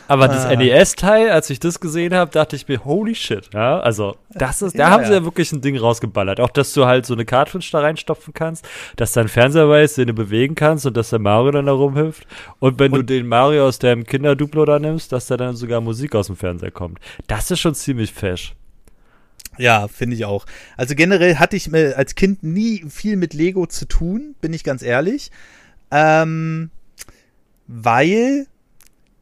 aber 0.08 0.26
das 0.26 0.46
ah. 0.46 0.56
NES-Teil, 0.56 1.30
als 1.30 1.50
ich 1.50 1.60
das 1.60 1.80
gesehen 1.80 2.14
habe, 2.14 2.30
dachte 2.30 2.56
ich 2.56 2.66
mir, 2.66 2.84
holy 2.84 3.14
shit, 3.14 3.50
ja, 3.52 3.78
also 3.78 4.16
das 4.30 4.62
ist, 4.62 4.74
ja, 4.74 4.86
da 4.86 4.90
haben 4.90 5.02
ja. 5.02 5.08
sie 5.08 5.14
ja 5.14 5.24
wirklich 5.24 5.52
ein 5.52 5.60
Ding 5.60 5.76
rausgeballert. 5.76 6.40
Auch, 6.40 6.50
dass 6.50 6.72
du 6.72 6.86
halt 6.86 7.06
so 7.06 7.14
eine 7.14 7.24
Cartridge 7.24 7.68
da 7.70 7.80
reinstopfen 7.80 8.32
kannst, 8.32 8.66
dass 8.96 9.12
dein 9.12 9.28
Fernseher 9.28 9.68
weiß, 9.68 9.94
den 9.94 10.08
du 10.08 10.14
bewegen 10.14 10.54
kannst 10.54 10.86
und 10.86 10.96
dass 10.96 11.10
der 11.10 11.18
Mario 11.18 11.50
dann 11.52 11.66
da 11.66 11.72
rumhüpft. 11.72 12.26
Und 12.58 12.78
wenn 12.78 12.92
und 12.92 13.00
du 13.00 13.04
den 13.04 13.26
Mario 13.26 13.66
aus 13.66 13.78
deinem 13.78 14.04
Kinderduplo 14.04 14.64
da 14.64 14.78
nimmst, 14.78 15.12
dass 15.12 15.26
da 15.26 15.36
dann 15.36 15.54
sogar 15.56 15.80
Musik 15.80 16.14
aus 16.14 16.28
dem 16.28 16.36
Fernseher 16.36 16.70
kommt. 16.70 16.98
Das 17.26 17.50
ist 17.50 17.60
schon 17.60 17.74
ziemlich 17.74 18.12
fesch. 18.12 18.54
Ja, 19.58 19.88
finde 19.88 20.16
ich 20.16 20.24
auch. 20.24 20.46
Also 20.76 20.94
generell 20.94 21.36
hatte 21.36 21.56
ich 21.56 21.72
als 21.74 22.14
Kind 22.14 22.42
nie 22.42 22.84
viel 22.88 23.16
mit 23.16 23.34
Lego 23.34 23.66
zu 23.66 23.86
tun, 23.86 24.36
bin 24.40 24.52
ich 24.52 24.64
ganz 24.64 24.82
ehrlich. 24.82 25.30
Ähm, 25.90 26.70
weil 27.66 28.46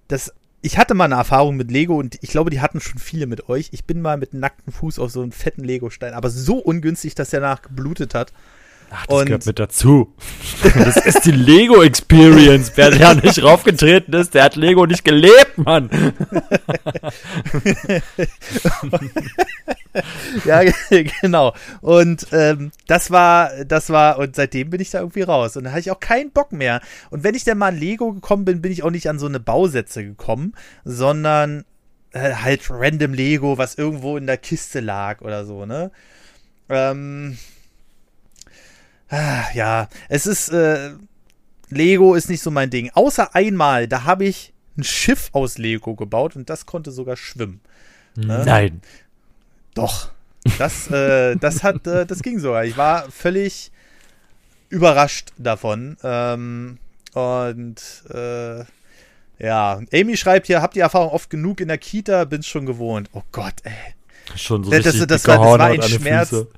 das 0.09 0.33
ich 0.67 0.79
hatte 0.79 0.95
mal 0.95 1.05
eine 1.05 1.15
Erfahrung 1.15 1.57
mit 1.57 1.71
Lego 1.71 1.97
und 1.97 2.19
ich 2.23 2.31
glaube, 2.31 2.51
die 2.51 2.61
hatten 2.61 2.81
schon 2.81 2.99
viele 2.99 3.29
mit 3.29 3.49
euch. 3.49 3.69
Ich 3.71 3.85
bin 3.85 4.03
mal 4.03 4.17
mit 4.17 4.35
nacktem 4.35 4.73
Fuß 4.73 4.99
auf 4.99 5.13
so 5.13 5.23
einen 5.23 5.31
fetten 5.31 5.63
Lego-Stein, 5.63 6.13
aber 6.13 6.29
so 6.29 6.59
ungünstig, 6.59 7.15
dass 7.15 7.33
er 7.33 7.39
danach 7.39 7.63
geblutet 7.63 8.17
hat. 8.17 8.33
Ach, 8.91 9.07
das 9.07 9.19
und 9.19 9.27
gehört 9.27 9.47
mit 9.47 9.59
dazu. 9.59 10.15
Das 10.75 10.97
ist 10.97 11.25
die 11.25 11.33
Lego 11.33 11.83
Experience. 11.83 12.73
Wer 12.75 12.91
da 12.91 13.15
nicht 13.15 13.43
raufgetreten 13.43 14.15
ist, 14.15 14.35
der 14.35 14.45
hat 14.45 14.57
Lego 14.57 14.87
nicht 14.87 15.05
gelebt, 15.05 15.59
Mann. 15.59 15.91
ja, 20.45 20.63
genau. 21.21 21.55
Und 21.81 22.27
ähm, 22.33 22.73
das 22.87 23.11
war, 23.11 23.65
das 23.65 23.91
war, 23.91 24.19
und 24.19 24.37
seitdem 24.37 24.71
bin 24.71 24.81
ich 24.81 24.91
da 24.91 25.01
irgendwie 25.01 25.23
raus. 25.23 25.57
Und 25.57 25.65
da 25.65 25.71
hatte 25.71 25.81
ich 25.81 25.91
auch 25.91 26.01
keinen 26.01 26.31
Bock 26.31 26.53
mehr. 26.53 26.81
Und 27.11 27.25
wenn 27.25 27.35
ich 27.35 27.45
dann 27.45 27.59
mal 27.59 27.69
an 27.69 27.79
Lego 27.79 28.13
gekommen 28.13 28.45
bin, 28.45 28.63
bin 28.63 28.73
ich 28.73 28.83
auch 28.83 28.91
nicht 28.91 29.09
an 29.09 29.19
so 29.19 29.27
eine 29.27 29.41
Bausätze 29.41 30.05
gekommen, 30.05 30.55
sondern 30.85 31.65
äh, 32.13 32.35
halt 32.35 32.71
random 32.71 33.15
Lego, 33.15 33.59
was 33.59 33.77
irgendwo 33.77 34.17
in 34.17 34.27
der 34.27 34.39
Kiste 34.39 34.81
lag 34.81 35.21
oder 35.21 35.45
so, 35.45 35.67
ne? 35.67 35.91
Ähm, 36.69 37.39
ja, 39.11 39.89
es 40.09 40.27
ist, 40.27 40.49
äh, 40.49 40.93
Lego 41.69 42.15
ist 42.15 42.29
nicht 42.29 42.43
so 42.43 42.51
mein 42.51 42.71
Ding. 42.71 42.91
Außer 42.95 43.35
einmal, 43.35 43.89
da 43.89 44.05
habe 44.05 44.25
ich 44.25 44.53
ein 44.77 44.85
Schiff 44.85 45.31
aus 45.33 45.59
Lego 45.59 45.95
gebaut 45.95 46.37
und 46.37 46.51
das 46.51 46.67
konnte 46.67 46.91
sogar 46.91 47.17
schwimmen. 47.17 47.61
Ne? 48.17 48.43
Nein. 48.45 48.81
Doch. 49.75 50.11
Das, 50.59 50.91
äh, 50.91 51.37
das 51.37 51.63
hat, 51.63 51.87
äh, 51.87 52.07
das 52.07 52.23
ging 52.23 52.39
sogar. 52.39 52.65
Ich 52.65 52.77
war 52.77 53.11
völlig 53.11 53.73
überrascht 54.69 55.33
davon. 55.39 55.97
Ähm, 56.03 56.79
und 57.15 58.05
äh, 58.13 58.65
ja, 59.39 59.81
Amy 59.93 60.17
schreibt 60.17 60.47
hier, 60.47 60.63
habt 60.63 60.77
die 60.77 60.81
Erfahrung 60.81 61.11
oft 61.11 61.31
genug 61.31 61.61
in 61.61 61.69
der 61.69 61.79
Kita, 61.79 62.25
bin's 62.25 62.47
schon 62.47 62.67
gewohnt. 62.67 63.11
Oh 63.13 63.23
Gott, 63.33 63.55
ey. 63.65 63.73
Schon 64.37 64.65
so 64.65 64.71
das, 64.71 64.85
das, 64.85 64.99
das, 64.99 65.07
das 65.07 65.29
war, 65.29 65.59
das 65.59 65.59
war 65.59 65.67
ein 65.67 65.83
Schmerz. 65.83 66.29
Füße. 66.31 66.49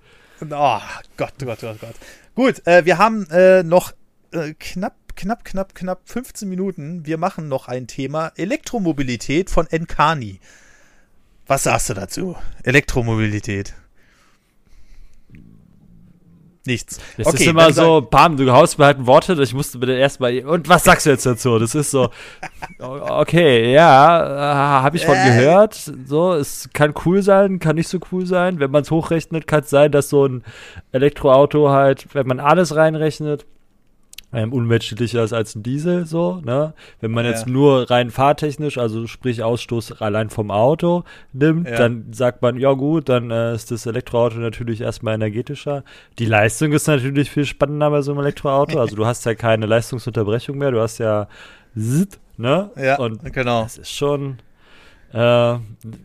Oh 0.41 0.81
Gott, 1.17 1.33
oh 1.43 1.45
Gott, 1.45 1.59
oh 1.63 1.67
Gott, 1.67 1.81
Gott. 1.81 1.95
Gut, 2.39 2.65
äh, 2.69 2.85
wir 2.85 2.99
haben 2.99 3.29
äh, 3.31 3.65
noch 3.65 3.91
äh, 4.31 4.55
knapp, 4.61 4.95
knapp, 5.17 5.45
knapp, 5.45 5.75
knapp 5.75 6.03
15 6.05 6.49
Minuten. 6.49 7.05
Wir 7.05 7.19
machen 7.19 7.49
noch 7.49 7.67
ein 7.67 7.89
Thema 7.89 8.31
Elektromobilität 8.37 9.51
von 9.51 9.67
Enkani. 9.67 10.39
Was 11.49 11.65
sagst 11.65 11.91
du 11.91 11.95
dazu? 11.95 12.37
Elektromobilität. 12.63 13.75
Nichts. 16.69 17.01
Das 17.17 17.29
okay, 17.29 17.45
ist 17.45 17.47
immer 17.47 17.73
so, 17.73 18.03
bam, 18.03 18.37
du 18.37 18.53
haust 18.53 18.79
mir 18.79 18.85
halt 18.85 18.99
ein 18.99 19.07
Wort 19.07 19.25
hin, 19.25 19.41
ich 19.41 19.55
musste 19.55 19.79
bitte 19.79 19.95
erstmal, 19.95 20.39
und 20.45 20.69
was 20.69 20.85
sagst 20.85 21.07
du 21.07 21.11
jetzt 21.11 21.25
dazu? 21.25 21.59
Das 21.59 21.75
ist 21.75 21.91
so, 21.91 22.11
okay, 22.79 23.73
ja, 23.73 24.21
äh, 24.21 24.83
habe 24.83 24.99
ich 24.99 25.07
von 25.07 25.15
äh. 25.15 25.25
gehört, 25.25 25.91
so, 26.05 26.35
es 26.35 26.69
kann 26.75 26.93
cool 27.07 27.23
sein, 27.23 27.59
kann 27.59 27.77
nicht 27.77 27.89
so 27.89 27.99
cool 28.13 28.27
sein. 28.27 28.61
Wenn 28.61 28.71
man 28.71 28.83
es 28.83 28.91
hochrechnet, 28.91 29.47
kann 29.47 29.61
es 29.61 29.71
sein, 29.71 29.91
dass 29.91 30.11
so 30.11 30.27
ein 30.27 30.45
Elektroauto 30.93 31.71
halt, 31.71 32.15
wenn 32.15 32.27
man 32.27 32.39
alles 32.39 32.77
reinrechnet, 32.77 33.47
ähm, 34.33 34.53
unmenschlicher 34.53 35.25
ist 35.25 35.33
als 35.33 35.55
ein 35.55 35.63
Diesel, 35.63 36.05
so, 36.05 36.41
ne? 36.45 36.75
Wenn 37.01 37.13
man 37.13 37.25
ja. 37.25 37.31
jetzt 37.31 37.47
nur 37.47 37.91
rein 37.91 38.11
fahrtechnisch, 38.11 38.77
also 38.77 39.07
sprich 39.07 39.43
Ausstoß 39.43 40.03
allein 40.03 40.29
vom 40.29 40.51
Auto 40.51 41.05
nimmt, 41.33 41.69
ja. 41.69 41.77
dann 41.77 42.13
sagt 42.13 42.43
man, 42.43 42.59
ja 42.59 42.73
gut, 42.73 43.09
dann 43.09 43.31
äh, 43.31 43.55
ist 43.55 43.71
das 43.71 43.87
Elektroauto 43.87 44.37
natürlich 44.37 44.83
erstmal 44.83 45.15
energetischer. 45.15 45.83
Die 46.19 46.27
Leistung 46.27 46.73
ist 46.73 46.87
natürlich 46.87 47.31
viel 47.31 47.47
spannender 47.47 47.91
bei 47.91 48.03
so 48.03 48.13
einem 48.13 48.21
Elektroauto. 48.21 48.79
Also 48.79 48.97
du 48.97 49.07
hast 49.07 49.25
ja 49.25 49.35
keine 49.35 49.67
Leistungsunterbrechung 49.67 50.59
mehr, 50.59 50.73
du 50.73 50.81
hast 50.81 50.99
ja 50.99 51.29
Zzzt, 51.77 52.21
ne? 52.37 52.71
Ja, 52.77 52.97
Und 52.99 53.33
genau. 53.33 53.63
Das 53.63 53.79
ist 53.79 53.93
schon 53.93 54.39
äh, 55.13 55.59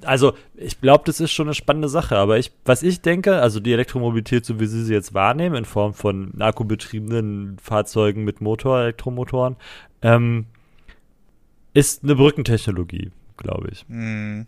also, 0.04 0.34
ich 0.56 0.80
glaube, 0.80 1.04
das 1.06 1.20
ist 1.20 1.32
schon 1.32 1.48
eine 1.48 1.54
spannende 1.54 1.90
Sache. 1.90 2.18
Aber 2.18 2.38
ich, 2.38 2.52
was 2.66 2.84
ich 2.84 3.02
denke, 3.02 3.42
also 3.42 3.60
die 3.60 3.74
Elektromobilität, 3.74 4.46
so 4.46 4.60
wie 4.60 4.66
sie 4.66 4.84
sie 4.84 4.94
jetzt 4.94 5.14
wahrnehmen, 5.14 5.56
in 5.56 5.66
Form 5.66 5.94
von 5.94 6.40
akkubetriebenen 6.40 7.58
Fahrzeugen 7.62 8.24
mit 8.24 8.42
Motor, 8.42 8.82
Elektromotoren, 8.82 9.58
ähm, 10.02 10.46
ist 11.74 12.04
eine 12.04 12.16
Brückentechnologie, 12.16 13.12
glaube 13.38 13.70
ich. 13.72 13.86
Mm, 13.88 14.42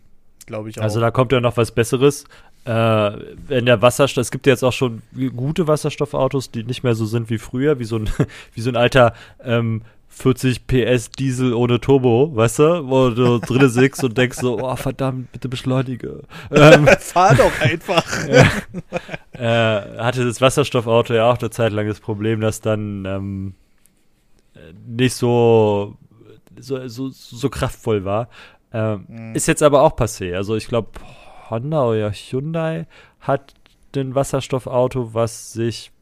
glaube 0.46 0.70
ich 0.70 0.78
auch. 0.78 0.84
Also 0.84 1.00
da 1.00 1.10
kommt 1.10 1.32
ja 1.32 1.40
noch 1.40 1.56
was 1.56 1.72
Besseres. 1.72 2.24
Äh, 2.64 2.70
wenn 2.70 3.66
der 3.66 3.82
Wasserstoff, 3.82 4.22
es 4.22 4.30
gibt 4.30 4.46
ja 4.46 4.52
jetzt 4.52 4.64
auch 4.64 4.72
schon 4.72 5.02
gute 5.36 5.68
Wasserstoffautos, 5.68 6.50
die 6.50 6.64
nicht 6.64 6.82
mehr 6.82 6.94
so 6.94 7.04
sind 7.04 7.30
wie 7.30 7.38
früher, 7.38 7.78
wie 7.78 7.84
so 7.84 7.96
ein, 7.96 8.08
wie 8.54 8.60
so 8.60 8.70
ein 8.70 8.76
alter 8.76 9.12
ähm, 9.42 9.82
40 10.18 10.66
PS 10.66 11.10
Diesel 11.10 11.52
ohne 11.52 11.78
Turbo, 11.78 12.34
weißt 12.34 12.58
du, 12.60 12.88
wo 12.88 13.10
du 13.10 13.38
drin 13.38 13.68
sitzt 13.68 14.02
und 14.02 14.16
denkst 14.16 14.38
so, 14.38 14.58
oh 14.58 14.74
verdammt, 14.74 15.30
bitte 15.30 15.46
beschleunige. 15.46 16.22
Ähm, 16.50 16.86
Fahr 17.00 17.34
doch 17.34 17.60
einfach. 17.60 18.26
ja, 18.28 18.46
äh, 19.34 19.98
hatte 19.98 20.24
das 20.24 20.40
Wasserstoffauto 20.40 21.12
ja 21.12 21.30
auch 21.30 21.38
eine 21.38 21.50
Zeit 21.50 21.72
lang 21.72 21.86
das 21.86 22.00
Problem, 22.00 22.40
dass 22.40 22.62
dann 22.62 23.04
ähm, 23.04 23.54
nicht 24.86 25.14
so, 25.14 25.96
so, 26.58 26.88
so, 26.88 27.10
so 27.10 27.50
kraftvoll 27.50 28.06
war. 28.06 28.30
Ähm, 28.72 29.04
mhm. 29.08 29.34
Ist 29.34 29.48
jetzt 29.48 29.62
aber 29.62 29.82
auch 29.82 29.94
passé. 29.96 30.34
Also 30.34 30.56
ich 30.56 30.66
glaube, 30.66 30.88
Honda 31.50 31.84
oder 31.84 32.10
Hyundai 32.10 32.86
hat 33.20 33.52
ein 33.94 34.14
Wasserstoffauto, 34.14 35.12
was 35.12 35.52
sich 35.52 35.92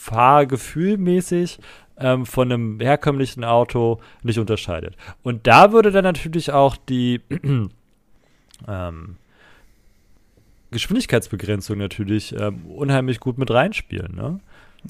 fahrgefühlmäßig 0.00 1.58
ähm, 2.00 2.26
von 2.26 2.50
einem 2.50 2.80
herkömmlichen 2.80 3.44
Auto 3.44 4.00
nicht 4.22 4.38
unterscheidet. 4.38 4.96
Und 5.22 5.46
da 5.46 5.72
würde 5.72 5.90
dann 5.90 6.04
natürlich 6.04 6.52
auch 6.52 6.76
die 6.76 7.20
ähm, 8.68 9.16
Geschwindigkeitsbegrenzung 10.70 11.78
natürlich 11.78 12.34
ähm, 12.38 12.66
unheimlich 12.66 13.20
gut 13.20 13.38
mit 13.38 13.50
reinspielen, 13.50 14.14
ne? 14.14 14.40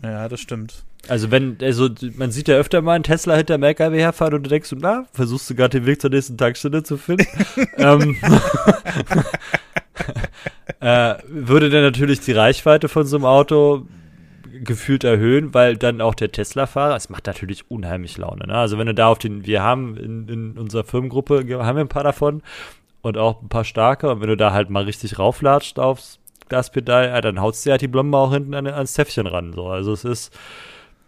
Ja, 0.02 0.28
das 0.28 0.40
stimmt. 0.40 0.84
Also 1.08 1.30
wenn, 1.30 1.56
also 1.62 1.88
man 2.16 2.30
sieht 2.30 2.48
ja 2.48 2.56
öfter 2.56 2.82
mal 2.82 2.94
einen 2.94 3.04
Tesla 3.04 3.34
hinter 3.34 3.56
dem 3.56 3.62
LKW 3.62 3.98
herfahren 3.98 4.34
und 4.34 4.42
du 4.44 4.50
denkst, 4.50 4.74
na, 4.78 5.06
versuchst 5.12 5.48
du 5.48 5.54
gerade 5.54 5.80
den 5.80 5.86
Weg 5.86 6.00
zur 6.00 6.10
nächsten 6.10 6.36
Tankstelle 6.36 6.82
zu 6.82 6.96
finden. 6.96 7.26
ähm, 7.76 8.16
äh, 10.80 11.14
würde 11.26 11.70
dann 11.70 11.82
natürlich 11.82 12.20
die 12.20 12.32
Reichweite 12.32 12.88
von 12.88 13.06
so 13.06 13.16
einem 13.16 13.24
Auto 13.24 13.86
gefühlt 14.64 15.04
erhöhen, 15.04 15.54
weil 15.54 15.76
dann 15.76 16.00
auch 16.00 16.14
der 16.14 16.32
Tesla-Fahrer, 16.32 16.96
es 16.96 17.08
macht 17.08 17.26
natürlich 17.26 17.70
unheimlich 17.70 18.18
Laune. 18.18 18.46
Ne? 18.46 18.54
Also 18.54 18.78
wenn 18.78 18.86
du 18.86 18.94
da 18.94 19.08
auf 19.08 19.18
den, 19.18 19.46
wir 19.46 19.62
haben 19.62 19.96
in, 19.96 20.28
in 20.28 20.58
unserer 20.58 20.84
Firmengruppe, 20.84 21.44
haben 21.64 21.76
wir 21.76 21.84
ein 21.84 21.88
paar 21.88 22.04
davon 22.04 22.42
und 23.02 23.16
auch 23.16 23.42
ein 23.42 23.48
paar 23.48 23.64
starke 23.64 24.10
und 24.10 24.20
wenn 24.20 24.28
du 24.28 24.36
da 24.36 24.52
halt 24.52 24.70
mal 24.70 24.84
richtig 24.84 25.18
rauflatscht 25.18 25.78
aufs 25.78 26.18
Gaspedal, 26.48 27.06
ja, 27.06 27.20
dann 27.20 27.40
haust 27.40 27.64
du 27.64 27.70
halt 27.70 27.80
die 27.80 27.88
Blombe 27.88 28.18
auch 28.18 28.32
hinten 28.32 28.54
an, 28.54 28.66
ans 28.66 28.94
Täffchen 28.94 29.26
ran. 29.26 29.52
So. 29.52 29.68
Also 29.68 29.92
es 29.92 30.04
ist, 30.04 30.38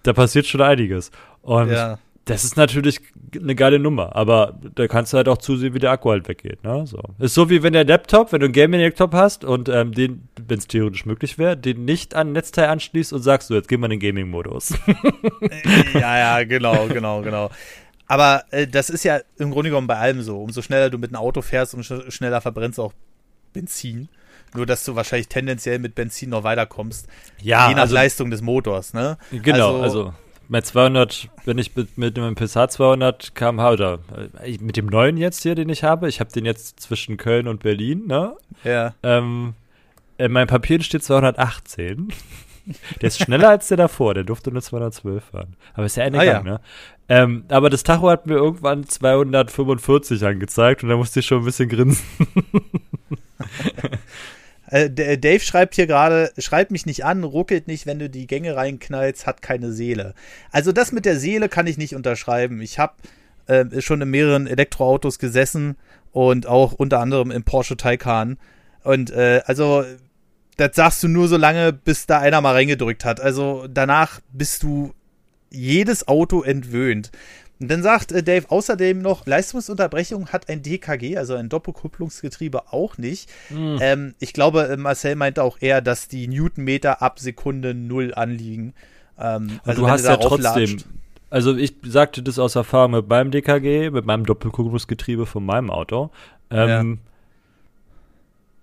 da 0.05 0.13
passiert 0.13 0.47
schon 0.47 0.63
einiges. 0.63 1.11
Und 1.43 1.71
ja 1.71 1.99
das 2.25 2.45
ist 2.45 2.57
natürlich 2.57 3.01
eine 3.35 3.55
geile 3.57 3.81
Nummer, 3.81 4.15
aber 4.15 4.59
da 4.75 4.87
kannst 4.87 5.13
du 5.13 5.17
halt 5.17 5.29
auch 5.29 5.39
zusehen, 5.39 5.75
wie 5.75 5.81
der 5.81 5.91
Akku 5.91 6.11
halt 6.11 6.29
weggeht. 6.29 6.63
Ne? 6.63 6.87
So. 6.87 7.03
Ist 7.19 7.35
so 7.35 7.51
wie 7.51 7.65
wenn 7.65 7.73
der 7.73 7.85
Laptop, 7.85 8.33
wenn 8.33 8.41
du 8.41 8.47
einen 8.47 8.53
Gaming-Laptop 8.53 9.13
hast 9.13 9.45
und 9.45 9.69
ähm, 9.69 9.93
den, 9.93 10.29
wenn 10.47 10.59
es 10.59 10.69
theoretisch 10.69 11.05
möglich 11.05 11.37
wäre, 11.37 11.57
den 11.57 11.85
nicht 11.85 12.15
an 12.15 12.33
Netzteil 12.33 12.69
anschließt 12.69 13.13
und 13.13 13.23
sagst 13.23 13.49
so, 13.49 13.55
jetzt 13.55 13.69
gehen 13.69 13.81
wir 13.81 13.87
in 13.87 13.99
den 13.99 14.01
Gaming-Modus. 14.01 14.75
ja, 15.95 16.19
ja, 16.19 16.45
genau, 16.45 16.87
genau, 16.87 17.23
genau. 17.23 17.51
Aber 18.07 18.45
äh, 18.51 18.69
das 18.69 18.89
ist 18.89 19.05
ja 19.05 19.21
im 19.39 19.51
Grunde 19.51 19.71
genommen 19.71 19.89
bei 19.89 19.97
allem 19.97 20.23
so. 20.23 20.41
Umso 20.41 20.63
schneller 20.63 20.91
du 20.91 20.99
mit 20.99 21.11
einem 21.11 21.23
Auto 21.23 21.43
fährst, 21.43 21.75
umso 21.75 22.09
schneller 22.11 22.41
verbrennst 22.41 22.79
du 22.79 22.83
auch 22.83 22.93
Benzin. 23.53 24.09
Nur, 24.55 24.67
dass 24.67 24.85
du 24.85 24.95
wahrscheinlich 24.95 25.29
tendenziell 25.29 25.79
mit 25.79 25.95
Benzin 25.95 26.31
noch 26.31 26.45
weiterkommst. 26.45 27.09
Ja. 27.41 27.69
Je 27.69 27.75
nach 27.75 27.83
also, 27.83 27.95
Leistung 27.95 28.31
des 28.31 28.43
Motors, 28.43 28.93
ne? 28.93 29.17
Genau, 29.31 29.81
also, 29.81 29.83
also 29.83 30.15
mit 30.49 30.67
200, 30.67 31.29
wenn 31.45 31.59
ich 31.59 31.75
mit, 31.77 31.97
mit 31.97 32.19
einem 32.19 32.35
Passat 32.35 32.73
200 32.73 33.35
km/h 33.35 33.73
oder 33.73 33.99
äh, 34.43 34.59
mit 34.61 34.77
dem 34.77 34.87
neuen 34.87 35.17
jetzt 35.17 35.43
hier, 35.43 35.55
den 35.55 35.69
ich 35.69 35.85
habe, 35.85 36.09
ich 36.09 36.21
habe 36.21 36.31
den 36.33 36.45
jetzt 36.45 36.81
zwischen 36.81 37.17
Köln 37.17 37.49
und 37.49 37.63
Berlin, 37.63 38.07
ne? 38.07 38.35
Ja. 38.65 38.95
Ähm, 39.03 39.55
in 40.19 40.33
meinem 40.33 40.47
Papier 40.47 40.83
steht 40.83 41.05
218. 41.05 42.13
Der 43.01 43.09
ist 43.09 43.21
schneller 43.21 43.49
als 43.49 43.69
der 43.69 43.77
davor, 43.77 44.15
der 44.15 44.23
durfte 44.23 44.53
nur 44.53 44.63
212 44.63 45.25
fahren. 45.25 45.57
Aber 45.75 45.87
ist 45.87 45.97
ja 45.97 46.05
eine 46.05 46.21
ah, 46.21 46.25
Gang, 46.25 46.47
ja. 46.47 46.53
ne? 46.53 46.61
Ähm, 47.09 47.45
aber 47.49 47.71
das 47.71 47.83
Tacho 47.83 48.09
hat 48.09 48.27
mir 48.27 48.35
irgendwann 48.35 48.87
245 48.87 50.25
angezeigt 50.25 50.83
und 50.83 50.89
da 50.89 50.97
musste 50.97 51.21
ich 51.21 51.27
schon 51.27 51.41
ein 51.41 51.45
bisschen 51.45 51.69
grinsen. 51.69 52.05
Äh, 54.73 54.85
äh, 54.87 55.19
Dave 55.19 55.41
schreibt 55.41 55.75
hier 55.75 55.87
gerade, 55.87 56.33
schreib 56.39 56.71
mich 56.71 56.87
nicht 56.87 57.05
an, 57.05 57.25
ruckelt 57.25 57.69
nicht, 57.69 57.85
wenn 57.85 57.99
du 57.99 58.09
die 58.09 58.27
Gänge 58.27 58.57
reinknallst, 58.57 59.27
hat 59.27 59.43
keine 59.43 59.71
Seele. 59.71 60.15
Also 60.51 60.73
das 60.73 60.93
mit 60.93 61.05
der 61.05 61.19
Seele 61.19 61.51
kann 61.51 61.67
ich 61.67 61.77
nicht 61.77 61.95
unterschreiben. 61.95 62.63
Ich 62.63 62.79
habe 62.79 62.95
äh, 63.47 63.83
schon 63.83 64.01
in 64.01 64.11
mehreren 64.11 64.47
Elektroautos 64.47 65.19
gesessen 65.19 65.77
und 66.11 66.47
auch 66.47 66.73
unter 66.73 67.01
anderem 67.01 67.31
im 67.31 67.45
Porsche 67.45 67.77
Taycan. 67.77 68.39
Und 68.83 69.11
äh, 69.11 69.43
also 69.45 69.85
das 70.57 70.75
sagst 70.75 71.03
du 71.03 71.09
nur 71.09 71.29
so 71.29 71.37
lange, 71.37 71.75
bis 71.75 72.07
da 72.07 72.21
einer 72.21 72.41
mal 72.41 72.55
reingedrückt 72.55 73.05
hat. 73.05 73.21
Also 73.21 73.67
danach 73.69 74.21
bist 74.33 74.63
du 74.63 74.95
jedes 75.51 76.09
Auto 76.09 76.43
entwöhnt. 76.43 77.11
Und 77.63 77.71
dann 77.71 77.83
sagt 77.85 78.11
äh, 78.11 78.25
Dave 78.25 78.51
außerdem 78.51 79.01
noch, 79.01 79.25
Leistungsunterbrechung 79.25 80.31
hat 80.31 80.49
ein 80.49 80.63
DKG, 80.63 81.17
also 81.17 81.37
ein 81.37 81.49
Doppelkupplungsgetriebe, 81.49 82.73
auch 82.73 82.99
nicht. 82.99 83.31
Mhm. 83.51 83.79
Ähm, 83.81 84.15
ich 84.19 84.33
glaube, 84.33 84.69
äh, 84.69 84.77
Marcel 84.77 85.15
meinte 85.15 85.45
auch 85.45 85.59
eher, 85.61 85.81
dass 85.81 86.09
die 86.09 86.27
Newtonmeter 86.27 87.03
ab 87.03 87.21
Sekunde 87.21 87.73
null 87.73 88.15
anliegen. 88.15 88.75
Ähm, 89.17 89.61
also 89.65 89.83
du 89.83 89.89
hast 89.89 90.05
ja 90.05 90.17
trotzdem, 90.17 90.79
also 91.31 91.57
ich 91.57 91.77
sagte 91.85 92.25
das 92.25 92.41
aus 92.41 92.57
Erfahrung 92.57 92.91
mit 92.91 93.09
meinem 93.09 93.31
DKG, 93.31 93.91
mit 93.91 94.07
meinem 94.07 94.27
Doppelkupplungsgetriebe 94.27 95.25
von 95.25 95.47
meinem 95.47 95.71
Auto. 95.71 96.11
Ähm, 96.51 96.69
ja. 96.69 97.11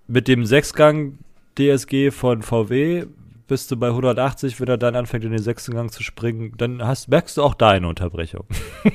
Mit 0.08 0.28
dem 0.28 0.46
Sechsgang 0.46 1.20
DSG 1.58 2.12
von 2.12 2.42
VW 2.42 3.06
bist 3.50 3.70
du 3.72 3.76
bei 3.76 3.88
180, 3.88 4.62
wenn 4.62 4.70
er 4.70 4.78
dann 4.78 4.96
anfängt, 4.96 5.26
in 5.26 5.32
den 5.32 5.42
sechsten 5.42 5.74
Gang 5.74 5.92
zu 5.92 6.02
springen, 6.04 6.54
dann 6.58 6.82
hast, 6.82 7.10
merkst 7.10 7.36
du 7.36 7.44
auch 7.44 7.54
da 7.54 7.72
eine 7.72 7.88
Unterbrechung. 7.88 8.46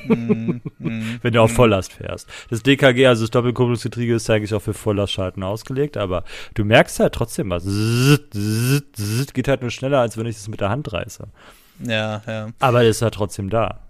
Mm, 0.07 0.61
mm, 0.79 1.19
wenn 1.21 1.33
du 1.33 1.41
auf 1.41 1.51
mm. 1.51 1.55
Volllast 1.55 1.93
fährst. 1.93 2.27
Das 2.49 2.63
DKG, 2.63 3.05
also 3.05 3.23
das 3.23 3.31
Doppelkupplungsgetriebe, 3.31 4.13
ist 4.13 4.29
eigentlich 4.29 4.53
auch 4.53 4.61
für 4.61 4.73
Volllastschalten 4.73 5.43
ausgelegt, 5.43 5.97
aber 5.97 6.23
du 6.55 6.65
merkst 6.65 6.99
halt 6.99 7.13
trotzdem 7.13 7.51
was. 7.51 7.63
Zzz, 7.63 8.29
zzz, 8.31 8.83
zzz, 8.93 9.33
geht 9.33 9.47
halt 9.47 9.61
nur 9.61 9.71
schneller, 9.71 9.99
als 9.99 10.17
wenn 10.17 10.25
ich 10.25 10.37
es 10.37 10.47
mit 10.47 10.61
der 10.61 10.69
Hand 10.69 10.91
reiße. 10.91 11.27
Ja, 11.83 12.23
ja. 12.25 12.49
Aber 12.59 12.83
er 12.83 12.89
ist 12.89 13.01
halt 13.01 13.13
trotzdem 13.13 13.49
da. 13.49 13.81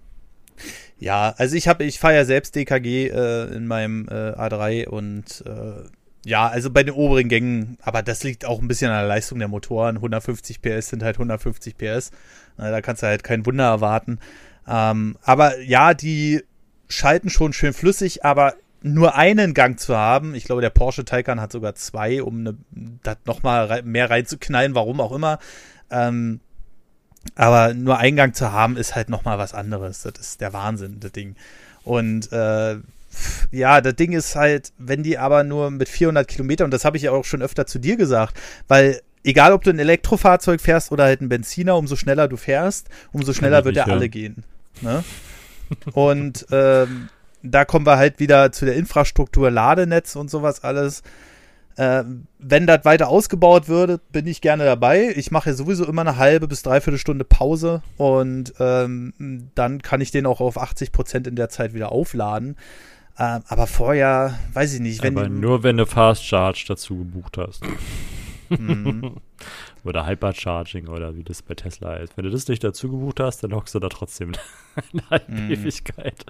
Ja, 0.98 1.34
also 1.36 1.56
ich 1.56 1.68
habe, 1.68 1.84
ich 1.84 1.98
fahre 1.98 2.14
ja 2.14 2.24
selbst 2.24 2.56
DKG 2.56 3.08
äh, 3.08 3.54
in 3.54 3.66
meinem 3.66 4.08
äh, 4.08 4.32
A3 4.32 4.88
und 4.88 5.44
äh, 5.46 5.88
ja, 6.26 6.48
also 6.48 6.70
bei 6.70 6.82
den 6.82 6.94
oberen 6.96 7.28
Gängen, 7.28 7.78
aber 7.80 8.02
das 8.02 8.24
liegt 8.24 8.44
auch 8.44 8.60
ein 8.60 8.66
bisschen 8.66 8.90
an 8.90 8.98
der 8.98 9.06
Leistung 9.06 9.38
der 9.38 9.46
Motoren. 9.46 9.94
150 9.94 10.60
PS 10.60 10.88
sind 10.88 11.04
halt 11.04 11.14
150 11.16 11.78
PS. 11.78 12.10
Da 12.56 12.80
kannst 12.80 13.04
du 13.04 13.06
halt 13.06 13.22
kein 13.22 13.46
Wunder 13.46 13.66
erwarten. 13.66 14.18
Ähm, 14.66 15.16
aber 15.22 15.60
ja, 15.60 15.94
die 15.94 16.42
schalten 16.88 17.30
schon 17.30 17.52
schön 17.52 17.72
flüssig, 17.72 18.24
aber 18.24 18.54
nur 18.82 19.14
einen 19.14 19.54
Gang 19.54 19.78
zu 19.78 19.96
haben, 19.96 20.34
ich 20.34 20.44
glaube, 20.44 20.62
der 20.62 20.70
Porsche 20.70 21.04
Taycan 21.04 21.40
hat 21.40 21.52
sogar 21.52 21.76
zwei, 21.76 22.20
um 22.20 22.42
ne, 22.42 22.56
das 23.04 23.18
nochmal 23.24 23.84
mehr 23.84 24.10
reinzuknallen, 24.10 24.74
warum 24.74 25.00
auch 25.00 25.12
immer. 25.12 25.38
Ähm, 25.90 26.40
aber 27.36 27.72
nur 27.72 27.98
einen 27.98 28.16
Gang 28.16 28.34
zu 28.34 28.50
haben, 28.50 28.76
ist 28.76 28.96
halt 28.96 29.10
nochmal 29.10 29.38
was 29.38 29.54
anderes. 29.54 30.02
Das 30.02 30.18
ist 30.18 30.40
der 30.40 30.52
Wahnsinn, 30.52 30.98
das 30.98 31.12
Ding. 31.12 31.36
Und 31.84 32.32
äh, 32.32 32.78
ja, 33.50 33.80
das 33.80 33.96
Ding 33.96 34.12
ist 34.12 34.36
halt, 34.36 34.72
wenn 34.78 35.02
die 35.02 35.18
aber 35.18 35.44
nur 35.44 35.70
mit 35.70 35.88
400 35.88 36.26
Kilometern, 36.26 36.66
und 36.66 36.74
das 36.74 36.84
habe 36.84 36.96
ich 36.96 37.04
ja 37.04 37.12
auch 37.12 37.24
schon 37.24 37.42
öfter 37.42 37.66
zu 37.66 37.78
dir 37.78 37.96
gesagt, 37.96 38.38
weil 38.68 39.00
egal 39.24 39.52
ob 39.52 39.64
du 39.64 39.70
ein 39.70 39.78
Elektrofahrzeug 39.78 40.60
fährst 40.60 40.92
oder 40.92 41.04
halt 41.04 41.20
ein 41.20 41.28
Benziner, 41.28 41.76
umso 41.76 41.96
schneller 41.96 42.28
du 42.28 42.36
fährst, 42.36 42.88
umso 43.12 43.32
schneller 43.32 43.64
wird 43.64 43.76
er 43.76 43.88
ja. 43.88 43.92
alle 43.92 44.08
gehen. 44.08 44.44
Ne? 44.80 45.04
und 45.92 46.46
ähm, 46.50 47.08
da 47.42 47.64
kommen 47.64 47.86
wir 47.86 47.98
halt 47.98 48.18
wieder 48.20 48.52
zu 48.52 48.64
der 48.64 48.76
Infrastruktur, 48.76 49.50
Ladenetz 49.50 50.16
und 50.16 50.30
sowas 50.30 50.64
alles. 50.64 51.02
Äh, 51.76 52.04
wenn 52.38 52.66
das 52.66 52.84
weiter 52.84 53.08
ausgebaut 53.08 53.68
würde, 53.68 54.00
bin 54.10 54.26
ich 54.26 54.40
gerne 54.40 54.64
dabei. 54.64 55.12
Ich 55.14 55.30
mache 55.30 55.50
ja 55.50 55.56
sowieso 55.56 55.84
immer 55.84 56.00
eine 56.00 56.16
halbe 56.16 56.48
bis 56.48 56.62
dreiviertel 56.62 56.98
Stunde 56.98 57.24
Pause 57.24 57.82
und 57.98 58.54
ähm, 58.58 59.50
dann 59.54 59.82
kann 59.82 60.00
ich 60.00 60.10
den 60.10 60.24
auch 60.24 60.40
auf 60.40 60.58
80 60.58 60.92
Prozent 60.92 61.26
in 61.26 61.36
der 61.36 61.50
Zeit 61.50 61.74
wieder 61.74 61.92
aufladen. 61.92 62.56
Ähm, 63.18 63.42
aber 63.48 63.66
vorher, 63.66 64.38
weiß 64.52 64.74
ich 64.74 64.80
nicht. 64.80 65.02
Wenn 65.02 65.16
aber 65.16 65.28
nur 65.28 65.62
wenn 65.62 65.78
du 65.78 65.86
Fast 65.86 66.24
Charge 66.24 66.64
dazu 66.68 66.98
gebucht 66.98 67.38
hast. 67.38 67.62
Mhm. 68.50 69.16
oder 69.84 70.06
Hypercharging 70.06 70.88
oder 70.88 71.16
wie 71.16 71.24
das 71.24 71.42
bei 71.42 71.54
Tesla 71.54 71.96
ist. 71.96 72.16
Wenn 72.16 72.24
du 72.24 72.30
das 72.30 72.48
nicht 72.48 72.62
dazu 72.62 72.90
gebucht 72.90 73.20
hast, 73.20 73.42
dann 73.42 73.54
hockst 73.54 73.74
du 73.74 73.78
da 73.78 73.88
trotzdem 73.88 74.32
eine 74.92 75.10
halbe 75.10 75.32
mhm. 75.32 75.50
Ewigkeit. 75.50 76.26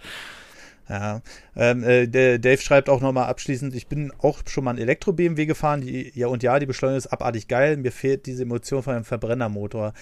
Ja, 0.89 1.21
ähm, 1.57 1.83
äh, 1.83 2.07
Dave 2.07 2.59
schreibt 2.59 2.89
auch 2.89 3.01
nochmal 3.01 3.27
abschließend, 3.27 3.75
ich 3.75 3.89
bin 3.89 4.13
auch 4.19 4.39
schon 4.47 4.63
mal 4.63 4.71
ein 4.71 4.79
Elektro-BMW 4.79 5.47
gefahren, 5.47 5.81
die, 5.81 6.13
ja 6.15 6.29
und 6.29 6.45
ja, 6.45 6.61
die 6.61 6.67
Beschleunigung 6.67 6.99
ist 6.99 7.09
abartig 7.09 7.49
geil, 7.49 7.77
mir 7.77 7.91
fehlt 7.91 8.27
diese 8.27 8.45
Emotion 8.45 8.85
von 8.85 8.95
einem 8.95 9.05
Verbrennermotor 9.05 9.95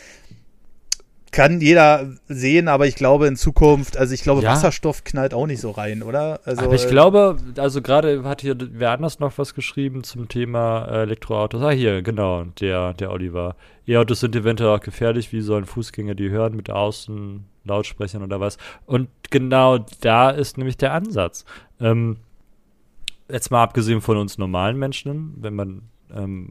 kann 1.35 1.61
jeder 1.61 2.13
sehen, 2.29 2.69
aber 2.69 2.87
ich 2.87 2.95
glaube 2.95 3.27
in 3.27 3.35
Zukunft, 3.35 3.97
also 3.97 4.15
ich 4.15 4.23
glaube, 4.23 4.43
ja. 4.43 4.53
Wasserstoff 4.53 5.03
knallt 5.03 5.35
auch 5.35 5.49
nicht 5.49 5.61
so 5.61 5.73
rein, 5.73 6.05
oder? 6.05 6.39
Also, 6.45 6.63
aber 6.63 6.75
ich 6.77 6.87
glaube, 6.87 7.39
also 7.57 7.83
gerade 7.83 8.23
hat 8.23 8.41
hier 8.41 8.57
wer 8.57 8.93
anders 8.93 9.19
noch 9.19 9.37
was 9.37 9.53
geschrieben 9.53 10.05
zum 10.05 10.29
Thema 10.29 10.87
äh, 10.87 11.03
Elektroautos. 11.03 11.61
Ah, 11.61 11.71
hier, 11.71 12.03
genau, 12.03 12.45
der, 12.61 12.95
der 12.95 13.11
Oliver. 13.11 13.57
E-Autos 13.85 14.21
sind 14.21 14.37
eventuell 14.37 14.71
auch 14.71 14.81
gefährlich, 14.81 15.33
wie 15.33 15.41
sollen 15.41 15.65
Fußgänger 15.65 16.15
die 16.15 16.31
hören 16.31 16.55
mit 16.55 16.71
Außen, 16.71 17.45
Lautsprechern 17.65 18.23
oder 18.23 18.39
was? 18.39 18.57
Und 18.87 19.09
genau 19.31 19.85
da 20.03 20.31
ist 20.31 20.57
nämlich 20.57 20.77
der 20.77 20.93
Ansatz. 20.93 21.45
Ähm, 21.81 22.19
jetzt 23.29 23.51
mal 23.51 23.65
abgesehen 23.65 24.01
von 24.01 24.19
uns 24.19 24.39
normalen 24.39 24.79
Menschen, 24.79 25.35
wenn 25.41 25.55
man, 25.55 25.83
ähm, 26.15 26.49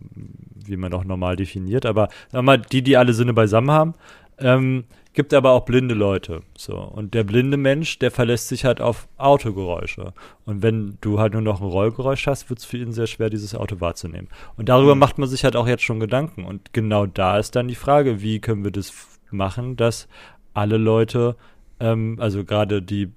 wie 0.65 0.75
man 0.75 0.93
auch 0.93 1.05
normal 1.05 1.38
definiert, 1.38 1.86
aber 1.86 2.09
wir 2.31 2.41
mal, 2.41 2.57
die, 2.57 2.81
die 2.81 2.97
alle 2.97 3.13
Sinne 3.13 3.34
beisammen 3.34 3.71
haben, 3.71 3.93
ähm, 4.39 4.86
gibt 5.13 5.34
aber 5.34 5.51
auch 5.51 5.65
blinde 5.65 5.95
Leute. 5.95 6.41
So. 6.57 6.77
Und 6.77 7.13
der 7.13 7.23
blinde 7.23 7.57
Mensch, 7.57 7.99
der 7.99 8.11
verlässt 8.11 8.47
sich 8.47 8.65
halt 8.65 8.81
auf 8.81 9.07
Autogeräusche. 9.17 10.13
Und 10.45 10.63
wenn 10.63 10.97
du 11.01 11.19
halt 11.19 11.34
nur 11.34 11.41
noch 11.41 11.61
ein 11.61 11.67
Rollgeräusch 11.67 12.27
hast, 12.27 12.49
wird 12.49 12.59
es 12.59 12.65
für 12.65 12.77
ihn 12.77 12.91
sehr 12.91 13.07
schwer, 13.07 13.29
dieses 13.29 13.55
Auto 13.55 13.79
wahrzunehmen. 13.79 14.27
Und 14.57 14.69
darüber 14.69 14.95
mhm. 14.95 14.99
macht 14.99 15.17
man 15.17 15.29
sich 15.29 15.43
halt 15.43 15.55
auch 15.55 15.67
jetzt 15.67 15.84
schon 15.84 15.99
Gedanken. 15.99 16.43
Und 16.43 16.73
genau 16.73 17.05
da 17.05 17.38
ist 17.38 17.55
dann 17.55 17.67
die 17.67 17.75
Frage, 17.75 18.21
wie 18.21 18.39
können 18.39 18.63
wir 18.63 18.71
das 18.71 18.91
machen, 19.29 19.75
dass 19.75 20.07
alle 20.53 20.77
Leute, 20.77 21.36
ähm, 21.79 22.17
also 22.19 22.43
gerade 22.43 22.81
die 22.81 23.11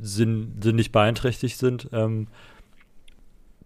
sinn, 0.00 0.58
sinnlich 0.60 0.92
beeinträchtigt 0.92 1.58
sind, 1.58 1.88
ähm, 1.92 2.28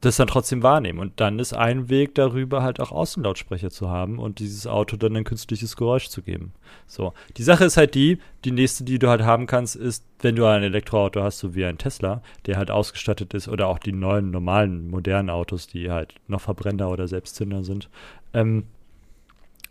das 0.01 0.17
dann 0.17 0.27
trotzdem 0.27 0.63
wahrnehmen. 0.63 0.99
Und 0.99 1.21
dann 1.21 1.39
ist 1.39 1.55
ein 1.55 1.89
Weg 1.89 2.15
darüber, 2.15 2.63
halt 2.63 2.81
auch 2.81 2.93
Außenlautsprecher 2.93 3.71
zu 3.71 3.89
haben 3.89 4.19
und 4.19 4.39
dieses 4.39 4.67
Auto 4.67 4.97
dann 4.97 5.17
ein 5.17 5.25
künstliches 5.25 5.77
Geräusch 5.77 6.09
zu 6.09 6.23
geben. 6.23 6.53
So. 6.87 7.13
Die 7.37 7.43
Sache 7.43 7.65
ist 7.65 7.77
halt 7.77 7.95
die, 7.95 8.19
die 8.45 8.51
nächste, 8.51 8.85
die 8.85 8.99
du 8.99 9.09
halt 9.09 9.23
haben 9.23 9.47
kannst, 9.47 9.77
ist, 9.77 10.05
wenn 10.21 10.37
du 10.37 10.47
ein 10.47 10.63
Elektroauto 10.63 11.23
hast, 11.23 11.39
so 11.39 11.55
wie 11.55 11.65
ein 11.65 11.79
Tesla, 11.79 12.23
der 12.47 12.57
halt 12.57 12.71
ausgestattet 12.71 13.35
ist, 13.35 13.49
oder 13.49 13.69
auch 13.69 13.79
die 13.79 13.93
neuen, 13.93 14.31
normalen, 14.31 14.89
modernen 14.89 15.31
Autos, 15.31 15.67
die 15.67 15.91
halt 15.91 16.15
noch 16.29 16.41
Verbrenner 16.41 16.91
oder 16.91 17.09
Selbstzünder 17.09 17.65
sind, 17.65 17.89
ähm, 18.35 18.65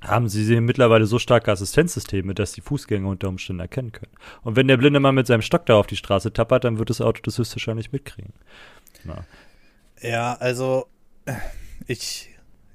haben 0.02 0.30
sie 0.30 0.60
mittlerweile 0.62 1.06
so 1.08 1.18
starke 1.20 1.52
Assistenzsysteme, 1.52 2.36
dass 2.36 2.52
die 2.52 2.62
Fußgänger 2.62 3.08
unter 3.08 3.28
Umständen 3.28 3.62
erkennen 3.62 3.92
können. 3.92 4.12
Und 4.44 4.56
wenn 4.56 4.68
der 4.68 4.78
blinde 4.78 5.00
Mann 5.00 5.16
mit 5.16 5.26
seinem 5.26 5.42
Stock 5.42 5.66
da 5.66 5.76
auf 5.78 5.88
die 5.88 5.96
Straße 5.96 6.32
tappert, 6.32 6.64
dann 6.64 6.78
wird 6.78 6.90
das 6.90 7.02
Auto 7.02 7.22
das 7.24 7.38
höchstwahrscheinlich 7.38 7.92
mitkriegen. 7.92 8.34
Na. 9.04 9.26
Ja, 10.02 10.36
also 10.40 10.88
ich, 11.88 12.30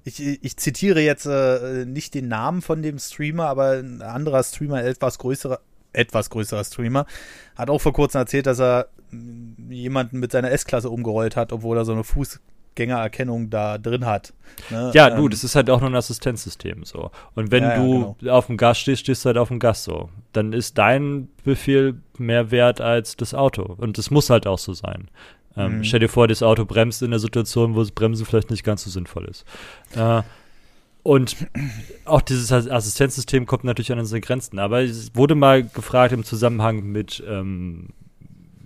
ich, 0.05 0.21
ich 0.21 0.57
zitiere 0.57 1.01
jetzt 1.01 1.27
äh, 1.27 1.85
nicht 1.87 2.15
den 2.15 2.29
Namen 2.29 2.63
von 2.63 2.83
dem 2.83 2.99
Streamer, 2.99 3.47
aber 3.47 3.73
ein 3.73 4.03
anderer 4.03 4.43
Streamer, 4.43 4.83
etwas 4.83 5.19
größerer, 5.19 5.61
etwas 5.93 6.31
größerer 6.31 6.65
Streamer, 6.65 7.07
hat 7.57 7.71
auch 7.71 7.81
vor 7.81 7.93
kurzem 7.93 8.21
erzählt, 8.21 8.47
dass 8.47 8.61
er 8.61 8.89
mm, 9.11 9.71
jemanden 9.71 10.19
mit 10.19 10.33
seiner 10.33 10.51
S-Klasse 10.51 10.91
umgerollt 10.91 11.37
hat, 11.37 11.53
obwohl 11.53 11.77
er 11.77 11.85
so 11.85 11.93
eine 11.93 12.05
Fußgängererkennung 12.05 13.51
da 13.51 13.79
drin 13.79 14.07
hat. 14.07 14.33
Ne? 14.71 14.91
Ja, 14.95 15.11
du, 15.11 15.25
ähm, 15.25 15.31
das 15.31 15.45
ist 15.45 15.57
halt 15.57 15.69
auch 15.69 15.81
nur 15.81 15.91
ein 15.91 15.97
Assistenzsystem 15.97 16.85
so. 16.85 17.11
Und 17.35 17.51
wenn 17.51 17.65
ja, 17.65 17.77
du 17.77 18.15
genau. 18.21 18.33
auf 18.33 18.47
dem 18.47 18.57
Gas 18.57 18.79
stehst, 18.79 19.03
stehst 19.03 19.25
du 19.25 19.29
halt 19.29 19.39
auf 19.39 19.49
dem 19.49 19.59
Gas 19.59 19.85
so. 19.85 20.09
Dann 20.33 20.53
ist 20.53 20.79
dein 20.79 21.29
Befehl 21.45 22.01
mehr 22.17 22.51
wert 22.51 22.81
als 22.81 23.17
das 23.17 23.35
Auto. 23.35 23.63
Und 23.63 23.99
das 23.99 24.11
muss 24.11 24.31
halt 24.31 24.47
auch 24.47 24.59
so 24.59 24.73
sein. 24.73 25.11
Ähm, 25.57 25.79
mhm. 25.79 25.85
Stell 25.85 26.01
dir 26.01 26.09
vor, 26.09 26.29
das 26.29 26.43
Auto 26.43 26.65
bremst 26.65 27.03
in 27.03 27.11
der 27.11 27.21
Situation, 27.21 27.75
wo 27.75 27.81
das 27.81 27.91
Bremsen 27.91 28.27
vielleicht 28.27 28.51
nicht 28.51 28.65
ganz 28.65 28.85
so 28.85 28.91
sinnvoll 28.91 29.25
ist. 29.25 29.45
Äh, 29.97 30.23
und 31.03 31.37
auch 32.05 32.21
dieses 32.21 32.53
Assistenzsystem 32.53 33.47
kommt 33.47 33.65
natürlich 33.65 33.93
an 33.93 33.99
unsere 33.99 34.21
Grenzen. 34.21 34.59
Aber 34.59 34.83
es 34.83 35.15
wurde 35.15 35.35
mal 35.35 35.65
gefragt 35.65 36.13
im 36.13 36.25
Zusammenhang 36.25 36.85
mit, 36.85 37.23
ähm, 37.27 37.89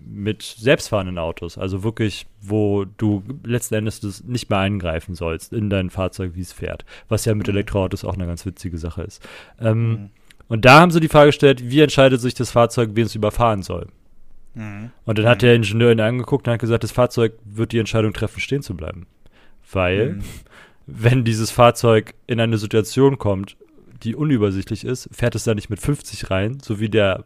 mit 0.05 0.43
selbstfahrenden 0.43 1.19
Autos. 1.19 1.59
Also 1.59 1.85
wirklich, 1.85 2.27
wo 2.41 2.85
du 2.85 3.23
letzten 3.45 3.75
Endes 3.75 4.25
nicht 4.25 4.51
mehr 4.51 4.59
eingreifen 4.59 5.15
sollst 5.15 5.53
in 5.53 5.71
dein 5.71 5.91
Fahrzeug, 5.91 6.33
wie 6.35 6.41
es 6.41 6.53
fährt. 6.53 6.85
Was 7.09 7.25
ja 7.25 7.35
mit 7.35 7.47
mhm. 7.47 7.55
Elektroautos 7.55 8.05
auch 8.05 8.15
eine 8.15 8.27
ganz 8.27 8.45
witzige 8.45 8.79
Sache 8.79 9.03
ist. 9.03 9.27
Ähm, 9.61 9.89
mhm. 9.89 10.11
Und 10.49 10.65
da 10.65 10.81
haben 10.81 10.91
sie 10.91 11.01
die 11.01 11.09
Frage 11.09 11.29
gestellt, 11.29 11.71
wie 11.71 11.81
entscheidet 11.81 12.21
sich 12.21 12.35
das 12.35 12.51
Fahrzeug, 12.51 12.91
wen 12.95 13.07
es 13.07 13.15
überfahren 13.15 13.63
soll? 13.63 13.89
Mhm. 14.55 14.91
Und 15.05 15.19
dann 15.19 15.27
hat 15.27 15.43
der 15.43 15.55
Ingenieur 15.55 15.93
ihn 15.93 16.01
angeguckt 16.01 16.47
und 16.47 16.53
hat 16.53 16.61
gesagt, 16.61 16.85
das 16.85 16.93
Fahrzeug 16.93 17.35
wird 17.45 17.73
die 17.73 17.79
Entscheidung 17.79 18.13
treffen, 18.13 18.41
stehen 18.41 18.63
zu 18.63 18.75
bleiben. 18.77 19.07
Weil, 19.71 20.15
mhm. 20.15 20.23
wenn 20.87 21.25
dieses 21.25 21.51
Fahrzeug 21.51 22.15
in 22.27 22.41
eine 22.41 22.59
Situation 22.59 23.19
kommt, 23.19 23.57
die 24.03 24.15
unübersichtlich 24.15 24.85
ist, 24.85 25.09
fährt 25.13 25.35
es 25.35 25.45
da 25.45 25.55
nicht 25.55 25.71
mit 25.71 25.81
50 25.81 26.31
rein, 26.31 26.59
so 26.61 26.79
wie 26.79 26.89
der 26.89 27.25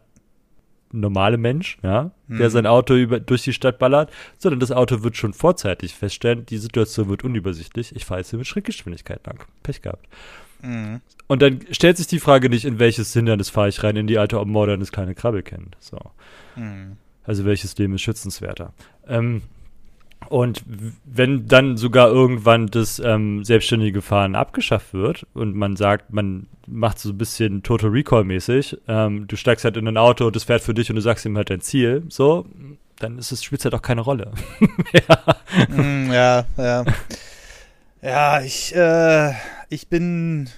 normale 0.91 1.37
Mensch, 1.37 1.77
ja, 1.83 2.11
mhm. 2.27 2.37
der 2.39 2.49
sein 2.49 2.65
Auto 2.65 2.95
über, 2.95 3.19
durch 3.19 3.43
die 3.43 3.53
Stadt 3.53 3.77
ballert, 3.79 4.11
sondern 4.37 4.59
das 4.59 4.71
Auto 4.71 5.03
wird 5.03 5.17
schon 5.17 5.33
vorzeitig 5.33 5.93
feststellen, 5.93 6.45
die 6.45 6.57
Situation 6.57 7.09
wird 7.09 7.23
unübersichtlich, 7.23 7.95
ich 7.95 8.05
fahre 8.05 8.21
jetzt 8.21 8.31
hier 8.31 8.39
mit 8.39 8.47
Schrittgeschwindigkeit 8.47 9.25
lang. 9.27 9.45
Pech 9.61 9.81
gehabt. 9.81 10.07
Mhm. 10.61 11.01
Und 11.27 11.41
dann 11.41 11.59
stellt 11.71 11.97
sich 11.97 12.07
die 12.07 12.19
Frage 12.19 12.49
nicht, 12.49 12.65
in 12.65 12.79
welches 12.79 13.13
Hindernis 13.13 13.49
fahre 13.49 13.69
ich 13.69 13.83
rein, 13.83 13.95
in 13.95 14.07
die 14.07 14.17
alte 14.17 14.43
modernes 14.43 14.91
kleine 14.91 15.15
Krabbelkind. 15.15 15.77
So. 15.79 15.99
Mhm. 16.55 16.97
Also 17.23 17.45
welches 17.45 17.77
Leben 17.77 17.95
ist 17.95 18.01
schützenswerter? 18.01 18.73
Ähm, 19.07 19.43
und 20.27 20.63
wenn 21.05 21.47
dann 21.47 21.77
sogar 21.77 22.09
irgendwann 22.09 22.67
das 22.67 22.99
ähm, 22.99 23.43
selbstständige 23.43 24.01
Fahren 24.01 24.35
abgeschafft 24.35 24.93
wird 24.93 25.25
und 25.33 25.55
man 25.55 25.75
sagt, 25.75 26.11
man 26.11 26.47
macht 26.67 26.99
so 26.99 27.09
ein 27.09 27.17
bisschen 27.17 27.63
Total 27.63 27.89
Recall-mäßig, 27.89 28.77
ähm, 28.87 29.27
du 29.27 29.35
steigst 29.35 29.65
halt 29.65 29.77
in 29.77 29.87
ein 29.87 29.97
Auto 29.97 30.29
das 30.29 30.43
fährt 30.43 30.61
für 30.61 30.73
dich 30.73 30.89
und 30.89 30.97
du 30.97 31.01
sagst 31.01 31.25
ihm 31.25 31.37
halt 31.37 31.49
dein 31.49 31.61
Ziel, 31.61 32.03
so, 32.09 32.45
dann 32.99 33.17
ist 33.17 33.31
es 33.31 33.43
spielt 33.43 33.63
halt 33.63 33.73
auch 33.73 33.81
keine 33.81 34.01
Rolle. 34.01 34.31
ja. 34.93 35.75
Mm, 35.75 36.11
ja, 36.11 36.45
ja. 36.57 36.85
Ja, 38.01 38.41
ich, 38.41 38.73
äh, 38.75 39.33
ich 39.69 39.87
bin. 39.89 40.49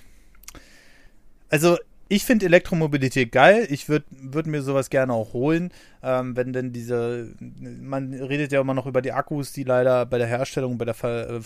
Also, 1.50 1.78
ich 2.12 2.26
finde 2.26 2.46
Elektromobilität 2.46 3.32
geil. 3.32 3.66
Ich 3.70 3.88
würde 3.88 4.06
würd 4.12 4.46
mir 4.46 4.62
sowas 4.62 4.90
gerne 4.90 5.14
auch 5.14 5.32
holen. 5.32 5.72
Ähm, 6.04 6.36
wenn 6.36 6.52
denn 6.52 6.74
diese. 6.74 7.34
Man 7.40 8.14
redet 8.14 8.52
ja 8.52 8.60
immer 8.60 8.74
noch 8.74 8.86
über 8.86 9.02
die 9.02 9.14
Akkus, 9.14 9.54
die 9.54 9.64
leider 9.64 10.06
bei 10.06 10.18
der 10.18 10.28
Herstellung, 10.28 10.78
bei 10.78 10.84
der 10.84 10.94
Ver 10.94 11.30
äh, 11.30 11.40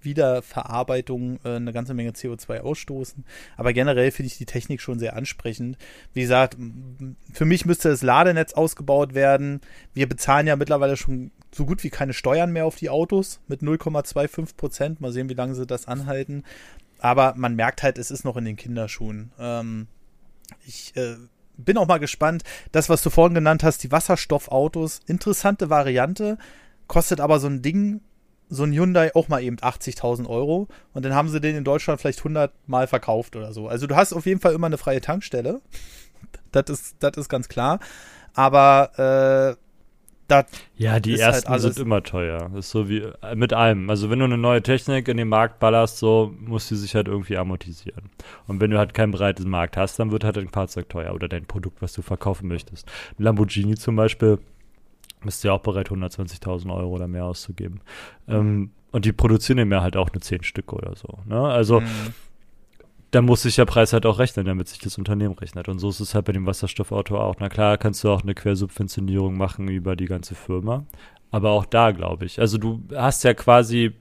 Wiederverarbeitung 0.00 1.40
äh, 1.44 1.56
eine 1.56 1.72
ganze 1.72 1.94
Menge 1.94 2.12
CO2 2.12 2.60
ausstoßen. 2.60 3.24
Aber 3.56 3.72
generell 3.72 4.12
finde 4.12 4.28
ich 4.28 4.38
die 4.38 4.46
Technik 4.46 4.80
schon 4.80 5.00
sehr 5.00 5.16
ansprechend. 5.16 5.76
Wie 6.14 6.20
gesagt, 6.20 6.56
für 7.32 7.44
mich 7.44 7.66
müsste 7.66 7.88
das 7.88 8.02
Ladenetz 8.02 8.52
ausgebaut 8.52 9.14
werden. 9.14 9.60
Wir 9.94 10.08
bezahlen 10.08 10.46
ja 10.46 10.54
mittlerweile 10.54 10.96
schon 10.96 11.32
so 11.52 11.66
gut 11.66 11.82
wie 11.82 11.90
keine 11.90 12.12
Steuern 12.12 12.52
mehr 12.52 12.66
auf 12.66 12.76
die 12.76 12.90
Autos 12.90 13.40
mit 13.48 13.62
0,25 13.62 14.56
Prozent. 14.56 15.00
Mal 15.00 15.10
sehen, 15.10 15.28
wie 15.28 15.34
lange 15.34 15.56
sie 15.56 15.66
das 15.66 15.88
anhalten. 15.88 16.44
Aber 16.98 17.34
man 17.36 17.54
merkt 17.54 17.82
halt, 17.82 17.98
es 17.98 18.10
ist 18.10 18.24
noch 18.24 18.36
in 18.36 18.44
den 18.44 18.56
Kinderschuhen. 18.56 19.32
Ähm, 19.38 19.86
ich 20.66 20.96
äh, 20.96 21.16
bin 21.56 21.76
auch 21.76 21.86
mal 21.86 21.98
gespannt. 21.98 22.42
Das, 22.72 22.88
was 22.88 23.02
du 23.02 23.10
vorhin 23.10 23.34
genannt 23.34 23.62
hast, 23.62 23.82
die 23.82 23.92
Wasserstoffautos, 23.92 25.00
interessante 25.06 25.70
Variante, 25.70 26.38
kostet 26.86 27.20
aber 27.20 27.40
so 27.40 27.48
ein 27.48 27.62
Ding 27.62 28.00
so 28.50 28.64
ein 28.64 28.72
Hyundai 28.72 29.14
auch 29.14 29.28
mal 29.28 29.42
eben 29.42 29.56
80.000 29.56 30.26
Euro 30.26 30.68
und 30.94 31.04
dann 31.04 31.14
haben 31.14 31.28
sie 31.28 31.40
den 31.40 31.56
in 31.56 31.64
Deutschland 31.64 32.00
vielleicht 32.00 32.20
100 32.20 32.52
Mal 32.66 32.86
verkauft 32.86 33.36
oder 33.36 33.52
so. 33.52 33.68
Also 33.68 33.86
du 33.86 33.94
hast 33.94 34.12
auf 34.12 34.26
jeden 34.26 34.40
Fall 34.40 34.54
immer 34.54 34.66
eine 34.66 34.78
freie 34.78 35.00
Tankstelle. 35.00 35.60
Das 36.50 36.64
ist, 36.70 36.96
das 37.00 37.16
ist 37.16 37.28
ganz 37.28 37.48
klar. 37.48 37.78
Aber 38.34 39.56
äh, 39.58 39.67
das 40.28 40.46
ja, 40.76 41.00
die 41.00 41.12
halt 41.12 41.20
ersten 41.20 41.50
halt 41.50 41.62
sind 41.62 41.78
immer 41.78 42.02
teuer. 42.02 42.50
Das 42.54 42.66
ist 42.66 42.70
so 42.70 42.88
wie 42.88 42.98
äh, 42.98 43.34
mit 43.34 43.52
allem. 43.52 43.90
Also 43.90 44.10
wenn 44.10 44.18
du 44.18 44.26
eine 44.26 44.38
neue 44.38 44.62
Technik 44.62 45.08
in 45.08 45.16
den 45.16 45.28
Markt 45.28 45.58
ballerst, 45.58 45.98
so 45.98 46.34
muss 46.38 46.68
sie 46.68 46.76
sich 46.76 46.94
halt 46.94 47.08
irgendwie 47.08 47.36
amortisieren. 47.36 48.10
Und 48.46 48.60
wenn 48.60 48.70
du 48.70 48.78
halt 48.78 48.94
keinen 48.94 49.10
breiten 49.10 49.48
Markt 49.48 49.76
hast, 49.76 49.98
dann 49.98 50.10
wird 50.10 50.24
halt 50.24 50.36
dein 50.36 50.48
Fahrzeug 50.48 50.88
teuer 50.88 51.14
oder 51.14 51.28
dein 51.28 51.46
Produkt, 51.46 51.82
was 51.82 51.94
du 51.94 52.02
verkaufen 52.02 52.48
möchtest. 52.48 52.86
Ein 53.18 53.24
Lamborghini 53.24 53.74
zum 53.76 53.96
Beispiel 53.96 54.38
bist 55.24 55.42
du 55.42 55.48
ja 55.48 55.54
auch 55.54 55.62
bereit, 55.62 55.88
120.000 55.88 56.72
Euro 56.72 56.90
oder 56.90 57.08
mehr 57.08 57.24
auszugeben. 57.24 57.80
Mhm. 58.26 58.34
Ähm, 58.34 58.70
und 58.90 59.04
die 59.04 59.12
produzieren 59.12 59.70
Jahr 59.70 59.82
halt 59.82 59.96
auch 59.96 60.12
nur 60.12 60.20
10 60.20 60.44
Stück 60.44 60.72
oder 60.72 60.94
so. 60.94 61.18
Ne? 61.26 61.40
Also, 61.40 61.80
mhm. 61.80 61.86
Da 63.10 63.22
muss 63.22 63.42
sich 63.42 63.56
der 63.56 63.64
Preis 63.64 63.92
halt 63.92 64.04
auch 64.06 64.18
rechnen, 64.18 64.44
damit 64.44 64.68
sich 64.68 64.78
das 64.78 64.98
Unternehmen 64.98 65.34
rechnet. 65.34 65.68
Und 65.68 65.78
so 65.78 65.88
ist 65.88 66.00
es 66.00 66.14
halt 66.14 66.26
bei 66.26 66.32
dem 66.32 66.46
Wasserstoffauto 66.46 67.18
auch. 67.18 67.36
Na 67.38 67.48
klar, 67.48 67.78
kannst 67.78 68.04
du 68.04 68.10
auch 68.10 68.22
eine 68.22 68.34
Quersubventionierung 68.34 69.36
machen 69.36 69.68
über 69.68 69.96
die 69.96 70.06
ganze 70.06 70.34
Firma. 70.34 70.84
Aber 71.30 71.50
auch 71.50 71.64
da, 71.64 71.92
glaube 71.92 72.26
ich. 72.26 72.40
Also, 72.40 72.58
du 72.58 72.82
hast 72.94 73.24
ja 73.24 73.34
quasi 73.34 73.92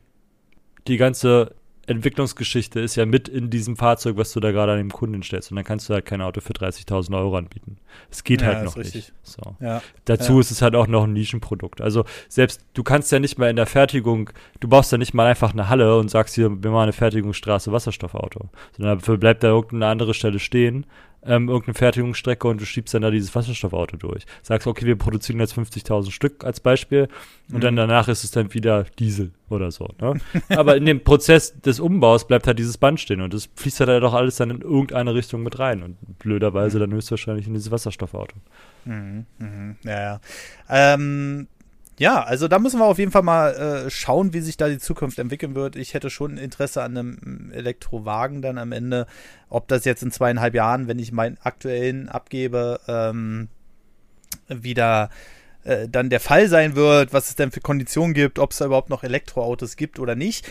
die 0.88 0.97
ganze 0.97 1.55
Entwicklungsgeschichte 1.88 2.81
ist 2.81 2.95
ja 2.95 3.05
mit 3.05 3.29
in 3.29 3.49
diesem 3.49 3.77
Fahrzeug, 3.77 4.17
was 4.17 4.33
du 4.33 4.41
da 4.41 4.51
gerade 4.51 4.73
an 4.73 4.77
dem 4.77 4.91
Kunden 4.91 5.23
stellst. 5.23 5.51
Und 5.51 5.55
dann 5.55 5.63
kannst 5.63 5.89
du 5.89 5.93
halt 5.93 6.05
kein 6.05 6.21
Auto 6.21 6.41
für 6.41 6.53
30.000 6.53 7.17
Euro 7.17 7.38
anbieten. 7.38 7.77
Es 8.11 8.23
geht 8.25 8.41
ja, 8.41 8.47
halt 8.47 8.65
noch 8.65 8.75
nicht. 8.75 9.13
So. 9.23 9.55
Ja. 9.61 9.81
Dazu 10.05 10.33
ja. 10.33 10.39
ist 10.41 10.51
es 10.51 10.61
halt 10.61 10.75
auch 10.75 10.88
noch 10.88 11.05
ein 11.05 11.13
Nischenprodukt. 11.13 11.81
Also 11.81 12.03
selbst, 12.27 12.65
du 12.73 12.83
kannst 12.83 13.11
ja 13.13 13.19
nicht 13.19 13.38
mal 13.39 13.49
in 13.49 13.55
der 13.55 13.65
Fertigung, 13.65 14.29
du 14.59 14.67
baust 14.67 14.91
ja 14.91 14.97
nicht 14.97 15.13
mal 15.13 15.27
einfach 15.27 15.53
eine 15.53 15.69
Halle 15.69 15.97
und 15.97 16.09
sagst 16.09 16.35
hier, 16.35 16.49
wir 16.49 16.71
machen 16.71 16.83
eine 16.83 16.93
Fertigungsstraße 16.93 17.71
Wasserstoffauto. 17.71 18.49
Sondern 18.75 18.99
dafür 18.99 19.17
bleibt 19.17 19.43
da 19.43 19.47
irgendeine 19.47 19.88
andere 19.88 20.13
Stelle 20.13 20.39
stehen 20.39 20.85
ähm, 21.24 21.49
irgendeine 21.49 21.74
Fertigungsstrecke 21.74 22.47
und 22.47 22.61
du 22.61 22.65
schiebst 22.65 22.93
dann 22.93 23.01
da 23.01 23.11
dieses 23.11 23.34
Wasserstoffauto 23.36 23.97
durch. 23.97 24.26
Sagst, 24.43 24.68
okay, 24.68 24.86
wir 24.86 24.95
produzieren 24.95 25.39
jetzt 25.39 25.57
50.000 25.57 26.11
Stück 26.11 26.43
als 26.43 26.59
Beispiel 26.59 27.07
und 27.49 27.57
mhm. 27.57 27.61
dann 27.61 27.76
danach 27.76 28.07
ist 28.07 28.24
es 28.24 28.32
dann 28.32 28.53
wieder 28.53 28.86
Diesel 28.99 29.32
oder 29.49 29.72
so. 29.72 29.89
Ne? 29.99 30.20
Aber 30.49 30.78
in 30.78 30.86
dem 30.86 31.03
Prozess 31.03 31.59
des 31.61 31.80
Umbaus 31.80 32.28
bleibt 32.28 32.47
halt 32.47 32.59
dieses 32.59 32.78
Band 32.78 32.99
stehen 32.99 33.22
und 33.22 33.34
das 33.34 33.49
fließt 33.55 33.82
halt 33.82 34.03
doch 34.03 34.13
alles 34.13 34.38
dann 34.38 34.49
in 34.51 34.61
irgendeine 34.61 35.13
Richtung 35.13 35.43
mit 35.43 35.59
rein 35.59 35.84
und 35.84 36.20
blöderweise 36.20 36.78
mhm. 36.78 36.82
dann 36.82 36.93
höchstwahrscheinlich 36.93 37.47
in 37.47 37.53
dieses 37.53 37.72
Wasserstoffauto. 37.72 38.36
Mhm, 38.86 39.26
mhm. 39.39 39.76
Ja, 39.84 39.99
ja. 39.99 40.22
Ähm, 40.70 41.47
ja, 42.00 42.24
also 42.24 42.48
da 42.48 42.60
müssen 42.60 42.80
wir 42.80 42.86
auf 42.86 43.00
jeden 43.00 43.12
Fall 43.12 43.24
mal 43.24 43.54
äh, 43.56 43.89
schauen, 43.89 44.34
wie 44.34 44.41
sich 44.41 44.56
da 44.56 44.70
die 44.70 44.78
Zukunft 44.78 45.18
entwickeln 45.18 45.56
wird. 45.56 45.76
Ich 45.76 45.93
hätte 45.93 46.10
schon 46.10 46.38
Interesse 46.38 46.84
an 46.84 46.98
einem 46.98 47.52
Elektrowagen 47.52 48.41
dann 48.41 48.58
am 48.60 48.72
Ende. 48.72 49.08
Ob 49.50 49.68
das 49.68 49.84
jetzt 49.86 50.04
in 50.04 50.12
zweieinhalb 50.12 50.54
Jahren, 50.54 50.88
wenn 50.88 51.00
ich 51.00 51.12
meinen 51.12 51.38
aktuellen 51.41 52.08
abgebe, 52.08 52.80
ähm, 52.88 53.48
wieder 54.48 55.10
äh, 55.64 55.89
dann 55.89 56.10
der 56.10 56.20
Fall 56.20 56.48
sein 56.48 56.76
wird, 56.76 57.14
was 57.14 57.30
es 57.30 57.36
denn 57.36 57.52
für 57.52 57.62
Konditionen 57.62 58.14
gibt, 58.14 58.38
ob 58.38 58.52
es 58.52 58.58
da 58.58 58.66
überhaupt 58.66 58.89
noch 58.89 59.04
Elektroautos 59.04 59.76
gibt 59.76 60.00
oder 60.00 60.16
nicht. 60.16 60.48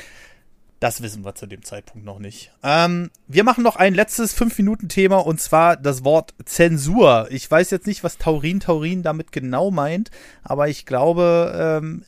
Das 0.81 1.01
wissen 1.01 1.24
wir 1.24 1.35
zu 1.35 1.47
dem 1.47 1.62
Zeitpunkt 1.64 2.05
noch 2.05 2.18
nicht. 2.18 2.53
Ähm, 2.62 3.11
wir 3.29 3.45
machen 3.45 3.64
noch 3.64 3.77
ein 3.77 3.95
letztes 3.95 4.37
5-Minuten-Thema 4.37 5.16
und 5.16 5.41
zwar 5.41 5.77
das 5.77 6.05
Wort 6.05 6.35
Zensur. 6.45 7.29
Ich 7.31 7.51
weiß 7.51 7.70
jetzt 7.70 7.87
nicht, 7.87 8.05
was 8.05 8.18
Taurin 8.18 8.61
Taurin 8.61 9.03
damit 9.03 9.33
genau 9.33 9.70
meint, 9.70 10.11
aber 10.43 10.68
ich 10.68 10.85
glaube, 10.85 11.81
ähm, 11.83 12.05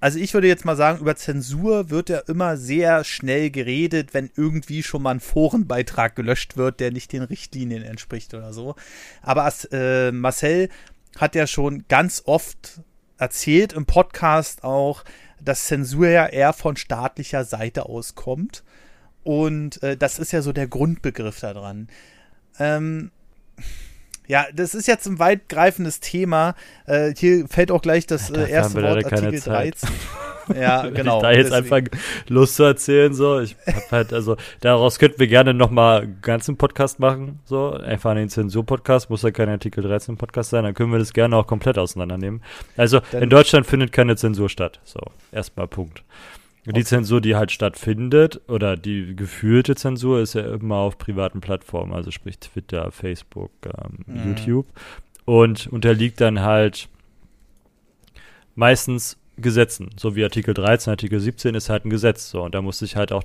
also 0.00 0.18
ich 0.18 0.34
würde 0.34 0.48
jetzt 0.48 0.64
mal 0.64 0.76
sagen, 0.76 1.00
über 1.00 1.14
Zensur 1.14 1.90
wird 1.90 2.08
ja 2.08 2.18
immer 2.26 2.56
sehr 2.56 3.04
schnell 3.04 3.50
geredet, 3.50 4.14
wenn 4.14 4.30
irgendwie 4.36 4.82
schon 4.82 5.02
mal 5.02 5.12
ein 5.12 5.20
Forenbeitrag 5.20 6.16
gelöscht 6.16 6.56
wird, 6.56 6.80
der 6.80 6.92
nicht 6.92 7.12
den 7.12 7.22
Richtlinien 7.22 7.82
entspricht 7.82 8.34
oder 8.34 8.52
so. 8.52 8.74
Aber 9.22 9.52
äh, 9.72 10.12
Marcel 10.12 10.68
hat 11.16 11.34
ja 11.34 11.46
schon 11.46 11.84
ganz 11.88 12.22
oft 12.26 12.80
erzählt 13.16 13.72
im 13.72 13.86
Podcast 13.86 14.62
auch, 14.62 15.04
dass 15.40 15.66
Zensur 15.66 16.08
ja 16.08 16.26
eher 16.26 16.52
von 16.52 16.76
staatlicher 16.76 17.44
Seite 17.44 17.86
aus 17.86 18.14
kommt. 18.14 18.64
Und 19.24 19.82
äh, 19.82 19.96
das 19.96 20.18
ist 20.18 20.32
ja 20.32 20.42
so 20.42 20.52
der 20.52 20.68
Grundbegriff 20.68 21.40
daran. 21.40 21.88
Ähm, 22.58 23.10
ja, 24.28 24.46
das 24.54 24.74
ist 24.74 24.86
jetzt 24.86 25.06
ein 25.06 25.18
weitgreifendes 25.18 26.00
Thema. 26.00 26.54
Äh, 26.86 27.14
hier 27.16 27.48
fällt 27.48 27.70
auch 27.72 27.82
gleich 27.82 28.06
das 28.06 28.30
äh, 28.30 28.48
erste 28.48 28.82
Wort 28.82 29.04
Artikel 29.04 29.40
13. 29.40 29.88
Ja, 30.58 30.88
genau. 30.88 31.20
da 31.20 31.30
jetzt 31.30 31.52
deswegen. 31.52 31.88
einfach 31.88 31.98
Lust 32.28 32.56
zu 32.56 32.62
erzählen, 32.62 33.12
so. 33.12 33.40
Ich 33.40 33.54
hab 33.66 33.92
halt, 33.92 34.12
also, 34.14 34.36
daraus 34.60 34.98
könnten 34.98 35.18
wir 35.18 35.26
gerne 35.26 35.52
nochmal 35.52 36.02
einen 36.02 36.22
ganzen 36.22 36.56
Podcast 36.56 37.00
machen, 37.00 37.40
so. 37.44 37.72
Einfach 37.72 38.12
einen 38.12 38.30
Zensur-Podcast, 38.30 39.10
muss 39.10 39.22
ja 39.22 39.30
kein 39.30 39.50
Artikel 39.50 39.84
13-Podcast 39.84 40.48
sein, 40.48 40.64
dann 40.64 40.72
können 40.72 40.90
wir 40.90 40.98
das 40.98 41.12
gerne 41.12 41.36
auch 41.36 41.46
komplett 41.46 41.76
auseinandernehmen. 41.76 42.42
Also, 42.78 43.00
Dann 43.12 43.24
in 43.24 43.28
Deutschland 43.30 43.66
findet 43.66 43.92
keine 43.92 44.16
Zensur 44.16 44.48
statt, 44.48 44.80
so. 44.84 45.00
Erstmal 45.32 45.68
Punkt. 45.68 46.02
Die. 46.72 46.84
Zensur, 46.84 47.20
die 47.20 47.36
halt 47.36 47.50
stattfindet, 47.52 48.40
oder 48.48 48.76
die 48.76 49.14
gefühlte 49.16 49.74
Zensur, 49.74 50.20
ist 50.20 50.34
ja 50.34 50.54
immer 50.54 50.76
auf 50.76 50.98
privaten 50.98 51.40
Plattformen, 51.40 51.92
also 51.92 52.10
sprich 52.10 52.38
Twitter, 52.38 52.90
Facebook, 52.90 53.50
ähm, 53.64 54.04
mhm. 54.06 54.28
YouTube. 54.28 54.66
Und 55.24 55.66
unterliegt 55.66 56.20
dann 56.20 56.40
halt 56.40 56.88
meistens 58.54 59.18
Gesetzen, 59.36 59.90
so 59.96 60.16
wie 60.16 60.24
Artikel 60.24 60.52
13, 60.52 60.90
Artikel 60.90 61.20
17 61.20 61.54
ist 61.54 61.68
halt 61.68 61.84
ein 61.84 61.90
Gesetz, 61.90 62.28
so 62.30 62.42
und 62.42 62.54
da 62.54 62.62
muss 62.62 62.80
sich 62.80 62.96
halt 62.96 63.12
auch 63.12 63.22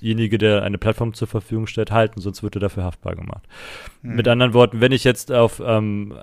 derjenige, 0.00 0.38
der 0.38 0.62
eine 0.62 0.78
Plattform 0.78 1.12
zur 1.12 1.26
Verfügung 1.26 1.66
stellt, 1.66 1.90
halten, 1.90 2.20
sonst 2.20 2.44
wird 2.44 2.56
er 2.56 2.60
dafür 2.60 2.84
haftbar 2.84 3.16
gemacht. 3.16 3.42
Mhm. 4.02 4.14
Mit 4.14 4.28
anderen 4.28 4.54
Worten, 4.54 4.80
wenn 4.80 4.92
ich 4.92 5.02
jetzt 5.02 5.32
auf 5.32 5.60
ähm, 5.64 6.14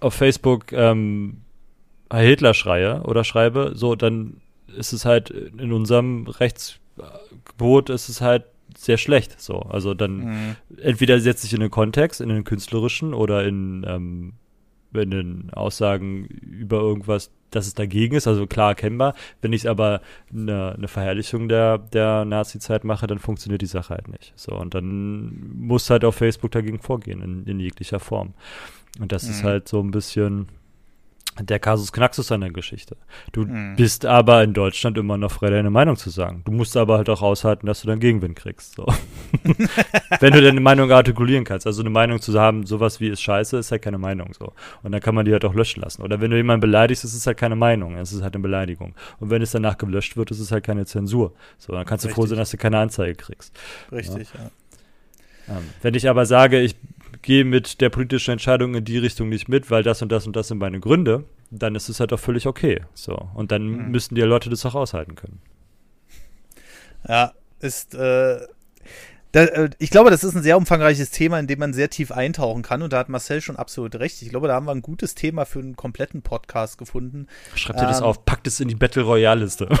auf 0.00 0.14
Facebook 0.14 0.72
ähm, 0.72 1.42
Hitler 2.12 2.54
schreie 2.54 3.02
oder 3.02 3.24
schreibe, 3.24 3.72
so 3.74 3.94
dann 3.94 4.40
ist 4.76 4.92
es 4.92 5.04
halt 5.04 5.30
in 5.30 5.72
unserem 5.72 6.26
Rechtsgebot 6.26 7.90
ist 7.90 8.08
es 8.08 8.20
halt 8.20 8.44
sehr 8.76 8.98
schlecht. 8.98 9.40
So, 9.40 9.60
also 9.60 9.94
dann 9.94 10.16
mhm. 10.16 10.56
entweder 10.80 11.20
setze 11.20 11.46
ich 11.46 11.54
in 11.54 11.60
den 11.60 11.70
Kontext, 11.70 12.20
in 12.20 12.28
den 12.28 12.44
künstlerischen 12.44 13.14
oder 13.14 13.44
in 13.44 13.84
ähm, 13.86 14.32
in 14.94 15.10
den 15.10 15.50
Aussagen 15.50 16.24
über 16.24 16.78
irgendwas, 16.78 17.30
dass 17.50 17.66
es 17.66 17.74
dagegen 17.74 18.16
ist, 18.16 18.26
also 18.26 18.46
klar 18.46 18.70
erkennbar. 18.70 19.14
Wenn 19.40 19.52
ich 19.52 19.68
aber 19.68 20.00
eine, 20.32 20.74
eine 20.76 20.88
Verherrlichung 20.88 21.48
der, 21.48 21.78
der 21.78 22.24
Nazi-Zeit 22.24 22.84
mache, 22.84 23.06
dann 23.06 23.18
funktioniert 23.18 23.62
die 23.62 23.66
Sache 23.66 23.94
halt 23.94 24.08
nicht. 24.08 24.32
So, 24.36 24.52
und 24.54 24.74
dann 24.74 25.52
muss 25.58 25.90
halt 25.90 26.04
auf 26.04 26.16
Facebook 26.16 26.50
dagegen 26.52 26.78
vorgehen, 26.78 27.22
in, 27.22 27.44
in 27.44 27.60
jeglicher 27.60 28.00
Form. 28.00 28.34
Und 28.98 29.12
das 29.12 29.24
mhm. 29.24 29.30
ist 29.30 29.44
halt 29.44 29.68
so 29.68 29.80
ein 29.80 29.90
bisschen 29.90 30.48
der 31.40 31.58
Kasus 31.58 31.92
Knaxus 31.92 32.32
an 32.32 32.40
der 32.40 32.50
Geschichte. 32.50 32.96
Du 33.32 33.44
mhm. 33.44 33.76
bist 33.76 34.06
aber 34.06 34.42
in 34.42 34.54
Deutschland 34.54 34.98
immer 34.98 35.16
noch 35.16 35.32
frei, 35.32 35.50
deine 35.50 35.70
Meinung 35.70 35.96
zu 35.96 36.10
sagen. 36.10 36.42
Du 36.44 36.52
musst 36.52 36.76
aber 36.76 36.98
halt 36.98 37.08
auch 37.08 37.22
aushalten, 37.22 37.66
dass 37.66 37.82
du 37.82 37.88
dann 37.88 38.00
Gegenwind 38.00 38.36
kriegst. 38.36 38.74
So. 38.74 38.86
Wenn 40.20 40.32
du 40.32 40.42
deine 40.42 40.60
Meinung 40.60 40.90
artikulieren 40.90 41.44
kannst. 41.44 41.66
Also 41.66 41.82
eine 41.82 41.90
Meinung 41.90 42.20
zu 42.20 42.38
haben, 42.38 42.66
sowas 42.66 43.00
wie 43.00 43.08
ist 43.08 43.22
scheiße, 43.22 43.58
ist 43.58 43.70
halt 43.70 43.82
keine 43.82 43.98
Meinung. 43.98 44.32
so. 44.38 44.52
Und 44.82 44.92
dann 44.92 45.00
kann 45.00 45.14
man 45.14 45.24
die 45.24 45.32
halt 45.32 45.44
auch 45.44 45.54
löschen 45.54 45.82
lassen. 45.82 46.02
Oder 46.02 46.20
wenn 46.20 46.30
du 46.30 46.36
jemanden 46.36 46.60
beleidigst, 46.60 47.04
ist 47.04 47.14
es 47.14 47.26
halt 47.26 47.36
keine 47.36 47.56
Meinung. 47.56 47.96
Es 47.96 48.12
ist 48.12 48.22
halt 48.22 48.34
eine 48.34 48.42
Beleidigung. 48.42 48.94
Und 49.20 49.30
wenn 49.30 49.42
es 49.42 49.52
danach 49.52 49.78
gelöscht 49.78 50.16
wird, 50.16 50.30
ist 50.30 50.40
es 50.40 50.52
halt 50.52 50.64
keine 50.64 50.86
Zensur. 50.86 51.32
So, 51.58 51.72
dann 51.72 51.84
kannst 51.84 52.04
Richtig. 52.04 52.16
du 52.16 52.22
froh 52.22 52.26
sein, 52.26 52.38
dass 52.38 52.50
du 52.50 52.56
keine 52.56 52.78
Anzeige 52.78 53.14
kriegst. 53.14 53.58
Richtig, 53.92 54.28
ja. 54.34 54.40
ja. 54.40 54.50
Ähm, 55.48 55.64
wenn 55.82 55.94
ich 55.94 56.08
aber 56.08 56.26
sage, 56.26 56.60
ich 56.60 56.76
gehe 57.22 57.44
mit 57.44 57.80
der 57.80 57.90
politischen 57.90 58.32
Entscheidung 58.32 58.74
in 58.74 58.84
die 58.84 58.98
Richtung 58.98 59.28
nicht 59.28 59.48
mit, 59.48 59.70
weil 59.70 59.82
das 59.82 60.02
und 60.02 60.10
das 60.10 60.26
und 60.26 60.36
das 60.36 60.48
sind 60.48 60.58
meine 60.58 60.80
Gründe, 60.80 61.24
dann 61.50 61.74
ist 61.74 61.88
es 61.88 62.00
halt 62.00 62.12
auch 62.12 62.20
völlig 62.20 62.46
okay. 62.46 62.82
So. 62.94 63.28
Und 63.34 63.52
dann 63.52 63.68
mhm. 63.68 63.90
müssten 63.90 64.14
die 64.14 64.22
Leute 64.22 64.50
das 64.50 64.64
auch 64.66 64.74
aushalten 64.74 65.14
können. 65.14 65.40
Ja, 67.06 67.32
ist, 67.60 67.94
äh, 67.94 68.40
da, 69.32 69.44
äh, 69.44 69.70
ich 69.78 69.90
glaube, 69.90 70.10
das 70.10 70.24
ist 70.24 70.34
ein 70.34 70.42
sehr 70.42 70.56
umfangreiches 70.56 71.10
Thema, 71.10 71.38
in 71.38 71.46
dem 71.46 71.58
man 71.58 71.74
sehr 71.74 71.90
tief 71.90 72.10
eintauchen 72.12 72.62
kann. 72.62 72.80
Und 72.82 72.92
da 72.92 72.98
hat 72.98 73.10
Marcel 73.10 73.40
schon 73.42 73.56
absolut 73.56 73.94
recht. 73.96 74.22
Ich 74.22 74.30
glaube, 74.30 74.48
da 74.48 74.54
haben 74.54 74.66
wir 74.66 74.72
ein 74.72 74.80
gutes 74.82 75.14
Thema 75.14 75.44
für 75.44 75.58
einen 75.58 75.76
kompletten 75.76 76.22
Podcast 76.22 76.78
gefunden. 76.78 77.26
Schreibt 77.54 77.78
dir 77.78 77.84
ähm, 77.84 77.88
das 77.88 78.00
auf, 78.00 78.24
packt 78.24 78.46
es 78.46 78.58
in 78.60 78.68
die 78.68 78.74
Battle 78.74 79.02
Royale-Liste. 79.02 79.68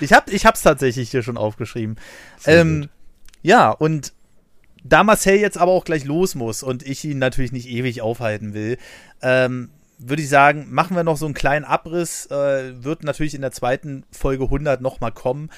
ich 0.00 0.12
habe 0.12 0.30
ich 0.32 0.44
hab's 0.44 0.62
tatsächlich 0.62 1.10
hier 1.10 1.22
schon 1.22 1.36
aufgeschrieben. 1.36 1.96
Ähm, 2.46 2.88
ja, 3.44 3.70
und 3.70 4.14
da 4.82 5.04
Marcel 5.04 5.36
jetzt 5.36 5.58
aber 5.58 5.72
auch 5.72 5.84
gleich 5.84 6.04
los 6.04 6.34
muss 6.34 6.62
und 6.62 6.82
ich 6.82 7.04
ihn 7.04 7.18
natürlich 7.18 7.52
nicht 7.52 7.68
ewig 7.68 8.00
aufhalten 8.00 8.54
will, 8.54 8.78
ähm, 9.22 9.70
würde 9.98 10.22
ich 10.22 10.28
sagen, 10.28 10.66
machen 10.70 10.96
wir 10.96 11.04
noch 11.04 11.18
so 11.18 11.26
einen 11.26 11.34
kleinen 11.34 11.64
Abriss. 11.64 12.26
Äh, 12.26 12.82
wird 12.82 13.04
natürlich 13.04 13.34
in 13.34 13.42
der 13.42 13.52
zweiten 13.52 14.04
Folge 14.10 14.44
100 14.44 14.80
nochmal 14.80 15.12
kommen. 15.12 15.50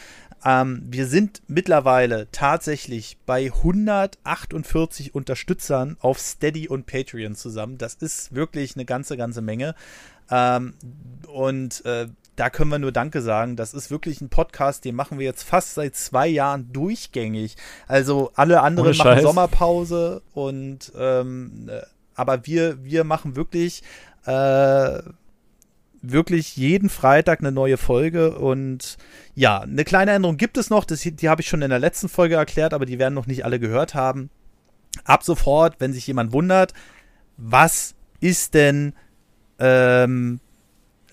Ähm, 0.45 0.82
wir 0.89 1.07
sind 1.07 1.43
mittlerweile 1.47 2.28
tatsächlich 2.32 3.18
bei 3.24 3.47
148 3.47 5.14
Unterstützern 5.14 5.97
auf 6.01 6.18
Steady 6.18 6.68
und 6.68 6.87
Patreon 6.87 7.37
zusammen. 7.37 7.78
Das 7.78 7.95
ist 7.95 8.34
wirklich 8.34 8.74
eine 8.74 8.84
ganze, 8.84 9.16
ganze 9.16 9.43
Menge. 9.43 9.76
Ähm, 10.28 10.74
und 11.28 11.84
äh, 11.84 12.09
da 12.37 12.51
können 12.51 12.70
wir 12.70 12.78
nur 12.78 12.93
Danke 12.93 13.22
sagen. 13.22 13.57
Das 13.57 13.74
ist 13.74 13.91
wirklich 13.91 14.20
ein 14.20 14.28
Podcast, 14.28 14.84
den 14.84 14.95
machen 14.95 15.18
wir 15.18 15.24
jetzt 15.24 15.43
fast 15.43 15.74
seit 15.74 15.97
zwei 15.97 16.28
Jahren 16.28 16.72
durchgängig. 16.72 17.57
Also 17.89 18.30
alle 18.34 18.62
anderen 18.62 18.97
machen 18.97 19.22
Sommerpause 19.22 20.22
und 20.34 20.93
ähm, 20.97 21.68
äh, 21.68 21.80
aber 22.14 22.47
wir, 22.47 22.82
wir 22.84 23.05
machen 23.05 23.37
wirklich 23.37 23.82
äh, 24.26 25.01
wirklich 26.03 26.57
jeden 26.57 26.89
Freitag 26.89 27.41
eine 27.41 27.53
neue 27.53 27.76
Folge 27.76 28.37
und 28.39 28.97
ja, 29.34 29.61
eine 29.61 29.84
kleine 29.84 30.12
Änderung 30.12 30.37
gibt 30.37 30.57
es 30.57 30.70
noch, 30.70 30.84
das, 30.84 31.01
die 31.01 31.28
habe 31.28 31.41
ich 31.41 31.49
schon 31.49 31.62
in 31.62 31.70
der 31.70 31.78
letzten 31.78 32.09
Folge 32.09 32.37
erklärt, 32.37 32.74
aber 32.74 32.87
die 32.87 32.99
werden 32.99 33.14
noch 33.14 33.26
nicht 33.26 33.45
alle 33.45 33.59
gehört 33.59 33.95
haben. 33.95 34.30
Ab 35.05 35.22
sofort, 35.22 35.76
wenn 35.78 35.93
sich 35.93 36.07
jemand 36.07 36.32
wundert, 36.32 36.72
was 37.37 37.95
ist 38.20 38.55
denn 38.55 38.95
ähm, 39.59 40.41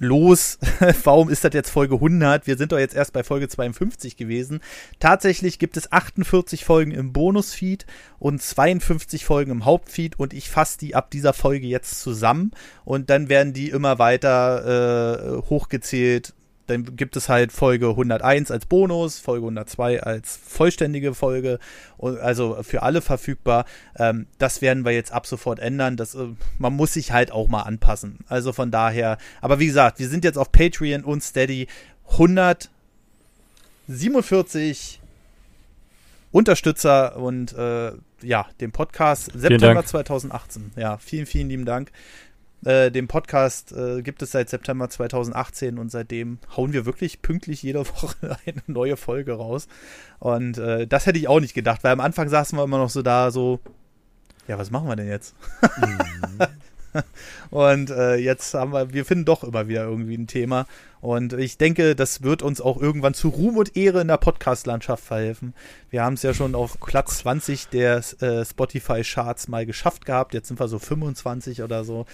los? 0.04 0.60
Warum 1.04 1.30
ist 1.30 1.44
das 1.44 1.54
jetzt 1.54 1.70
Folge 1.70 1.96
100? 1.96 2.46
Wir 2.48 2.58
sind 2.58 2.72
doch 2.72 2.78
jetzt 2.78 2.96
erst 2.96 3.14
bei 3.14 3.24
Folge 3.24 3.48
52 3.48 4.18
gewesen. 4.18 4.60
Tatsächlich 5.00 5.60
gibt 5.60 5.78
es 5.78 5.92
48 5.92 6.66
Folgen 6.66 6.92
im 6.92 7.14
Bonusfeed 7.14 7.86
und 8.20 8.42
52 8.42 9.26
Folgen 9.26 9.52
im 9.52 9.66
Hauptfeed 9.66 10.20
und 10.20 10.34
ich 10.34 10.50
fasse 10.50 10.78
die 10.78 10.96
ab 10.96 11.10
dieser 11.12 11.34
Folge 11.34 11.68
jetzt 11.68 12.02
zusammen 12.02 12.52
und 12.86 13.10
dann 13.10 13.30
werden 13.30 13.54
die 13.54 13.70
immer 13.70 14.00
weiter 14.00 15.40
äh, 15.40 15.50
hochgezählt 15.50 16.34
dann 16.68 16.96
gibt 16.96 17.18
es 17.18 17.30
halt 17.30 17.52
Folge 17.52 17.90
101 17.90 18.52
als 18.52 18.66
Bonus, 18.66 19.20
Folge 19.20 19.46
102 19.46 20.02
als 20.02 20.40
vollständige 20.48 21.14
Folge, 21.14 21.60
also 21.98 22.64
für 22.64 22.82
alle 22.84 23.02
verfügbar. 23.02 23.66
Ähm, 23.98 24.28
das 24.38 24.62
werden 24.62 24.86
wir 24.86 24.92
jetzt 24.92 25.12
ab 25.12 25.28
sofort 25.28 25.60
ändern. 25.60 25.98
Das, 25.98 26.16
äh, 26.16 26.28
man 26.58 26.72
muss 26.74 26.94
sich 26.94 27.12
halt 27.12 27.32
auch 27.32 27.50
mal 27.50 27.64
anpassen. 27.64 28.20
Also 28.28 28.54
von 28.54 28.72
daher, 28.72 29.18
aber 29.42 29.60
wie 29.60 29.68
gesagt, 29.68 30.00
wir 30.00 30.08
sind 30.08 30.24
jetzt 30.24 30.38
auf 30.38 30.50
Patreon 30.52 31.04
und 31.04 31.22
Steady 31.22 31.68
147 32.12 35.02
Unterstützer 36.32 37.18
und 37.18 37.52
äh, 37.54 37.92
ja, 38.22 38.46
dem 38.62 38.72
Podcast 38.72 39.32
September 39.36 39.86
2018. 39.86 40.72
Ja, 40.78 40.98
vielen, 40.98 41.26
vielen 41.26 41.50
lieben 41.50 41.66
Dank. 41.66 41.92
Äh, 42.66 42.92
den 42.92 43.08
Podcast 43.08 43.74
äh, 43.74 44.02
gibt 44.02 44.22
es 44.22 44.32
seit 44.32 44.50
September 44.50 44.90
2018 44.90 45.78
und 45.78 45.92
seitdem 45.92 46.40
hauen 46.56 46.72
wir 46.72 46.86
wirklich 46.86 47.22
pünktlich 47.22 47.62
jede 47.64 47.80
Woche 47.80 48.38
eine 48.46 48.62
neue 48.68 48.98
Folge 48.98 49.34
raus. 49.34 49.68
Und 50.20 50.58
äh, 50.58 50.88
das 50.88 51.06
hätte 51.06 51.20
ich 51.20 51.28
auch 51.28 51.40
nicht 51.40 51.54
gedacht, 51.54 51.84
weil 51.84 51.92
am 51.92 52.00
Anfang 52.00 52.30
saßen 52.30 52.58
wir 52.58 52.64
immer 52.64 52.78
noch 52.78 52.90
so 52.90 53.02
da, 53.02 53.32
so, 53.32 53.60
ja, 54.48 54.58
was 54.58 54.72
machen 54.72 54.88
wir 54.88 54.96
denn 54.96 55.10
jetzt? 55.10 55.36
Mhm. 55.78 56.48
und 57.50 57.90
äh, 57.90 58.16
jetzt 58.16 58.54
haben 58.54 58.72
wir, 58.72 58.94
wir 58.94 59.04
finden 59.04 59.26
doch 59.26 59.44
immer 59.44 59.68
wieder 59.68 59.84
irgendwie 59.84 60.16
ein 60.16 60.28
Thema. 60.28 60.66
Und 61.02 61.34
ich 61.34 61.58
denke, 61.58 61.96
das 61.96 62.24
wird 62.24 62.42
uns 62.42 62.62
auch 62.62 62.82
irgendwann 62.82 63.14
zu 63.14 63.28
Ruhm 63.28 63.58
und 63.58 63.76
Ehre 63.76 64.00
in 64.00 64.08
der 64.08 64.18
Podcast-Landschaft 64.18 65.04
verhelfen. 65.04 65.54
Wir 65.90 66.04
haben 66.04 66.14
es 66.14 66.24
ja 66.24 66.34
schon 66.34 66.56
auf 66.56 66.80
Platz 66.80 67.18
20 67.18 67.68
der 67.68 67.98
äh, 68.22 68.46
Spotify-Charts 68.46 69.50
mal 69.50 69.66
geschafft 69.66 70.06
gehabt. 70.06 70.34
Jetzt 70.34 70.48
sind 70.48 70.62
wir 70.62 70.70
so 70.70 70.80
25 70.80 71.62
oder 71.62 71.84
so 71.84 72.06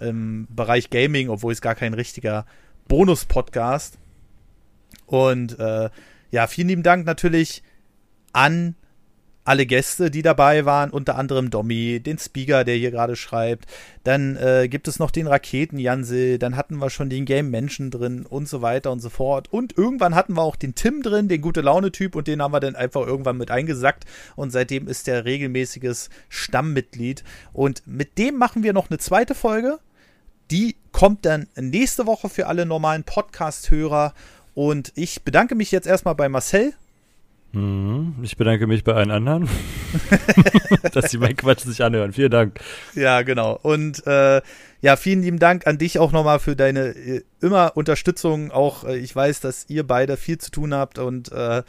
im 0.00 0.46
Bereich 0.50 0.90
Gaming, 0.90 1.28
obwohl 1.28 1.52
es 1.52 1.60
gar 1.60 1.74
kein 1.74 1.94
richtiger 1.94 2.46
Bonus-Podcast. 2.88 3.98
Und 5.06 5.58
äh, 5.58 5.90
ja, 6.30 6.46
vielen 6.46 6.68
lieben 6.68 6.82
Dank 6.82 7.06
natürlich 7.06 7.62
an 8.32 8.74
alle 9.46 9.64
Gäste, 9.64 10.10
die 10.10 10.22
dabei 10.22 10.64
waren, 10.64 10.90
unter 10.90 11.16
anderem 11.16 11.50
Domi, 11.50 12.00
den 12.00 12.18
Speaker, 12.18 12.64
der 12.64 12.74
hier 12.74 12.90
gerade 12.90 13.14
schreibt. 13.14 13.66
Dann 14.02 14.36
äh, 14.36 14.68
gibt 14.68 14.88
es 14.88 14.98
noch 14.98 15.12
den 15.12 15.28
Raketen 15.28 15.78
Jansel, 15.78 16.38
dann 16.38 16.56
hatten 16.56 16.78
wir 16.78 16.90
schon 16.90 17.10
den 17.10 17.24
Game 17.24 17.50
Menschen 17.50 17.92
drin 17.92 18.26
und 18.26 18.48
so 18.48 18.60
weiter 18.60 18.90
und 18.90 18.98
so 18.98 19.08
fort. 19.08 19.52
Und 19.52 19.78
irgendwann 19.78 20.16
hatten 20.16 20.34
wir 20.34 20.42
auch 20.42 20.56
den 20.56 20.74
Tim 20.74 21.00
drin, 21.00 21.28
den 21.28 21.40
gute 21.40 21.60
Laune-Typ, 21.60 22.16
und 22.16 22.26
den 22.26 22.42
haben 22.42 22.52
wir 22.52 22.60
dann 22.60 22.74
einfach 22.74 23.06
irgendwann 23.06 23.36
mit 23.36 23.52
eingesackt. 23.52 24.04
Und 24.34 24.50
seitdem 24.50 24.88
ist 24.88 25.06
der 25.06 25.24
regelmäßiges 25.24 26.10
Stammmitglied. 26.28 27.22
Und 27.52 27.86
mit 27.86 28.18
dem 28.18 28.36
machen 28.36 28.64
wir 28.64 28.72
noch 28.72 28.90
eine 28.90 28.98
zweite 28.98 29.36
Folge. 29.36 29.78
Die 30.50 30.76
kommt 30.92 31.26
dann 31.26 31.48
nächste 31.56 32.06
Woche 32.06 32.28
für 32.28 32.46
alle 32.46 32.66
normalen 32.66 33.04
Podcast-Hörer. 33.04 34.14
Und 34.54 34.92
ich 34.94 35.22
bedanke 35.22 35.54
mich 35.54 35.70
jetzt 35.70 35.86
erstmal 35.86 36.14
bei 36.14 36.28
Marcel. 36.28 36.72
Mhm. 37.52 38.16
Ich 38.22 38.36
bedanke 38.36 38.66
mich 38.66 38.84
bei 38.84 38.94
allen 38.94 39.10
anderen, 39.10 39.48
dass 40.92 41.10
sie 41.10 41.18
meinen 41.18 41.36
Quatsch 41.36 41.60
sich 41.60 41.82
anhören. 41.82 42.12
Vielen 42.12 42.30
Dank. 42.30 42.60
Ja, 42.94 43.22
genau. 43.22 43.58
Und 43.62 44.06
äh, 44.06 44.42
ja, 44.82 44.96
vielen 44.96 45.22
lieben 45.22 45.38
Dank 45.38 45.66
an 45.66 45.78
dich 45.78 45.98
auch 45.98 46.12
nochmal 46.12 46.38
für 46.38 46.54
deine 46.54 46.88
äh, 46.88 47.22
immer 47.40 47.72
Unterstützung. 47.76 48.50
Auch 48.50 48.84
äh, 48.84 48.98
ich 48.98 49.14
weiß, 49.14 49.40
dass 49.40 49.66
ihr 49.68 49.86
beide 49.86 50.16
viel 50.16 50.38
zu 50.38 50.50
tun 50.50 50.74
habt 50.74 50.98
und 50.98 51.32
äh, 51.32 51.62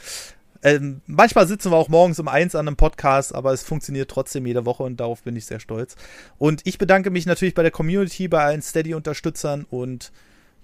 ähm, 0.63 1.01
manchmal 1.05 1.47
sitzen 1.47 1.71
wir 1.71 1.77
auch 1.77 1.89
morgens 1.89 2.19
um 2.19 2.27
eins 2.27 2.55
an 2.55 2.67
einem 2.67 2.77
Podcast, 2.77 3.33
aber 3.33 3.53
es 3.53 3.63
funktioniert 3.63 4.09
trotzdem 4.09 4.45
jede 4.45 4.65
Woche 4.65 4.83
und 4.83 4.99
darauf 4.99 5.23
bin 5.23 5.35
ich 5.35 5.45
sehr 5.45 5.59
stolz. 5.59 5.95
Und 6.37 6.61
ich 6.65 6.77
bedanke 6.77 7.09
mich 7.09 7.25
natürlich 7.25 7.53
bei 7.55 7.63
der 7.63 7.71
Community, 7.71 8.27
bei 8.27 8.43
allen 8.43 8.61
Steady-Unterstützern 8.61 9.65
und 9.69 10.11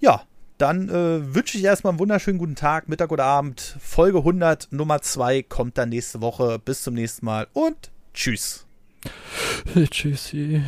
ja, 0.00 0.22
dann 0.58 0.88
äh, 0.88 1.34
wünsche 1.34 1.58
ich 1.58 1.64
erstmal 1.64 1.92
einen 1.92 1.98
wunderschönen 1.98 2.38
guten 2.38 2.54
Tag, 2.54 2.88
Mittag 2.88 3.10
oder 3.10 3.24
Abend. 3.24 3.76
Folge 3.80 4.18
100 4.18 4.68
Nummer 4.70 5.02
2 5.02 5.42
kommt 5.42 5.78
dann 5.78 5.88
nächste 5.88 6.20
Woche. 6.20 6.58
Bis 6.58 6.82
zum 6.82 6.94
nächsten 6.94 7.26
Mal 7.26 7.48
und 7.52 7.90
tschüss. 8.12 8.66
Tschüssi. 9.90 10.62